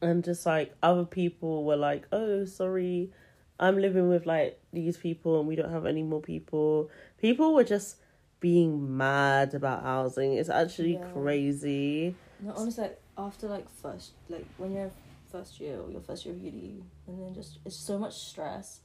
and 0.00 0.24
just 0.24 0.46
like 0.46 0.74
other 0.82 1.04
people 1.04 1.64
were 1.64 1.76
like, 1.76 2.06
oh, 2.12 2.44
sorry, 2.44 3.10
I'm 3.58 3.78
living 3.78 4.08
with 4.08 4.26
like 4.26 4.60
these 4.72 4.96
people 4.96 5.38
and 5.40 5.48
we 5.48 5.56
don't 5.56 5.70
have 5.70 5.86
any 5.86 6.02
more 6.02 6.20
people. 6.22 6.90
People 7.20 7.54
were 7.54 7.64
just 7.64 7.96
being 8.40 8.96
mad 8.96 9.54
about 9.54 9.82
housing. 9.82 10.34
It's 10.34 10.48
actually 10.48 10.94
Yeah. 10.94 11.12
crazy. 11.12 12.14
No, 12.42 12.54
honestly, 12.56 12.84
like, 12.84 13.00
after 13.18 13.48
like 13.48 13.68
first, 13.68 14.12
like 14.30 14.46
when 14.56 14.72
you're 14.72 14.90
first 15.30 15.60
year 15.60 15.78
or 15.78 15.90
your 15.90 16.00
first 16.00 16.24
year 16.24 16.34
of 16.34 16.42
uni, 16.42 16.82
and 17.06 17.20
then 17.20 17.34
just 17.34 17.58
it's 17.66 17.76
so 17.76 17.98
much 17.98 18.14
stress. 18.14 18.80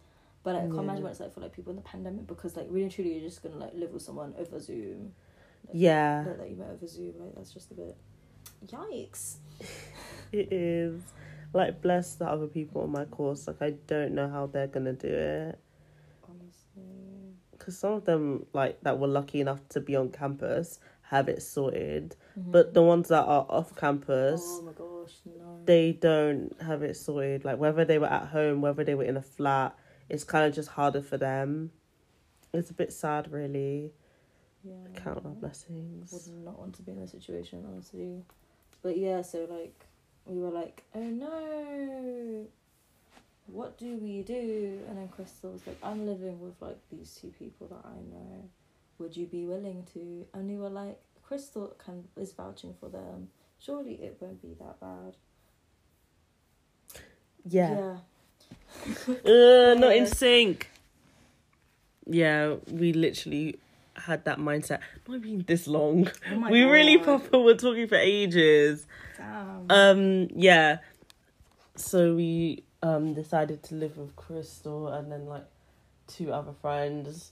But 0.46 0.54
like, 0.54 0.64
I 0.64 0.66
can't 0.68 0.76
Yeah. 0.76 0.82
imagine 0.84 1.04
what 1.04 1.12
it's 1.12 1.20
like 1.20 1.34
for 1.34 1.42
like 1.42 1.52
people 1.54 1.72
in 1.72 1.76
the 1.76 1.82
pandemic 1.82 2.28
because 2.28 2.56
like 2.56 2.68
really 2.70 2.84
and 2.84 2.92
truly 2.92 3.14
you're 3.16 3.28
just 3.28 3.42
gonna 3.44 3.58
like 3.58 3.74
live 3.74 3.92
with 3.92 4.04
someone 4.04 4.34
over 4.38 4.60
Zoom. 4.60 5.12
Like, 5.68 5.74
Yeah, 5.76 6.24
That, 6.24 6.38
that 6.38 6.50
you 6.50 6.56
met 6.56 6.70
over 6.70 6.88
Zoom, 6.88 7.16
like 7.20 7.36
that's 7.36 7.52
just 7.52 7.72
a 7.72 7.74
bit. 7.74 7.98
Yikes! 8.68 9.38
it 10.32 10.54
is. 10.54 11.02
Like, 11.52 11.82
bless 11.82 12.16
the 12.16 12.28
other 12.28 12.48
people 12.48 12.82
on 12.84 12.92
my 12.92 13.06
course. 13.06 13.48
Like, 13.48 13.62
I 13.62 13.72
don't 13.88 14.14
know 14.14 14.30
how 14.30 14.46
they're 14.46 14.68
gonna 14.68 14.94
do 14.94 15.08
it. 15.10 15.60
Honestly. 16.30 16.84
because 17.52 17.78
some 17.78 17.94
of 17.94 18.06
them 18.06 18.46
like 18.54 18.80
that 18.82 19.00
were 19.00 19.08
lucky 19.08 19.42
enough 19.42 19.68
to 19.70 19.80
be 19.80 19.96
on 19.96 20.10
campus 20.12 20.80
have 21.04 21.30
it 21.30 21.42
sorted 21.42 22.16
Mhm. 22.38 22.52
but 22.52 22.74
the 22.74 22.82
ones 22.84 23.08
that 23.10 23.24
are 23.24 23.46
off 23.50 23.76
campus 23.76 24.42
Oh 24.44 24.62
my 24.64 24.72
gosh, 24.74 25.22
no. 25.26 25.60
they 25.66 25.94
don't 25.94 26.60
have 26.62 26.84
it 26.84 26.96
sorted 26.98 27.46
like 27.46 27.58
whether 27.58 27.86
they 27.86 27.98
were 27.98 28.08
at 28.08 28.28
home 28.28 28.62
whether 28.62 28.84
they 28.84 28.94
were 28.96 29.04
in 29.06 29.18
a 29.18 29.22
flat 29.22 29.76
it's 30.10 30.24
kind 30.24 30.46
of 30.46 30.54
just 30.54 30.70
harder 30.70 31.02
for 31.02 31.18
them 31.18 31.72
it's 32.54 32.70
a 32.70 32.74
bit 32.74 32.92
sad 32.94 33.32
really 33.32 33.92
Yeah. 34.64 34.74
Count 34.96 35.24
our 35.26 35.32
blessings. 35.32 36.12
Would 36.12 36.44
not 36.44 36.58
want 36.58 36.74
to 36.76 36.82
be 36.82 36.92
in 36.92 37.00
this 37.00 37.12
situation, 37.12 37.64
honestly. 37.68 38.24
But 38.82 38.98
yeah, 38.98 39.22
so 39.22 39.46
like 39.50 39.86
we 40.26 40.40
were 40.40 40.50
like, 40.50 40.84
oh 40.96 41.00
no, 41.02 42.48
what 43.48 43.78
do 43.78 43.98
we 43.98 44.24
do? 44.24 44.80
And 44.88 44.98
then 44.98 45.08
Crystal 45.10 45.52
was 45.52 45.66
like, 45.68 45.78
I'm 45.84 46.06
living 46.08 46.40
with 46.42 46.60
like 46.62 46.78
these 46.90 47.18
two 47.22 47.32
people 47.38 47.68
that 47.68 47.86
I 47.86 47.98
know. 48.12 48.50
Would 48.98 49.16
you 49.16 49.28
be 49.28 49.46
willing 49.46 49.86
to? 49.94 50.26
And 50.34 50.50
we 50.50 50.58
were 50.58 50.70
like, 50.70 51.00
Crystal 51.24 51.76
can 51.84 52.06
is 52.18 52.34
vouching 52.34 52.74
for 52.80 52.90
them. 52.90 53.30
Surely 53.60 53.94
it 53.94 54.18
won't 54.20 54.42
be 54.42 54.56
that 54.60 54.80
bad. 54.80 55.16
Yeah. 57.48 57.72
Yeah. 57.78 57.98
Uh, 59.08 59.74
not 59.80 59.96
in 59.96 60.06
sync. 60.06 60.70
Yeah, 62.06 62.56
we 62.72 62.94
literally 62.94 63.60
had 63.96 64.26
that 64.26 64.38
mindset. 64.38 64.80
Not 65.08 65.22
being 65.22 65.44
this 65.48 65.68
long. 65.68 66.10
Oh 66.32 66.50
we 66.50 66.64
really 66.64 66.98
God. 66.98 67.04
proper 67.04 67.40
were 67.40 67.56
talking 67.56 67.88
for 67.88 67.96
ages. 67.96 68.86
Damn. 69.18 69.66
Um, 69.70 70.28
yeah. 70.36 70.80
So 71.76 72.16
we 72.16 72.64
um 72.84 73.14
decided 73.14 73.64
to 73.64 73.76
live 73.76 73.98
with 73.98 74.16
Crystal 74.16 74.90
and 74.90 75.12
then 75.12 75.26
like 75.26 75.46
two 76.08 76.32
other 76.32 76.54
friends. 76.62 77.32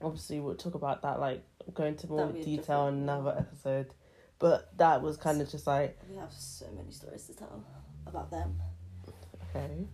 Obviously, 0.00 0.40
we'll 0.40 0.56
talk 0.56 0.74
about 0.74 1.02
that 1.02 1.20
like 1.20 1.44
go 1.74 1.84
into 1.84 2.08
more 2.08 2.26
That'd 2.26 2.34
be 2.34 2.40
a 2.40 2.56
detail 2.56 2.88
in 2.88 2.94
another 2.94 3.34
episode. 3.38 3.94
But 4.38 4.76
that 4.78 5.02
was 5.02 5.16
kind 5.16 5.40
of 5.40 5.48
just 5.48 5.66
like 5.68 5.96
we 6.10 6.16
have 6.16 6.32
so 6.32 6.66
many 6.74 6.90
stories 6.90 7.26
to 7.26 7.34
tell 7.34 7.64
about 8.06 8.30
them, 8.32 8.56
okay, 9.54 9.86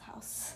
house. 0.00 0.54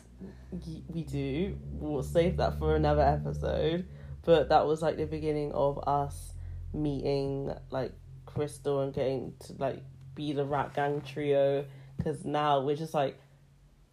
we 0.93 1.03
do. 1.03 1.57
We'll 1.73 2.03
save 2.03 2.37
that 2.39 2.59
for 2.59 2.75
another 2.77 3.03
episode. 3.03 3.87
But 4.25 4.49
that 4.49 4.67
was 4.67 4.83
like 4.83 4.97
the 4.97 5.07
beginning 5.07 5.53
of 5.53 5.79
us 5.87 6.33
meeting 6.73 7.53
like 7.71 7.93
Crystal 8.25 8.81
and 8.81 8.93
getting 8.93 9.35
to 9.47 9.53
like 9.59 9.83
be 10.15 10.33
the 10.33 10.45
Rat 10.45 10.75
Gang 10.75 11.01
trio. 11.03 11.65
Because 11.97 12.25
now 12.25 12.61
we're 12.61 12.77
just 12.77 12.93
like 12.95 13.19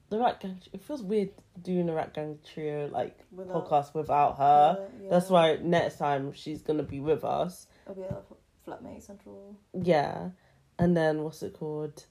the 0.10 0.18
Rat 0.20 0.40
Gang. 0.42 0.60
It 0.74 0.82
feels 0.82 1.02
weird 1.04 1.30
doing 1.62 1.88
a 1.90 1.94
Rat 1.94 2.14
Gang 2.14 2.40
trio 2.54 2.88
like 2.92 3.18
Without- 3.32 3.68
podcast 3.70 3.94
without 3.94 4.38
her. 4.38 4.88
Yeah, 5.02 5.10
That's 5.10 5.30
why 5.30 5.58
next 5.62 5.98
time 5.98 6.34
she's 6.34 6.62
gonna 6.62 6.84
be 6.84 7.00
with 7.00 7.24
us. 7.24 7.68
It'll 7.86 7.96
be 7.96 8.02
a 8.04 8.22
flatmate 8.68 9.04
central. 9.04 9.56
Yeah, 9.80 10.30
and 10.80 10.96
then 10.98 11.24
what's 11.24 11.44
it 11.44 11.54
called? 11.54 12.06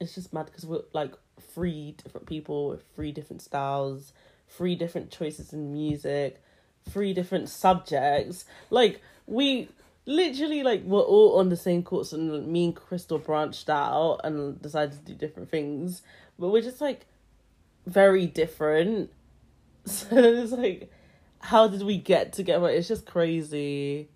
It's 0.00 0.14
just 0.14 0.32
mad 0.32 0.46
because 0.46 0.64
we're 0.66 0.82
like 0.92 1.12
three 1.42 1.94
different 2.02 2.26
people 2.26 2.68
with 2.68 2.82
three 2.94 3.12
different 3.12 3.42
styles, 3.42 4.12
three 4.48 4.74
different 4.74 5.10
choices 5.10 5.52
in 5.52 5.72
music, 5.72 6.42
three 6.88 7.12
different 7.12 7.48
subjects. 7.48 8.44
Like 8.70 9.00
we 9.26 9.68
literally 10.06 10.62
like 10.62 10.82
we're 10.84 11.00
all 11.00 11.38
on 11.38 11.48
the 11.48 11.56
same 11.56 11.82
course, 11.82 12.12
and 12.12 12.46
me 12.46 12.66
and 12.66 12.76
Crystal 12.76 13.18
branched 13.18 13.68
out 13.68 14.20
and 14.24 14.60
decided 14.60 14.92
to 14.92 15.12
do 15.12 15.14
different 15.14 15.50
things, 15.50 16.02
but 16.38 16.48
we're 16.48 16.62
just 16.62 16.80
like 16.80 17.06
very 17.86 18.26
different. 18.26 19.10
So 19.84 20.06
it's 20.12 20.52
like, 20.52 20.92
how 21.40 21.66
did 21.66 21.82
we 21.82 21.98
get 21.98 22.32
together? 22.32 22.68
It's 22.68 22.86
just 22.86 23.04
crazy. 23.04 24.10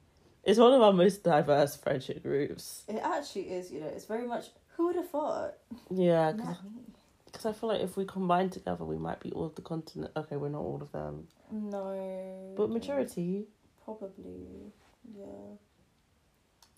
It's 0.44 0.60
one 0.60 0.72
of 0.72 0.80
our 0.80 0.92
most 0.92 1.24
diverse 1.24 1.74
friendship 1.74 2.22
groups. 2.22 2.84
It 2.86 3.00
actually 3.02 3.50
is, 3.50 3.72
you 3.72 3.80
know, 3.80 3.88
it's 3.88 4.04
very 4.04 4.28
much 4.28 4.44
who 4.76 4.86
would 4.86 4.96
have 4.96 5.10
thought? 5.10 5.54
Yeah. 5.90 6.32
Because 7.36 7.54
I 7.54 7.58
feel 7.58 7.68
like 7.68 7.82
if 7.82 7.98
we 7.98 8.06
combine 8.06 8.48
together, 8.48 8.84
we 8.84 8.96
might 8.96 9.20
be 9.20 9.30
all 9.32 9.44
of 9.44 9.54
the 9.56 9.62
continent. 9.62 10.10
Okay, 10.16 10.36
we're 10.36 10.48
not 10.48 10.62
all 10.62 10.80
of 10.80 10.90
them, 10.90 11.28
No. 11.52 12.54
but 12.56 12.70
majority. 12.70 13.44
Probably, 13.84 14.72
yeah. 15.14 15.24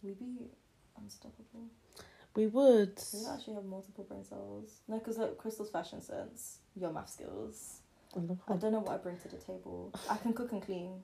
We'd 0.02 0.18
be 0.18 0.50
unstoppable. 1.00 1.68
We 2.34 2.48
would. 2.48 3.00
We 3.14 3.26
actually 3.32 3.54
have 3.54 3.64
multiple 3.66 4.02
brain 4.04 4.24
cells. 4.24 4.80
No, 4.88 4.98
because 4.98 5.18
like 5.18 5.38
Crystal's 5.38 5.70
fashion 5.70 6.00
sense, 6.00 6.58
your 6.74 6.92
math 6.92 7.10
skills. 7.10 7.80
I 8.16 8.20
love 8.20 8.38
I 8.48 8.56
don't 8.56 8.72
know 8.72 8.80
what 8.80 8.94
I 8.94 8.96
bring 8.96 9.16
to 9.18 9.28
the 9.28 9.36
table. 9.36 9.92
I 10.10 10.16
can 10.16 10.32
cook 10.32 10.50
and 10.50 10.62
clean. 10.62 11.02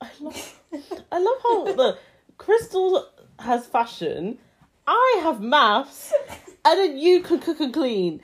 I 0.00 0.08
love. 0.20 0.60
I 1.12 1.18
love 1.18 1.42
how 1.42 1.64
the 1.74 1.98
Crystal 2.38 3.06
has 3.38 3.66
fashion. 3.66 4.38
I 4.86 5.20
have 5.24 5.42
maths, 5.42 6.12
and 6.64 6.78
then 6.78 6.96
you 6.98 7.20
can 7.20 7.38
cook 7.38 7.60
and 7.60 7.72
clean. 7.74 8.22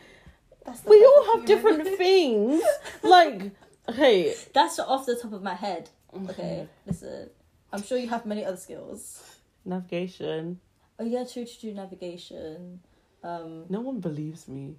We 0.86 1.04
all 1.04 1.36
have 1.36 1.44
different 1.46 1.86
things. 1.96 2.62
Like, 3.02 3.50
okay, 3.88 4.34
That's 4.54 4.78
off 4.78 5.06
the 5.06 5.16
top 5.16 5.32
of 5.32 5.42
my 5.42 5.54
head. 5.54 5.90
Okay, 6.30 6.68
listen. 6.86 7.30
I'm 7.72 7.82
sure 7.82 7.98
you 7.98 8.08
have 8.08 8.26
many 8.26 8.44
other 8.44 8.56
skills. 8.56 9.22
navigation. 9.64 10.60
Oh 10.98 11.04
yeah, 11.04 11.24
true 11.24 11.44
to 11.44 11.60
do 11.60 11.72
navigation. 11.74 12.80
Um, 13.24 13.64
No 13.68 13.80
one 13.80 14.00
believes 14.00 14.46
me. 14.46 14.76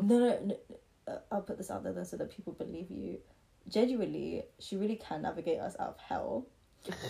no, 0.00 0.18
no, 0.18 0.38
no 0.44 0.56
uh, 1.06 1.18
I'll 1.32 1.42
put 1.42 1.56
this 1.58 1.70
out 1.70 1.84
there 1.84 1.92
then 1.92 2.04
so 2.04 2.16
that 2.18 2.30
people 2.30 2.52
believe 2.52 2.90
you. 2.90 3.18
Genuinely, 3.68 4.42
she 4.58 4.76
really 4.76 4.96
can 4.96 5.22
navigate 5.22 5.58
us 5.60 5.74
out 5.78 5.88
of 5.90 5.98
hell. 5.98 6.46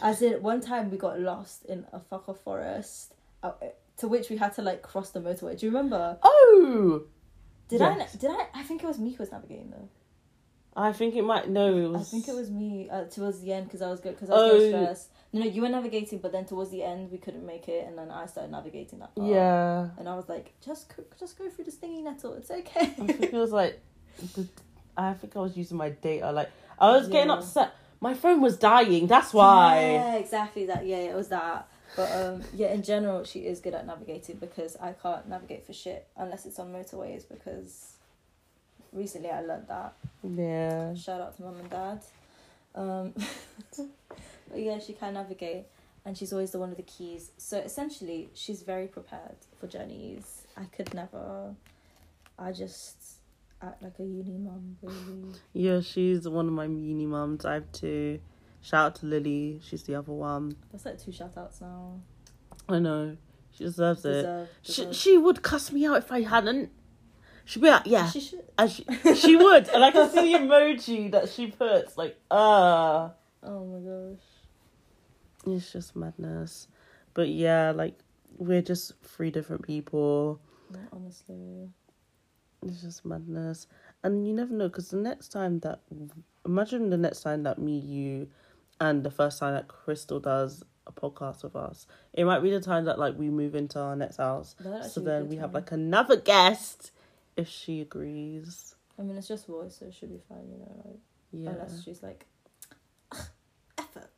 As 0.03 0.23
in, 0.23 0.41
one 0.43 0.61
time 0.61 0.91
we 0.91 0.97
got 0.97 1.19
lost 1.21 1.65
in 1.67 1.85
a 1.93 2.01
fuck 2.01 2.29
off 2.29 2.41
forest, 2.41 3.15
uh, 3.43 3.53
to 3.99 4.09
which 4.09 4.29
we 4.31 4.37
had 4.37 4.55
to 4.55 4.63
like 4.63 4.83
cross 4.83 5.11
the 5.11 5.21
motorway. 5.21 5.59
Do 5.59 5.67
you 5.67 5.73
remember? 5.73 6.19
Oh, 6.23 7.03
Did 7.69 7.81
Yes. 7.81 8.15
I? 8.15 8.19
Did 8.19 8.31
I? 8.31 8.47
I 8.55 8.63
think 8.63 8.83
it 8.83 8.87
was 8.87 8.99
me 8.99 9.11
who 9.13 9.19
was 9.23 9.31
navigating 9.33 9.71
though. 9.71 9.89
I 10.77 10.93
think 10.93 11.17
it 11.17 11.23
might. 11.23 11.49
No, 11.49 11.77
it 11.77 11.89
was. 11.89 12.01
I 12.01 12.05
think 12.05 12.29
it 12.29 12.35
was 12.35 12.51
me 12.51 12.89
uh, 12.91 13.05
towards 13.05 13.41
the 13.41 13.53
end 13.53 13.67
because 13.67 13.83
I 13.83 13.91
was 13.91 14.01
good 14.01 14.15
because 14.15 14.31
I 14.31 14.35
was 14.35 14.63
Oh. 14.63 14.69
stressed. 14.69 15.09
No, 15.33 15.41
no, 15.41 15.47
you 15.47 15.61
were 15.63 15.69
navigating, 15.69 16.21
but 16.21 16.33
then 16.33 16.47
towards 16.47 16.71
the 16.71 16.83
end 16.83 17.11
we 17.11 17.19
couldn't 17.19 17.45
make 17.45 17.69
it, 17.69 17.87
and 17.87 17.99
then 17.99 18.11
I 18.11 18.27
started 18.27 18.51
navigating 18.53 19.01
that. 19.01 19.15
Part. 19.15 19.29
Yeah, 19.29 19.89
And 19.99 20.09
I 20.09 20.15
was 20.17 20.29
like, 20.29 20.53
just 20.65 20.95
go, 20.97 21.03
just 21.19 21.37
go 21.37 21.51
through 21.51 21.65
the 21.67 21.71
stingy 21.71 22.01
nettle. 22.03 22.35
It's 22.35 22.51
okay. 22.51 22.81
I 22.81 23.07
think 23.07 23.23
it 23.25 23.33
was 23.35 23.53
like. 23.53 23.81
I 24.97 25.13
think 25.15 25.37
I 25.37 25.41
was 25.41 25.57
using 25.57 25.77
my 25.77 25.91
data. 25.91 26.33
Like 26.33 26.51
I 26.79 26.93
was 26.93 27.09
getting 27.09 27.31
upset. 27.31 27.73
My 28.01 28.15
phone 28.15 28.41
was 28.41 28.57
dying. 28.57 29.07
That's 29.09 29.35
why. 29.35 29.81
Yeah, 29.93 30.15
exactly 30.17 30.67
that. 30.67 30.87
Yeah, 30.87 30.99
it 30.99 31.15
was 31.15 31.29
that. 31.29 31.69
But 31.97 32.13
um, 32.13 32.43
yeah, 32.55 32.73
in 32.73 32.83
general, 32.83 33.25
she 33.25 33.41
is 33.41 33.61
good 33.61 33.75
at 33.75 33.87
navigating 33.87 34.37
because 34.37 34.77
I 34.77 34.93
can't 34.93 35.29
navigate 35.29 35.67
for 35.67 35.73
shit 35.73 36.07
unless 36.17 36.47
it's 36.47 36.59
on 36.59 36.73
motorways. 36.73 37.29
Because 37.29 37.95
recently 38.93 39.31
I 39.31 39.41
learned 39.41 39.69
that. 39.69 39.95
Yeah. 40.23 40.95
Shout 40.95 41.21
out 41.21 41.37
to 41.37 41.43
mum 41.43 41.57
and 41.59 41.71
dad. 41.71 42.01
Um, 42.75 43.13
but 44.51 44.61
yeah, 44.61 44.79
she 44.79 44.93
can 44.93 45.15
navigate, 45.15 45.65
and 46.05 46.17
she's 46.17 46.33
always 46.33 46.51
the 46.51 46.59
one 46.59 46.71
with 46.71 46.79
the 46.79 46.85
keys. 46.85 47.31
So 47.39 47.59
essentially, 47.59 48.31
she's 48.35 48.63
very 48.63 48.87
prepared 48.87 49.37
for 49.59 49.67
journeys. 49.67 50.47
I 50.57 50.65
could 50.65 50.95
never. 50.95 51.55
I 52.39 52.53
just 52.53 52.97
act 53.63 53.83
like 53.83 53.99
a 53.99 54.05
uni 54.05 54.39
mum, 54.39 54.77
really. 54.83 55.35
Yeah, 55.53 55.81
she's 55.81 56.29
one 56.29 56.47
of 56.47 56.53
my 56.53 56.65
uni 56.67 57.07
mums. 57.07 57.45
I 57.45 57.55
have 57.55 57.73
two. 57.73 58.21
Shout 58.61 58.87
out 58.87 58.95
to 58.97 59.07
Lily. 59.07 59.61
She's 59.63 59.83
the 59.85 59.95
other 59.95 60.13
one. 60.13 60.57
That's 60.73 60.85
like 60.85 61.03
two 61.03 61.13
shout 61.13 61.33
outs 61.37 61.61
now. 61.61 62.01
I 62.69 62.79
know. 62.79 63.17
She 63.53 63.65
deserves 63.65 64.05
it. 64.05 64.13
Deserve, 64.13 64.49
She, 64.63 64.93
she 64.93 65.17
would 65.17 65.43
cuss 65.43 65.73
me 65.73 65.87
out 65.87 65.99
if 65.99 66.13
I 66.13 66.23
hadn't. 66.23 66.71
She'd 67.45 67.63
be 67.63 67.71
like, 67.71 67.87
yeah. 67.87 68.09
She 68.11 68.21
should. 68.21 68.45
And 68.59 68.71
she, 68.71 68.85
she 69.15 69.37
would. 69.37 69.69
And 69.69 69.83
I 69.83 69.91
can 69.91 70.11
see 70.11 70.33
the 70.33 70.39
emoji 70.39 71.11
that 71.13 71.29
she 71.31 71.47
puts. 71.47 71.97
Like, 71.97 72.19
uh. 72.31 73.09
Oh 73.43 73.65
my 73.65 74.15
gosh. 74.15 74.23
It's 75.47 75.73
just 75.73 75.97
madness. 75.97 76.69
But 77.15 77.29
yeah, 77.29 77.71
like, 77.71 77.99
we're 78.37 78.61
just 78.61 78.93
three 79.03 79.31
different 79.31 79.63
people. 79.63 80.41
No, 80.71 80.81
honestly. 80.93 81.71
It's 82.67 82.83
just 82.83 83.07
madness. 83.07 83.67
And 84.03 84.27
you 84.27 84.35
never 84.35 84.53
know, 84.53 84.69
because 84.69 84.91
the 84.91 84.99
next 84.99 85.29
time 85.29 85.61
that. 85.61 85.81
Imagine 86.45 86.91
the 86.91 86.97
next 86.97 87.23
time 87.23 87.43
that 87.45 87.59
me, 87.59 87.79
you, 87.79 88.29
and 88.81 89.05
the 89.05 89.11
first 89.11 89.39
time 89.39 89.55
that 89.55 89.69
Crystal 89.69 90.21
does 90.21 90.65
a 90.87 90.93
podcast 90.93 91.43
with 91.43 91.55
us. 91.55 91.87
It 92.13 92.25
might 92.25 92.41
be 92.41 92.51
the 92.51 92.61
time 92.61 92.87
that, 92.87 92.99
like, 92.99 93.19
we 93.19 93.29
move 93.31 93.55
into 93.55 93.79
our 93.79 93.95
next 93.95 94.17
house. 94.17 94.57
So 94.91 95.01
then 95.01 95.29
we 95.29 95.37
have, 95.37 95.55
like, 95.55 95.71
another 95.73 96.17
guest 96.17 96.93
if 97.37 97.49
she 97.49 97.81
agrees. 97.81 98.75
I 98.99 99.03
mean, 99.03 99.17
it's 99.17 99.29
just 99.29 99.47
voice, 99.47 99.77
so 99.79 99.87
it 99.87 99.95
should 99.95 100.11
be 100.11 100.21
fine, 100.29 100.49
you 100.51 100.59
know. 100.59 100.83
Like, 100.85 100.99
Yeah. 101.31 101.51
Unless 101.51 101.85
she's 101.85 102.03
like, 102.03 102.27
effort 103.79 104.11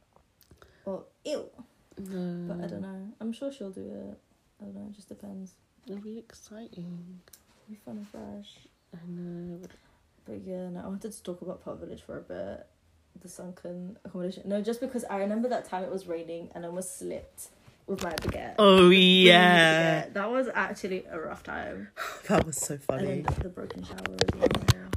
or 0.84 1.04
ill. 1.24 1.50
No. 1.98 2.54
But 2.54 2.64
I 2.64 2.68
don't 2.68 2.80
mm. 2.80 2.82
know. 2.82 3.08
I'm 3.20 3.32
sure 3.32 3.52
she'll 3.52 3.70
do 3.70 3.82
it. 3.82 4.18
I 4.60 4.64
don't 4.64 4.74
know. 4.74 4.86
It 4.88 4.94
just 4.94 5.08
depends. 5.08 5.54
It'll 5.86 5.98
be 5.98 6.18
exciting. 6.18 7.20
It'll 7.26 7.68
Be 7.68 7.76
fun 7.84 7.98
and 7.98 8.08
fresh. 8.08 8.56
I 8.94 8.98
know. 9.08 9.60
But 10.24 10.40
yeah, 10.44 10.68
no, 10.70 10.80
I 10.80 10.86
wanted 10.86 11.12
to 11.12 11.22
talk 11.22 11.42
about 11.42 11.64
Park 11.64 11.80
Village 11.80 12.02
for 12.02 12.18
a 12.18 12.22
bit. 12.22 12.66
The 13.20 13.28
sunken 13.28 13.98
accommodation. 14.04 14.44
No, 14.46 14.62
just 14.62 14.80
because 14.80 15.04
I 15.04 15.18
remember 15.18 15.48
that 15.48 15.64
time 15.66 15.84
it 15.84 15.90
was 15.90 16.06
raining 16.06 16.50
and 16.54 16.64
I 16.64 16.68
almost 16.68 16.98
slipped 16.98 17.48
with 17.86 18.02
my 18.02 18.10
baguette. 18.12 18.54
Oh, 18.58 18.88
yeah. 18.90 20.04
baguette. 20.04 20.12
That 20.14 20.30
was 20.30 20.48
actually 20.54 21.04
a 21.10 21.18
rough 21.20 21.42
time. 21.42 21.88
That 22.28 22.46
was 22.46 22.56
so 22.56 22.78
funny. 22.78 23.22
the, 23.42 23.48
broken 23.48 23.82
shower 23.82 23.96
as 23.98 24.38
well. 24.38 24.48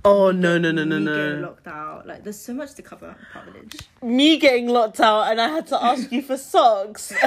Oh, 0.06 0.32
no, 0.32 0.58
no, 0.58 0.72
no, 0.72 0.84
no, 0.84 1.00
no. 1.00 1.40
locked 1.48 1.68
out. 1.68 2.06
Like, 2.06 2.24
there's 2.24 2.40
so 2.40 2.54
much 2.54 2.76
to 2.76 2.82
cover 2.82 3.16
Village. 3.46 3.80
Me 4.02 4.38
getting 4.38 4.68
locked 4.68 5.00
out 5.00 5.24
and 5.32 5.42
I 5.42 5.50
had 5.50 5.68
to 5.68 5.84
ask 5.84 6.12
you 6.12 6.22
for 6.22 6.38
socks. 6.38 7.12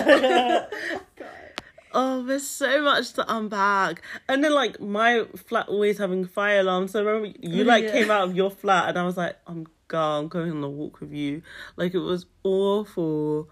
Oh, 1.99 2.23
there's 2.25 2.47
so 2.47 2.83
much 2.83 3.15
to 3.15 3.25
unpack. 3.35 4.03
And 4.29 4.45
then 4.45 4.53
like 4.53 4.79
my 4.81 5.25
flat 5.35 5.69
always 5.69 5.97
having 5.97 6.27
fire 6.27 6.61
alarms. 6.61 6.91
So 6.91 7.03
remember 7.03 7.35
you 7.41 7.65
like 7.65 7.85
Yeah. 7.85 7.93
came 7.93 8.11
out 8.11 8.29
of 8.29 8.37
your 8.37 8.51
flat 8.51 8.91
and 8.91 8.99
I 8.99 9.03
was 9.05 9.17
like, 9.17 9.37
I'm 9.47 9.67
girl, 9.89 10.19
I'm 10.21 10.29
going 10.29 10.51
on 10.51 10.63
a 10.63 10.69
walk 10.71 11.01
with 11.01 11.13
you. 11.13 11.43
Like 11.77 11.95
it 11.95 11.99
was 11.99 12.27
awful. 12.43 13.49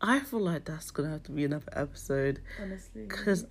I 0.00 0.20
feel 0.20 0.40
like 0.40 0.64
that's 0.64 0.90
gonna 0.90 1.10
have 1.10 1.22
to 1.24 1.32
be 1.32 1.44
another 1.44 1.72
episode 1.72 2.40
Honestly. 2.60 3.06
because 3.06 3.46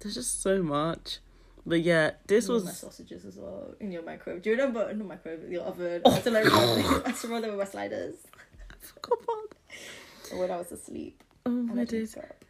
there's 0.00 0.14
just 0.14 0.42
so 0.42 0.62
much. 0.62 1.18
But 1.66 1.80
yeah, 1.82 2.12
this 2.26 2.48
All 2.48 2.58
my 2.58 2.64
was 2.66 2.76
sausages 2.78 3.24
as 3.24 3.36
well 3.36 3.74
in 3.80 3.90
your 3.90 4.02
microwave. 4.02 4.42
Do 4.42 4.50
you 4.50 4.56
remember? 4.56 4.92
No 4.92 5.04
microwave, 5.04 5.50
your 5.50 5.62
oven. 5.62 6.02
I 6.04 6.10
had 6.10 6.24
to 6.24 6.30
like 6.30 6.46
I 6.46 7.08
had 7.08 7.16
to 7.16 7.26
them 7.28 7.42
with 7.42 7.58
my 7.58 7.64
sliders 7.64 8.16
I 8.70 8.74
forgot 8.80 9.18
about. 9.22 10.38
when 10.38 10.50
I 10.50 10.56
was 10.58 10.72
asleep. 10.72 11.22
Oh 11.46 11.50
my 11.50 11.84
days. 11.84 12.10
stop. 12.16 12.44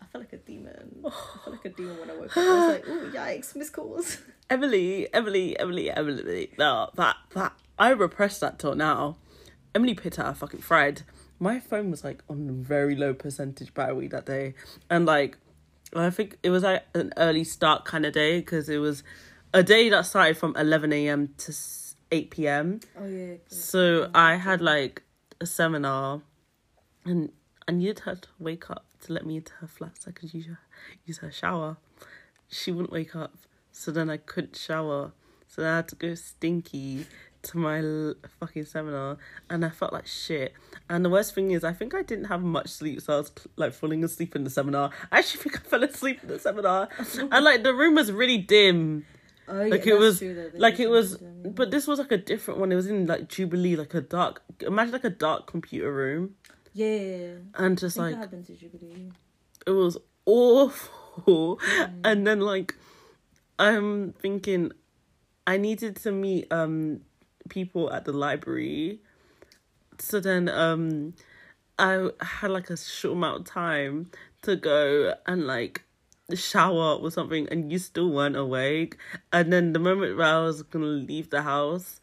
I 0.00 0.05
felt 0.16 0.32
like 0.32 0.40
a 0.40 0.44
demon. 0.44 1.04
I 1.06 1.10
felt 1.44 1.56
like 1.56 1.64
a 1.64 1.68
demon 1.70 1.98
when 1.98 2.10
I 2.10 2.16
woke 2.16 2.36
up. 2.36 2.36
I 2.36 2.54
was 2.54 2.74
like, 2.74 2.88
"Ooh, 2.88 3.12
yikes, 3.12 3.56
missed 3.56 3.72
calls." 3.72 4.18
Emily, 4.50 5.12
Emily, 5.12 5.58
Emily, 5.58 5.90
Emily. 5.90 6.50
No, 6.58 6.90
that 6.94 7.16
that 7.34 7.52
I 7.78 7.90
repressed 7.90 8.40
that 8.40 8.58
till 8.58 8.74
now. 8.74 9.16
Emily 9.74 9.98
out 10.18 10.36
fucking 10.38 10.60
fried. 10.60 11.02
My 11.38 11.60
phone 11.60 11.90
was 11.90 12.02
like 12.02 12.22
on 12.30 12.62
very 12.62 12.96
low 12.96 13.12
percentage 13.12 13.74
battery 13.74 14.08
that 14.08 14.26
day, 14.26 14.54
and 14.88 15.04
like 15.04 15.36
I 15.94 16.10
think 16.10 16.38
it 16.42 16.50
was 16.50 16.62
like 16.62 16.84
an 16.94 17.12
early 17.16 17.44
start 17.44 17.84
kind 17.84 18.06
of 18.06 18.12
day 18.12 18.40
because 18.40 18.68
it 18.68 18.78
was 18.78 19.02
a 19.52 19.62
day 19.62 19.88
that 19.90 20.06
started 20.06 20.38
from 20.38 20.56
eleven 20.56 20.92
a.m. 20.92 21.34
to 21.38 21.54
eight 22.10 22.30
p.m. 22.30 22.80
Oh 22.98 23.06
yeah. 23.06 23.34
So 23.48 24.10
I 24.14 24.36
had 24.36 24.62
like 24.62 25.02
a 25.40 25.46
seminar, 25.46 26.22
and 27.04 27.32
I 27.68 27.72
needed 27.72 28.00
her 28.00 28.14
to 28.14 28.28
wake 28.38 28.70
up 28.70 28.85
to 29.02 29.12
let 29.12 29.26
me 29.26 29.36
into 29.36 29.52
her 29.60 29.66
flat 29.66 30.02
so 30.02 30.10
I 30.10 30.12
could 30.12 30.32
use 30.32 30.46
her, 30.46 30.58
use 31.04 31.18
her 31.18 31.30
shower. 31.30 31.76
She 32.48 32.70
wouldn't 32.70 32.92
wake 32.92 33.16
up, 33.16 33.34
so 33.72 33.90
then 33.90 34.08
I 34.10 34.16
couldn't 34.16 34.56
shower. 34.56 35.12
So 35.48 35.62
then 35.62 35.72
I 35.72 35.76
had 35.76 35.88
to 35.88 35.96
go 35.96 36.14
stinky 36.14 37.06
to 37.42 37.58
my 37.58 37.78
l- 37.78 38.14
fucking 38.40 38.64
seminar, 38.64 39.18
and 39.48 39.64
I 39.64 39.70
felt 39.70 39.92
like 39.92 40.06
shit. 40.06 40.52
And 40.88 41.04
the 41.04 41.10
worst 41.10 41.34
thing 41.34 41.52
is, 41.52 41.64
I 41.64 41.72
think 41.72 41.94
I 41.94 42.02
didn't 42.02 42.26
have 42.26 42.42
much 42.42 42.68
sleep, 42.68 43.00
so 43.00 43.14
I 43.14 43.16
was 43.18 43.32
like 43.56 43.72
falling 43.72 44.02
asleep 44.04 44.34
in 44.34 44.44
the 44.44 44.50
seminar. 44.50 44.90
I 45.12 45.18
actually 45.18 45.42
think 45.50 45.56
I 45.60 45.68
fell 45.68 45.84
asleep 45.84 46.22
in 46.22 46.28
the 46.28 46.38
seminar, 46.38 46.88
and 47.18 47.44
like 47.44 47.62
the 47.62 47.74
room 47.74 47.94
was 47.94 48.10
really 48.12 48.38
dim 48.38 49.04
Oh, 49.48 49.62
yeah, 49.62 49.70
like 49.70 49.86
it 49.86 49.94
was 49.94 50.18
true, 50.18 50.34
though. 50.34 50.48
They 50.48 50.58
like 50.58 50.80
it 50.80 50.88
was 50.88 51.18
but 51.44 51.70
this 51.70 51.86
was 51.86 52.00
like 52.00 52.10
a 52.10 52.16
different 52.16 52.58
one 52.58 52.72
it 52.72 52.74
was 52.74 52.88
in 52.88 53.06
like 53.06 53.28
jubilee 53.28 53.76
like 53.76 53.94
a 53.94 54.00
dark 54.00 54.42
imagine 54.60 54.92
like 54.92 55.04
a 55.04 55.10
dark 55.10 55.46
computer 55.46 55.92
room 55.92 56.34
yeah. 56.76 56.86
yeah, 56.86 57.16
yeah. 57.16 57.34
and 57.64 57.78
just 57.78 57.96
like 57.96 58.14
I 58.14 58.18
have 58.18 58.30
to 58.30 58.52
Jubilee. 58.54 59.10
it 59.66 59.70
was 59.70 59.96
awful 60.26 60.92
Mm. 61.24 62.00
and 62.04 62.26
then 62.26 62.40
like 62.40 62.74
i'm 63.58 64.12
thinking 64.12 64.70
i 65.46 65.56
needed 65.56 65.96
to 66.04 66.12
meet 66.12 66.46
um 66.52 67.00
people 67.48 67.90
at 67.90 68.04
the 68.04 68.12
library 68.12 69.00
so 69.98 70.20
then 70.20 70.50
um 70.50 71.14
i 71.78 72.10
had 72.20 72.50
like 72.50 72.68
a 72.68 72.76
short 72.76 73.16
amount 73.16 73.40
of 73.40 73.44
time 73.46 74.10
to 74.42 74.56
go 74.56 75.14
and 75.26 75.46
like 75.46 75.84
shower 76.34 76.96
or 76.96 77.10
something 77.10 77.48
and 77.50 77.72
you 77.72 77.78
still 77.78 78.10
weren't 78.10 78.36
awake 78.36 78.98
and 79.32 79.50
then 79.50 79.72
the 79.72 79.78
moment 79.78 80.18
where 80.18 80.26
i 80.26 80.40
was 80.44 80.62
gonna 80.64 80.84
leave 80.84 81.30
the 81.30 81.40
house 81.42 81.98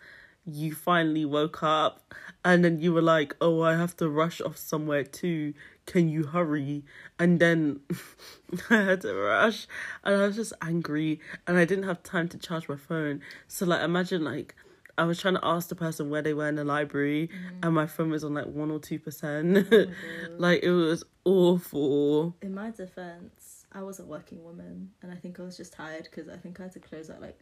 you 0.45 0.73
finally 0.73 1.25
woke 1.25 1.63
up 1.63 2.13
and 2.43 2.65
then 2.65 2.79
you 2.79 2.91
were 2.91 3.01
like 3.01 3.35
oh 3.39 3.61
i 3.61 3.75
have 3.75 3.95
to 3.95 4.09
rush 4.09 4.41
off 4.41 4.57
somewhere 4.57 5.03
too. 5.03 5.53
Can 5.85 6.07
you 6.07 6.23
hurry? 6.23 6.83
And 7.19 7.39
then 7.39 7.81
i 8.69 8.75
had 8.75 9.01
to 9.01 9.13
rush 9.13 9.67
and 10.03 10.15
i 10.15 10.27
was 10.27 10.35
just 10.35 10.53
angry 10.61 11.19
and 11.47 11.57
i 11.57 11.65
didn't 11.65 11.85
have 11.85 12.03
time 12.03 12.27
to 12.29 12.37
charge 12.37 12.67
my 12.67 12.77
phone. 12.77 13.21
So 13.47 13.65
like 13.65 13.81
imagine 13.81 14.23
like 14.23 14.55
i 14.97 15.05
was 15.05 15.19
trying 15.19 15.33
to 15.35 15.45
ask 15.45 15.69
the 15.69 15.75
person 15.75 16.09
where 16.09 16.21
they 16.21 16.33
were 16.33 16.47
in 16.47 16.55
the 16.55 16.63
library 16.63 17.29
mm. 17.29 17.65
and 17.65 17.73
my 17.73 17.87
phone 17.87 18.11
was 18.11 18.23
on 18.23 18.33
like 18.33 18.47
one 18.47 18.71
or 18.71 18.79
two 18.79 18.99
percent. 18.99 19.67
Oh, 19.71 19.85
like 20.37 20.63
it 20.63 20.71
was 20.71 21.03
awful. 21.25 22.35
In 22.41 22.53
my 22.53 22.71
defense, 22.71 23.65
I 23.71 23.81
was 23.81 23.99
a 23.99 24.05
working 24.05 24.43
woman, 24.43 24.91
and 25.01 25.11
I 25.11 25.15
think 25.15 25.39
I 25.39 25.43
was 25.43 25.57
just 25.57 25.73
tired 25.73 26.03
because 26.03 26.29
I 26.29 26.37
think 26.37 26.59
I 26.59 26.63
had 26.63 26.73
to 26.73 26.79
close 26.79 27.09
at 27.09 27.21
like. 27.21 27.39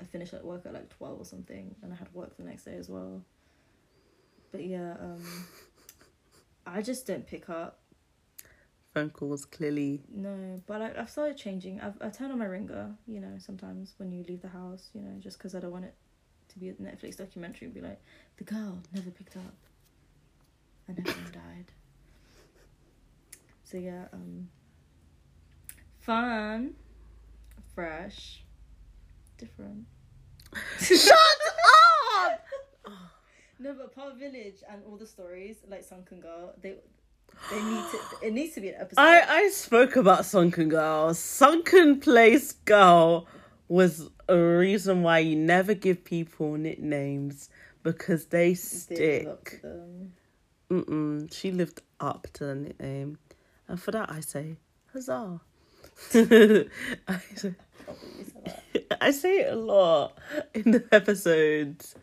I 0.00 0.04
finished 0.04 0.34
at 0.34 0.44
work 0.44 0.66
at 0.66 0.72
like 0.74 0.88
twelve 0.88 1.20
or 1.20 1.24
something, 1.24 1.74
and 1.82 1.92
I 1.92 1.96
had 1.96 2.12
work 2.12 2.36
the 2.36 2.44
next 2.44 2.64
day 2.64 2.76
as 2.76 2.88
well. 2.88 3.22
But 4.52 4.64
yeah, 4.66 4.92
um, 5.00 5.22
I 6.66 6.82
just 6.82 7.06
don't 7.06 7.26
pick 7.26 7.48
up. 7.50 7.80
phone 8.92 9.10
calls 9.10 9.44
clearly 9.44 10.02
No, 10.14 10.62
but 10.66 10.80
I, 10.82 10.92
I've 10.98 11.10
started 11.10 11.36
changing. 11.36 11.80
I've 11.80 11.94
I 12.00 12.08
turn 12.10 12.30
on 12.30 12.38
my 12.38 12.44
ringer, 12.44 12.94
you 13.06 13.20
know, 13.20 13.34
sometimes 13.38 13.94
when 13.98 14.12
you 14.12 14.24
leave 14.28 14.42
the 14.42 14.48
house, 14.48 14.90
you 14.94 15.00
know, 15.02 15.18
just 15.20 15.38
because 15.38 15.54
I 15.54 15.60
don't 15.60 15.72
want 15.72 15.84
it 15.86 15.94
to 16.50 16.58
be 16.58 16.68
a 16.68 16.74
Netflix 16.74 17.16
documentary 17.16 17.66
and 17.66 17.74
be 17.74 17.80
like, 17.80 18.00
the 18.36 18.44
girl 18.44 18.78
never 18.94 19.10
picked 19.10 19.36
up, 19.36 19.54
and 20.88 20.98
everyone 20.98 21.32
died. 21.32 21.72
So 23.64 23.78
yeah, 23.78 24.04
um, 24.12 24.48
fun, 26.00 26.74
fresh, 27.74 28.43
different. 29.44 29.86
shut 30.80 31.16
up 32.22 32.40
No, 33.58 33.74
but 33.74 33.94
Park 33.94 34.18
Village 34.18 34.62
and 34.70 34.82
all 34.88 34.96
the 34.96 35.06
stories 35.06 35.56
like 35.68 35.84
Sunken 35.84 36.20
Girl, 36.20 36.54
they 36.60 36.74
they 37.50 37.62
need 37.62 37.84
to. 37.90 38.26
It 38.26 38.32
needs 38.32 38.54
to 38.54 38.60
be 38.60 38.68
an 38.68 38.76
episode. 38.80 39.00
I, 39.00 39.22
I 39.22 39.48
spoke 39.50 39.96
about 39.96 40.24
Sunken 40.24 40.68
Girl. 40.68 41.14
Sunken 41.14 42.00
Place 42.00 42.52
Girl 42.52 43.26
was 43.68 44.10
a 44.28 44.36
reason 44.36 45.02
why 45.02 45.20
you 45.20 45.36
never 45.36 45.74
give 45.74 46.04
people 46.04 46.56
nicknames 46.56 47.48
because 47.82 48.26
they 48.26 48.54
They 48.54 49.24
live 49.24 49.26
up 49.28 49.48
stick. 49.48 49.62
Mm-mm. 50.70 51.32
She 51.32 51.50
lived 51.52 51.82
up 52.00 52.26
to 52.34 52.44
the 52.46 52.54
nickname. 52.54 53.18
And 53.68 53.80
for 53.80 53.92
that, 53.92 54.10
I 54.10 54.20
say, 54.20 54.56
huzzah. 54.92 55.40
I, 56.14 57.18
say, 57.34 57.54
you 58.18 58.24
said 58.24 58.44
that. 58.44 58.98
I 59.00 59.10
say 59.10 59.40
it 59.40 59.52
a 59.52 59.56
lot 59.56 60.18
in 60.54 60.70
the 60.72 60.84
episodes. 60.92 61.94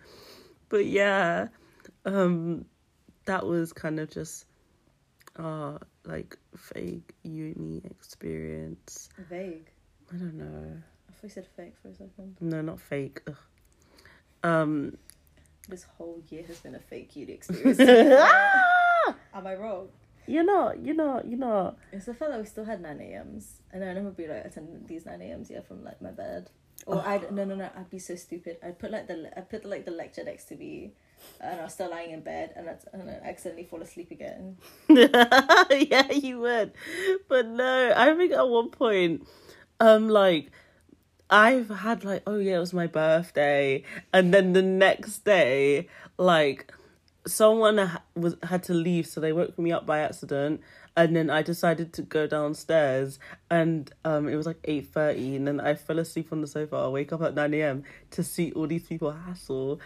But 0.70 0.86
yeah, 0.86 1.48
um, 2.06 2.66
that 3.26 3.46
was 3.46 3.74
kind 3.74 4.00
of 4.00 4.10
just 4.10 4.46
uh 5.38 5.78
like 6.06 6.38
fake 6.58 7.14
uni 7.24 7.82
experience. 7.86 9.10
Vague. 9.30 9.70
I 10.14 10.18
don't 10.18 10.34
know. 10.34 10.78
I 11.10 11.14
thought 11.14 11.24
you 11.24 11.30
said 11.30 11.48
fake 11.56 11.76
for 11.82 11.90
a 11.90 11.94
second. 11.94 12.36
No, 12.42 12.62
not 12.62 12.80
fake. 12.80 13.22
Ugh. 13.28 13.36
Um 14.44 14.98
This 15.70 15.84
whole 15.98 16.22
year 16.30 16.44
has 16.48 16.60
been 16.60 16.76
a 16.76 16.80
fake 16.80 17.16
uni 17.16 17.34
experience. 17.34 17.80
Am! 19.34 19.48
I 19.48 19.56
wrong? 19.56 19.88
You're 20.28 20.44
not, 20.44 20.84
you're 20.84 20.96
not, 20.96 21.28
you're 21.28 21.40
not. 21.40 21.78
It's 21.92 22.06
the 22.06 22.14
fact 22.14 22.32
that 22.32 22.40
we 22.40 22.46
still 22.46 22.66
had 22.66 22.82
9 22.82 23.00
a.m.s. 23.02 23.62
And 23.72 23.84
I 23.84 23.88
remember 23.88 24.12
be 24.12 24.28
like 24.28 24.46
attending 24.46 24.86
these 24.86 25.06
9 25.06 25.22
a.m.s, 25.22 25.50
yeah, 25.50 25.62
from 25.62 25.84
like 25.84 26.02
my 26.02 26.12
bed. 26.12 26.50
Or 26.86 27.06
I'd, 27.06 27.32
no, 27.32 27.44
no, 27.44 27.56
no, 27.56 27.70
I'd 27.76 27.90
be 27.90 28.00
so 28.00 28.16
stupid. 28.16 28.58
I'd 28.64 28.80
put 28.80 28.92
like 28.92 29.08
the, 29.08 29.32
I'd 29.38 29.50
put 29.50 29.66
like 29.66 29.86
the 29.86 29.92
lecture 29.92 30.24
next 30.24 30.46
to 30.46 30.56
me. 30.56 30.94
And 31.40 31.60
I 31.60 31.64
was 31.64 31.74
still 31.74 31.92
lying 31.92 32.12
in 32.12 32.22
bed 32.22 32.54
and 32.56 32.68
I'd, 32.68 32.80
and 32.94 33.10
I'd 33.10 33.22
accidentally 33.24 33.66
fall 33.66 33.82
asleep 33.82 34.10
again. 34.10 34.58
yeah, 34.90 36.12
you 36.12 36.40
would. 36.40 36.74
But 37.28 37.48
no, 37.48 37.94
I 37.96 38.16
think 38.16 38.32
at 38.32 38.48
one 38.48 38.70
point, 38.70 39.28
um, 39.80 40.10
like 40.10 40.52
I've 41.32 41.70
had 41.70 42.04
like, 42.04 42.24
oh 42.28 42.38
yeah, 42.38 42.58
it 42.58 42.60
was 42.60 42.74
my 42.74 42.88
birthday, 42.88 43.84
and 44.12 44.34
then 44.34 44.52
the 44.52 44.62
next 44.62 45.20
day, 45.20 45.88
like 46.18 46.74
someone 47.26 47.92
was 48.16 48.36
had 48.44 48.64
to 48.64 48.74
leave, 48.74 49.08
so 49.08 49.22
they 49.22 49.34
woke 49.34 49.58
me 49.58 49.72
up 49.72 49.86
by 49.86 50.00
accident. 50.00 50.62
And 50.98 51.16
then 51.16 51.30
I 51.30 51.42
decided 51.42 51.94
to 51.94 52.02
go 52.02 52.28
downstairs, 52.28 53.18
and 53.50 53.90
um, 54.04 54.28
it 54.28 54.36
was 54.36 54.46
like 54.46 54.60
eight 54.66 54.88
thirty, 54.88 55.38
and 55.38 55.48
then 55.48 55.62
I 55.62 55.76
fell 55.76 56.00
asleep 56.00 56.34
on 56.34 56.42
the 56.42 56.48
sofa. 56.48 56.76
I 56.76 56.88
wake 56.90 57.14
up 57.14 57.22
at 57.22 57.34
nine 57.34 57.54
a.m. 57.54 57.84
to 58.12 58.24
see 58.24 58.52
all 58.52 58.68
these 58.68 58.84
people 58.84 59.10
hassle, 59.12 59.80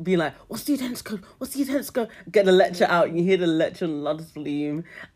be 0.00 0.16
like, 0.16 0.34
"What's 0.46 0.62
the 0.62 0.74
attendance 0.74 1.02
code? 1.02 1.24
What's 1.38 1.54
the 1.54 1.62
attendance 1.62 1.90
code?" 1.90 2.08
Get 2.30 2.44
the 2.44 2.52
lecture 2.52 2.86
out, 2.88 3.08
and 3.08 3.18
you 3.18 3.24
hear 3.24 3.36
the 3.36 3.48
lecture 3.48 3.86
on 3.86 4.04
loud 4.04 4.24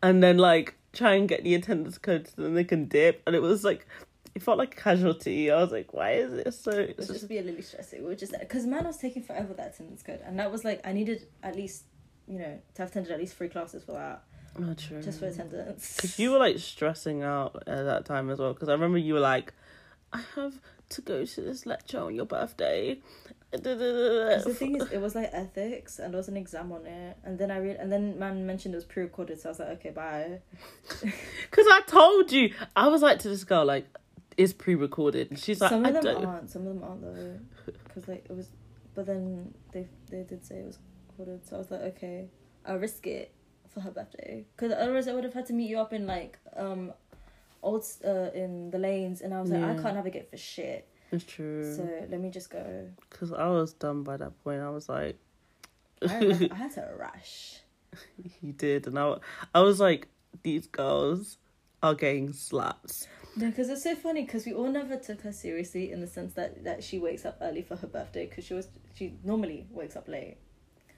and 0.01 0.21
then 0.21 0.37
like 0.37 0.75
try 0.91 1.13
and 1.13 1.29
get 1.29 1.43
the 1.43 1.55
attendance 1.55 1.97
code 1.97 2.27
so 2.27 2.41
then 2.41 2.55
they 2.55 2.63
can 2.63 2.85
dip. 2.85 3.21
And 3.25 3.35
it 3.35 3.41
was 3.41 3.63
like, 3.63 3.87
it 4.35 4.41
felt 4.43 4.57
like 4.57 4.73
a 4.73 4.81
casualty. 4.81 5.51
I 5.51 5.61
was 5.61 5.71
like, 5.71 5.93
"Why 5.93 6.11
is 6.13 6.33
it 6.33 6.53
so?" 6.53 6.71
It 6.71 6.97
was 6.97 7.07
just 7.07 7.27
be 7.27 7.37
a 7.39 7.41
little 7.43 7.61
stressing. 7.61 8.01
We 8.01 8.09
were 8.09 8.15
just 8.15 8.33
because 8.39 8.65
man 8.65 8.85
was 8.85 8.97
taking 8.97 9.23
forever 9.23 9.53
that 9.55 9.73
attendance 9.75 10.03
code, 10.03 10.21
and 10.25 10.37
that 10.39 10.51
was 10.51 10.63
like 10.63 10.81
I 10.85 10.93
needed 10.93 11.27
at 11.43 11.55
least 11.55 11.83
you 12.27 12.39
know 12.39 12.59
to 12.75 12.81
have 12.81 12.89
attended 12.91 13.11
at 13.11 13.19
least 13.19 13.35
three 13.35 13.49
classes 13.49 13.83
for 13.83 13.93
that, 13.93 14.23
Not 14.57 14.77
true. 14.77 15.01
just 15.01 15.19
for 15.19 15.27
attendance. 15.27 15.95
Because 15.95 16.19
you 16.19 16.31
were 16.31 16.37
like 16.39 16.59
stressing 16.59 17.23
out 17.23 17.63
at 17.67 17.83
that 17.83 18.05
time 18.05 18.29
as 18.29 18.39
well. 18.39 18.53
Because 18.53 18.69
I 18.69 18.73
remember 18.73 18.97
you 18.97 19.15
were 19.15 19.19
like, 19.19 19.53
I 20.13 20.21
have 20.35 20.59
to 20.89 21.01
go 21.01 21.25
to 21.25 21.41
this 21.41 21.65
lecture 21.65 21.99
on 21.99 22.15
your 22.15 22.25
birthday. 22.25 22.99
the 23.51 24.55
thing 24.57 24.75
is, 24.75 24.91
it 24.91 24.99
was 25.01 25.15
like 25.15 25.29
ethics, 25.33 25.97
and 25.99 26.13
there 26.13 26.17
was 26.19 26.27
an 26.27 26.37
exam 26.37 26.71
on 26.71 26.85
it, 26.85 27.17
and 27.23 27.37
then 27.39 27.49
I 27.51 27.57
read, 27.57 27.77
and 27.77 27.91
then 27.91 28.19
man 28.19 28.45
mentioned 28.45 28.75
it 28.75 28.77
was 28.77 28.85
pre-recorded, 28.85 29.39
so 29.39 29.49
I 29.49 29.51
was 29.51 29.59
like, 29.59 29.69
okay, 29.69 29.89
bye. 29.89 30.39
Because 31.01 31.65
I 31.67 31.81
told 31.87 32.31
you, 32.31 32.53
I 32.75 32.87
was 32.89 33.01
like 33.01 33.19
to 33.19 33.29
this 33.29 33.43
girl, 33.43 33.65
like, 33.65 33.87
it's 34.39 34.53
pre-recorded. 34.53 35.29
And 35.29 35.37
she's 35.39 35.59
like, 35.61 35.69
some 35.69 35.85
of 35.85 35.93
them 36.01 36.25
aren't, 36.25 36.49
some 36.49 36.65
of 36.65 36.73
them 36.73 36.83
aren't 36.83 37.01
though, 37.01 37.39
because 37.83 38.07
like 38.07 38.25
it 38.29 38.35
was, 38.35 38.47
but 38.95 39.05
then 39.05 39.53
they 39.73 39.87
they 40.09 40.23
did 40.23 40.45
say 40.45 40.55
it 40.59 40.65
was 40.65 40.79
recorded, 41.09 41.45
so 41.45 41.55
I 41.57 41.59
was 41.59 41.69
like, 41.71 41.81
okay, 41.93 42.29
I'll 42.65 42.77
risk 42.79 43.05
it 43.05 43.33
for 43.67 43.81
her 43.81 43.91
birthday, 43.91 44.45
because 44.55 44.71
otherwise 44.71 45.07
I 45.07 45.13
would 45.13 45.23
have 45.25 45.33
had 45.33 45.45
to 45.47 45.53
meet 45.53 45.69
you 45.69 45.77
up 45.79 45.93
in 45.93 46.07
like 46.07 46.39
um, 46.55 46.93
old 47.61 47.85
uh 48.05 48.29
in 48.33 48.71
the 48.71 48.79
lanes, 48.79 49.21
and 49.21 49.33
I 49.33 49.41
was 49.41 49.51
like, 49.51 49.63
I 49.63 49.73
can't 49.81 49.95
navigate 49.95 50.29
for 50.31 50.37
shit, 50.37 50.87
It's 51.11 51.25
true. 51.25 51.75
so 51.75 51.83
let 52.09 52.19
me 52.21 52.29
just 52.29 52.49
go. 52.49 52.87
Because 53.09 53.31
I 53.33 53.47
was 53.49 53.73
done 53.73 54.03
by 54.03 54.17
that 54.17 54.41
point. 54.43 54.61
I 54.61 54.69
was 54.69 54.87
like, 54.89 55.17
I, 56.01 56.07
had- 56.07 56.51
I 56.51 56.55
had 56.55 56.71
to 56.75 56.89
rush. 56.97 57.59
you 58.41 58.53
did, 58.53 58.87
and 58.87 58.97
I, 58.97 59.17
I 59.53 59.61
was 59.61 59.79
like, 59.79 60.07
these 60.43 60.65
girls 60.67 61.37
are 61.83 61.95
getting 61.95 62.31
slaps. 62.33 63.07
No, 63.39 63.47
because 63.47 63.69
it's 63.69 63.83
so 63.83 63.95
funny 63.95 64.25
because 64.25 64.45
we 64.45 64.53
all 64.53 64.69
never 64.69 64.97
took 64.97 65.21
her 65.21 65.31
seriously 65.31 65.93
in 65.93 66.01
the 66.01 66.07
sense 66.07 66.33
that, 66.33 66.65
that 66.65 66.83
she 66.83 66.99
wakes 66.99 67.25
up 67.25 67.37
early 67.41 67.61
for 67.61 67.77
her 67.77 67.87
birthday 67.87 68.25
because 68.25 68.43
she 68.43 68.53
was 68.53 68.67
she 68.95 69.13
normally 69.23 69.65
wakes 69.71 69.95
up 69.95 70.09
late, 70.09 70.35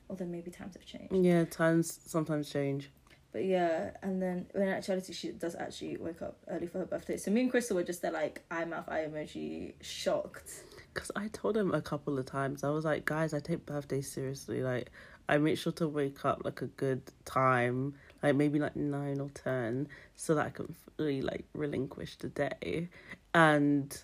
although 0.09 0.25
maybe 0.25 0.49
times 0.49 0.73
have 0.73 0.83
changed. 0.83 1.13
Yeah, 1.13 1.45
times 1.45 1.99
sometimes 2.03 2.49
change. 2.49 2.89
But 3.31 3.45
yeah, 3.45 3.91
and 4.01 4.19
then 4.19 4.47
in 4.55 4.63
actuality 4.63 5.13
she 5.13 5.33
does 5.33 5.53
actually 5.53 5.97
wake 5.97 6.23
up 6.23 6.37
early 6.47 6.65
for 6.65 6.79
her 6.79 6.85
birthday. 6.85 7.17
So 7.17 7.29
me 7.29 7.41
and 7.41 7.51
Crystal 7.51 7.75
were 7.75 7.83
just 7.83 8.01
there 8.01 8.11
like 8.11 8.43
eye 8.49 8.65
mouth 8.65 8.89
eye 8.89 9.07
emoji, 9.07 9.73
shocked. 9.81 10.63
Because 10.95 11.11
I 11.15 11.27
told 11.27 11.55
him 11.55 11.71
a 11.75 11.81
couple 11.81 12.17
of 12.17 12.25
times, 12.25 12.63
I 12.63 12.69
was 12.71 12.85
like, 12.85 13.05
guys, 13.05 13.35
I 13.35 13.39
take 13.39 13.67
birthdays 13.67 14.11
seriously. 14.11 14.63
Like, 14.63 14.89
I 15.29 15.37
make 15.37 15.59
sure 15.59 15.71
to 15.73 15.87
wake 15.87 16.25
up 16.25 16.41
like 16.43 16.63
a 16.63 16.67
good 16.67 17.03
time, 17.23 17.93
like 18.23 18.35
maybe 18.35 18.59
like 18.59 18.75
nine 18.75 19.19
or 19.19 19.29
ten, 19.29 19.87
so 20.15 20.35
that 20.35 20.45
I 20.45 20.49
can 20.49 20.73
fully 20.97 21.21
like 21.21 21.45
relinquish 21.53 22.17
the 22.17 22.29
day. 22.29 22.89
And 23.33 23.97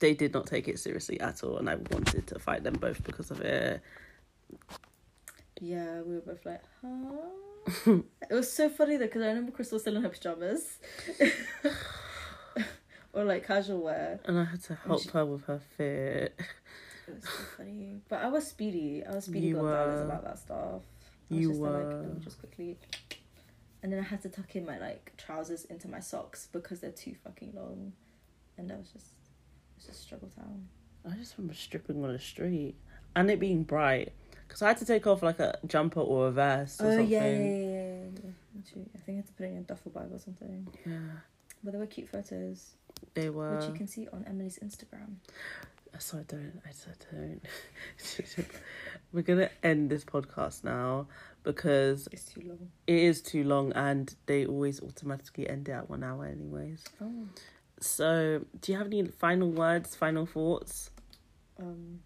they 0.00 0.14
did 0.14 0.32
not 0.34 0.46
take 0.46 0.68
it 0.68 0.78
seriously 0.78 1.18
at 1.20 1.42
all, 1.42 1.56
and 1.58 1.68
I 1.70 1.76
wanted 1.76 2.26
to 2.28 2.38
fight 2.38 2.62
them 2.64 2.74
both 2.74 3.02
because 3.04 3.30
of 3.30 3.40
it. 3.40 3.80
Yeah, 5.60 6.00
we 6.02 6.14
were 6.16 6.20
both 6.20 6.44
like, 6.44 6.62
huh. 6.82 7.92
it 8.30 8.34
was 8.34 8.52
so 8.52 8.68
funny 8.68 8.96
though 8.96 9.06
because 9.06 9.22
I 9.22 9.28
remember 9.28 9.52
Crystal 9.52 9.78
still 9.78 9.96
in 9.96 10.02
her 10.02 10.08
pajamas, 10.10 10.78
or 13.12 13.24
like 13.24 13.46
casual 13.46 13.80
wear. 13.82 14.20
And 14.24 14.38
I 14.38 14.44
had 14.44 14.62
to 14.64 14.74
help 14.74 15.02
she- 15.02 15.08
her 15.10 15.24
with 15.24 15.44
her 15.44 15.60
fit. 15.76 16.38
It 17.06 17.14
was 17.14 17.24
so 17.24 17.42
funny. 17.58 18.00
But 18.08 18.22
I 18.22 18.28
was 18.28 18.46
speedy. 18.46 19.02
I 19.08 19.14
was 19.14 19.24
speedy 19.26 19.48
You 19.48 19.54
Gonzalez 19.56 19.98
were. 20.00 20.02
about 20.04 20.24
that 20.24 20.38
stuff. 20.38 20.82
I 21.30 21.34
You 21.34 21.52
like, 21.52 21.58
were. 21.60 22.02
me 22.02 22.20
just 22.24 22.38
quickly. 22.38 22.78
And 23.84 23.92
then 23.92 24.00
I 24.00 24.02
had 24.02 24.22
to 24.22 24.30
tuck 24.30 24.56
in 24.56 24.64
my 24.64 24.78
like 24.78 25.12
trousers 25.18 25.66
into 25.66 25.88
my 25.88 26.00
socks 26.00 26.48
because 26.50 26.80
they're 26.80 26.90
too 26.90 27.14
fucking 27.22 27.52
long, 27.54 27.92
and 28.56 28.70
that 28.70 28.78
was 28.78 28.88
just, 28.88 29.08
it 29.08 29.76
was 29.76 29.84
just 29.88 30.02
struggle 30.02 30.30
town. 30.34 30.66
I 31.06 31.14
just 31.16 31.36
remember 31.36 31.52
stripping 31.54 32.02
on 32.02 32.10
the 32.10 32.18
street 32.18 32.76
and 33.14 33.30
it 33.30 33.38
being 33.38 33.62
bright. 33.62 34.12
Because 34.48 34.62
I 34.62 34.68
had 34.68 34.78
to 34.78 34.86
take 34.86 35.06
off 35.06 35.22
like 35.22 35.38
a 35.38 35.58
jumper 35.66 36.00
or 36.00 36.28
a 36.28 36.30
vest 36.30 36.80
or 36.80 36.86
Oh 36.86 36.90
something. 36.92 37.08
yeah, 37.08 37.26
yeah, 37.28 37.36
yeah, 37.36 37.44
yeah, 37.44 38.04
yeah. 38.24 38.82
I 38.94 38.98
think 38.98 39.08
I 39.08 39.12
had 39.16 39.26
to 39.26 39.32
put 39.34 39.44
it 39.44 39.50
in 39.50 39.56
a 39.58 39.60
duffel 39.60 39.90
bag 39.90 40.08
or 40.10 40.18
something. 40.18 40.66
Yeah, 40.86 40.96
But 41.62 41.72
they 41.74 41.78
were 41.78 41.86
cute 41.86 42.08
photos, 42.08 42.70
they 43.12 43.28
were. 43.28 43.56
which 43.58 43.66
you 43.68 43.74
can 43.74 43.86
see 43.86 44.08
on 44.14 44.24
Emily's 44.26 44.58
Instagram. 44.64 45.16
So 45.98 46.18
I 46.18 46.22
don't. 46.22 46.60
I 46.66 46.72
said 46.72 46.96
don't. 47.12 48.46
We're 49.12 49.22
gonna 49.22 49.50
end 49.62 49.90
this 49.90 50.04
podcast 50.04 50.64
now 50.64 51.06
because 51.44 52.08
It's 52.10 52.24
too 52.24 52.42
long. 52.48 52.68
it 52.86 52.96
is 52.96 53.22
too 53.22 53.44
long, 53.44 53.72
and 53.74 54.14
they 54.26 54.44
always 54.46 54.82
automatically 54.82 55.48
end 55.48 55.68
it 55.68 55.72
at 55.72 55.88
one 55.88 56.02
hour, 56.02 56.24
anyways. 56.26 56.84
Oh. 57.00 57.26
So, 57.80 58.44
do 58.60 58.72
you 58.72 58.78
have 58.78 58.86
any 58.88 59.04
final 59.04 59.50
words, 59.50 59.94
final 59.94 60.26
thoughts? 60.26 60.90
Um. 61.60 62.00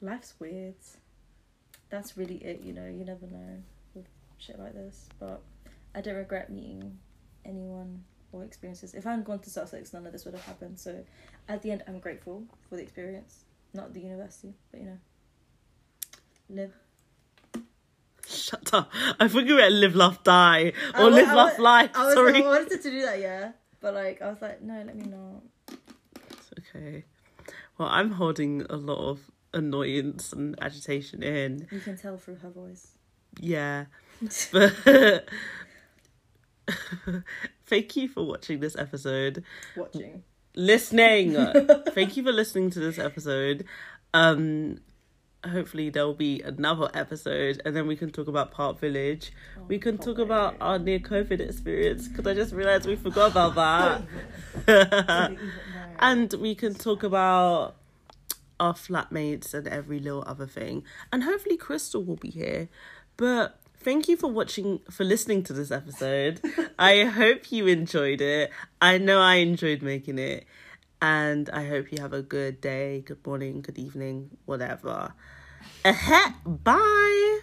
Life's 0.00 0.34
weird. 0.38 0.74
That's 1.90 2.16
really 2.16 2.36
it. 2.36 2.60
You 2.62 2.72
know, 2.74 2.86
you 2.86 3.04
never 3.04 3.26
know 3.26 3.62
with 3.94 4.06
shit 4.38 4.58
like 4.58 4.74
this. 4.74 5.08
But 5.18 5.40
I 5.94 6.00
don't 6.00 6.16
regret 6.16 6.50
meeting 6.50 6.98
anyone 7.44 8.04
or 8.32 8.44
experiences. 8.44 8.94
If 8.94 9.06
I 9.06 9.10
hadn't 9.10 9.24
gone 9.26 9.38
to 9.40 9.50
Sussex, 9.50 9.92
none 9.92 10.04
of 10.06 10.12
this 10.12 10.24
would 10.24 10.34
have 10.34 10.44
happened. 10.44 10.78
So, 10.78 11.04
at 11.48 11.62
the 11.62 11.70
end, 11.70 11.82
I'm 11.86 11.98
grateful 11.98 12.44
for 12.68 12.76
the 12.76 12.82
experience. 12.82 13.44
Not 13.72 13.92
the 13.92 14.00
university, 14.00 14.54
but 14.70 14.80
you 14.80 14.86
know, 14.86 14.98
live. 16.48 16.72
Shut 18.26 18.72
up! 18.72 18.90
I 19.20 19.26
you 19.26 19.54
were 19.56 19.68
live, 19.68 19.94
laugh, 19.94 20.22
die, 20.24 20.72
or 20.96 21.04
wa- 21.04 21.08
live, 21.08 21.28
I 21.28 21.34
laugh, 21.34 21.58
life. 21.58 21.90
I 21.94 22.04
was 22.06 22.14
Sorry. 22.14 22.42
I 22.42 22.46
wanted 22.46 22.80
to 22.80 22.90
do 22.90 23.02
that, 23.02 23.20
yeah. 23.20 23.52
But 23.80 23.94
like, 23.94 24.22
I 24.22 24.28
was 24.28 24.40
like, 24.40 24.62
no, 24.62 24.74
let 24.74 24.96
me 24.96 25.04
not. 25.04 25.78
It's 26.30 26.50
okay. 26.74 27.04
Well, 27.76 27.88
I'm 27.88 28.12
holding 28.12 28.62
a 28.70 28.76
lot 28.76 29.10
of 29.10 29.30
annoyance 29.52 30.32
and 30.32 30.56
agitation 30.62 31.22
in. 31.22 31.66
You 31.70 31.80
can 31.80 31.98
tell 31.98 32.16
through 32.16 32.36
her 32.36 32.50
voice. 32.50 32.92
Yeah. 33.40 33.86
But 34.52 34.72
thank 37.66 37.96
you 37.96 38.08
for 38.08 38.24
watching 38.24 38.60
this 38.60 38.76
episode. 38.76 39.44
Watching. 39.76 40.22
Listening. 40.54 41.34
thank 41.90 42.16
you 42.16 42.22
for 42.22 42.32
listening 42.32 42.70
to 42.70 42.80
this 42.80 42.98
episode. 42.98 43.64
Um 44.12 44.78
hopefully 45.46 45.90
there'll 45.90 46.14
be 46.14 46.40
another 46.40 46.88
episode 46.94 47.60
and 47.66 47.76
then 47.76 47.86
we 47.86 47.96
can 47.96 48.10
talk 48.10 48.28
about 48.28 48.50
Park 48.50 48.78
Village. 48.78 49.30
we 49.68 49.78
can 49.78 49.98
talk 49.98 50.18
about 50.18 50.56
our 50.60 50.78
near 50.78 50.98
COVID 50.98 51.38
experience 51.40 52.08
because 52.08 52.26
I 52.26 52.32
just 52.34 52.54
realized 52.54 52.86
we 52.86 52.96
forgot 52.96 53.32
about 53.32 54.04
that. 54.66 55.36
and 55.98 56.32
we 56.34 56.54
can 56.54 56.74
talk 56.74 57.02
about 57.02 57.76
our 58.58 58.74
flatmates 58.74 59.52
and 59.52 59.68
every 59.68 59.98
little 59.98 60.24
other 60.26 60.46
thing. 60.46 60.84
And 61.12 61.24
hopefully 61.24 61.56
Crystal 61.56 62.02
will 62.02 62.16
be 62.16 62.30
here. 62.30 62.68
But 63.16 63.58
thank 63.84 64.08
you 64.08 64.16
for 64.16 64.28
watching 64.28 64.80
for 64.90 65.04
listening 65.04 65.42
to 65.44 65.52
this 65.52 65.70
episode. 65.70 66.40
I 66.78 67.04
hope 67.04 67.52
you 67.52 67.66
enjoyed 67.66 68.20
it. 68.20 68.50
I 68.80 68.98
know 68.98 69.20
I 69.20 69.36
enjoyed 69.36 69.82
making 69.82 70.18
it. 70.18 70.46
And 71.02 71.50
I 71.50 71.66
hope 71.66 71.92
you 71.92 72.00
have 72.00 72.14
a 72.14 72.22
good 72.22 72.62
day, 72.62 73.02
good 73.04 73.24
morning, 73.26 73.60
good 73.60 73.78
evening, 73.78 74.30
whatever. 74.46 75.12
Bye. 76.46 77.40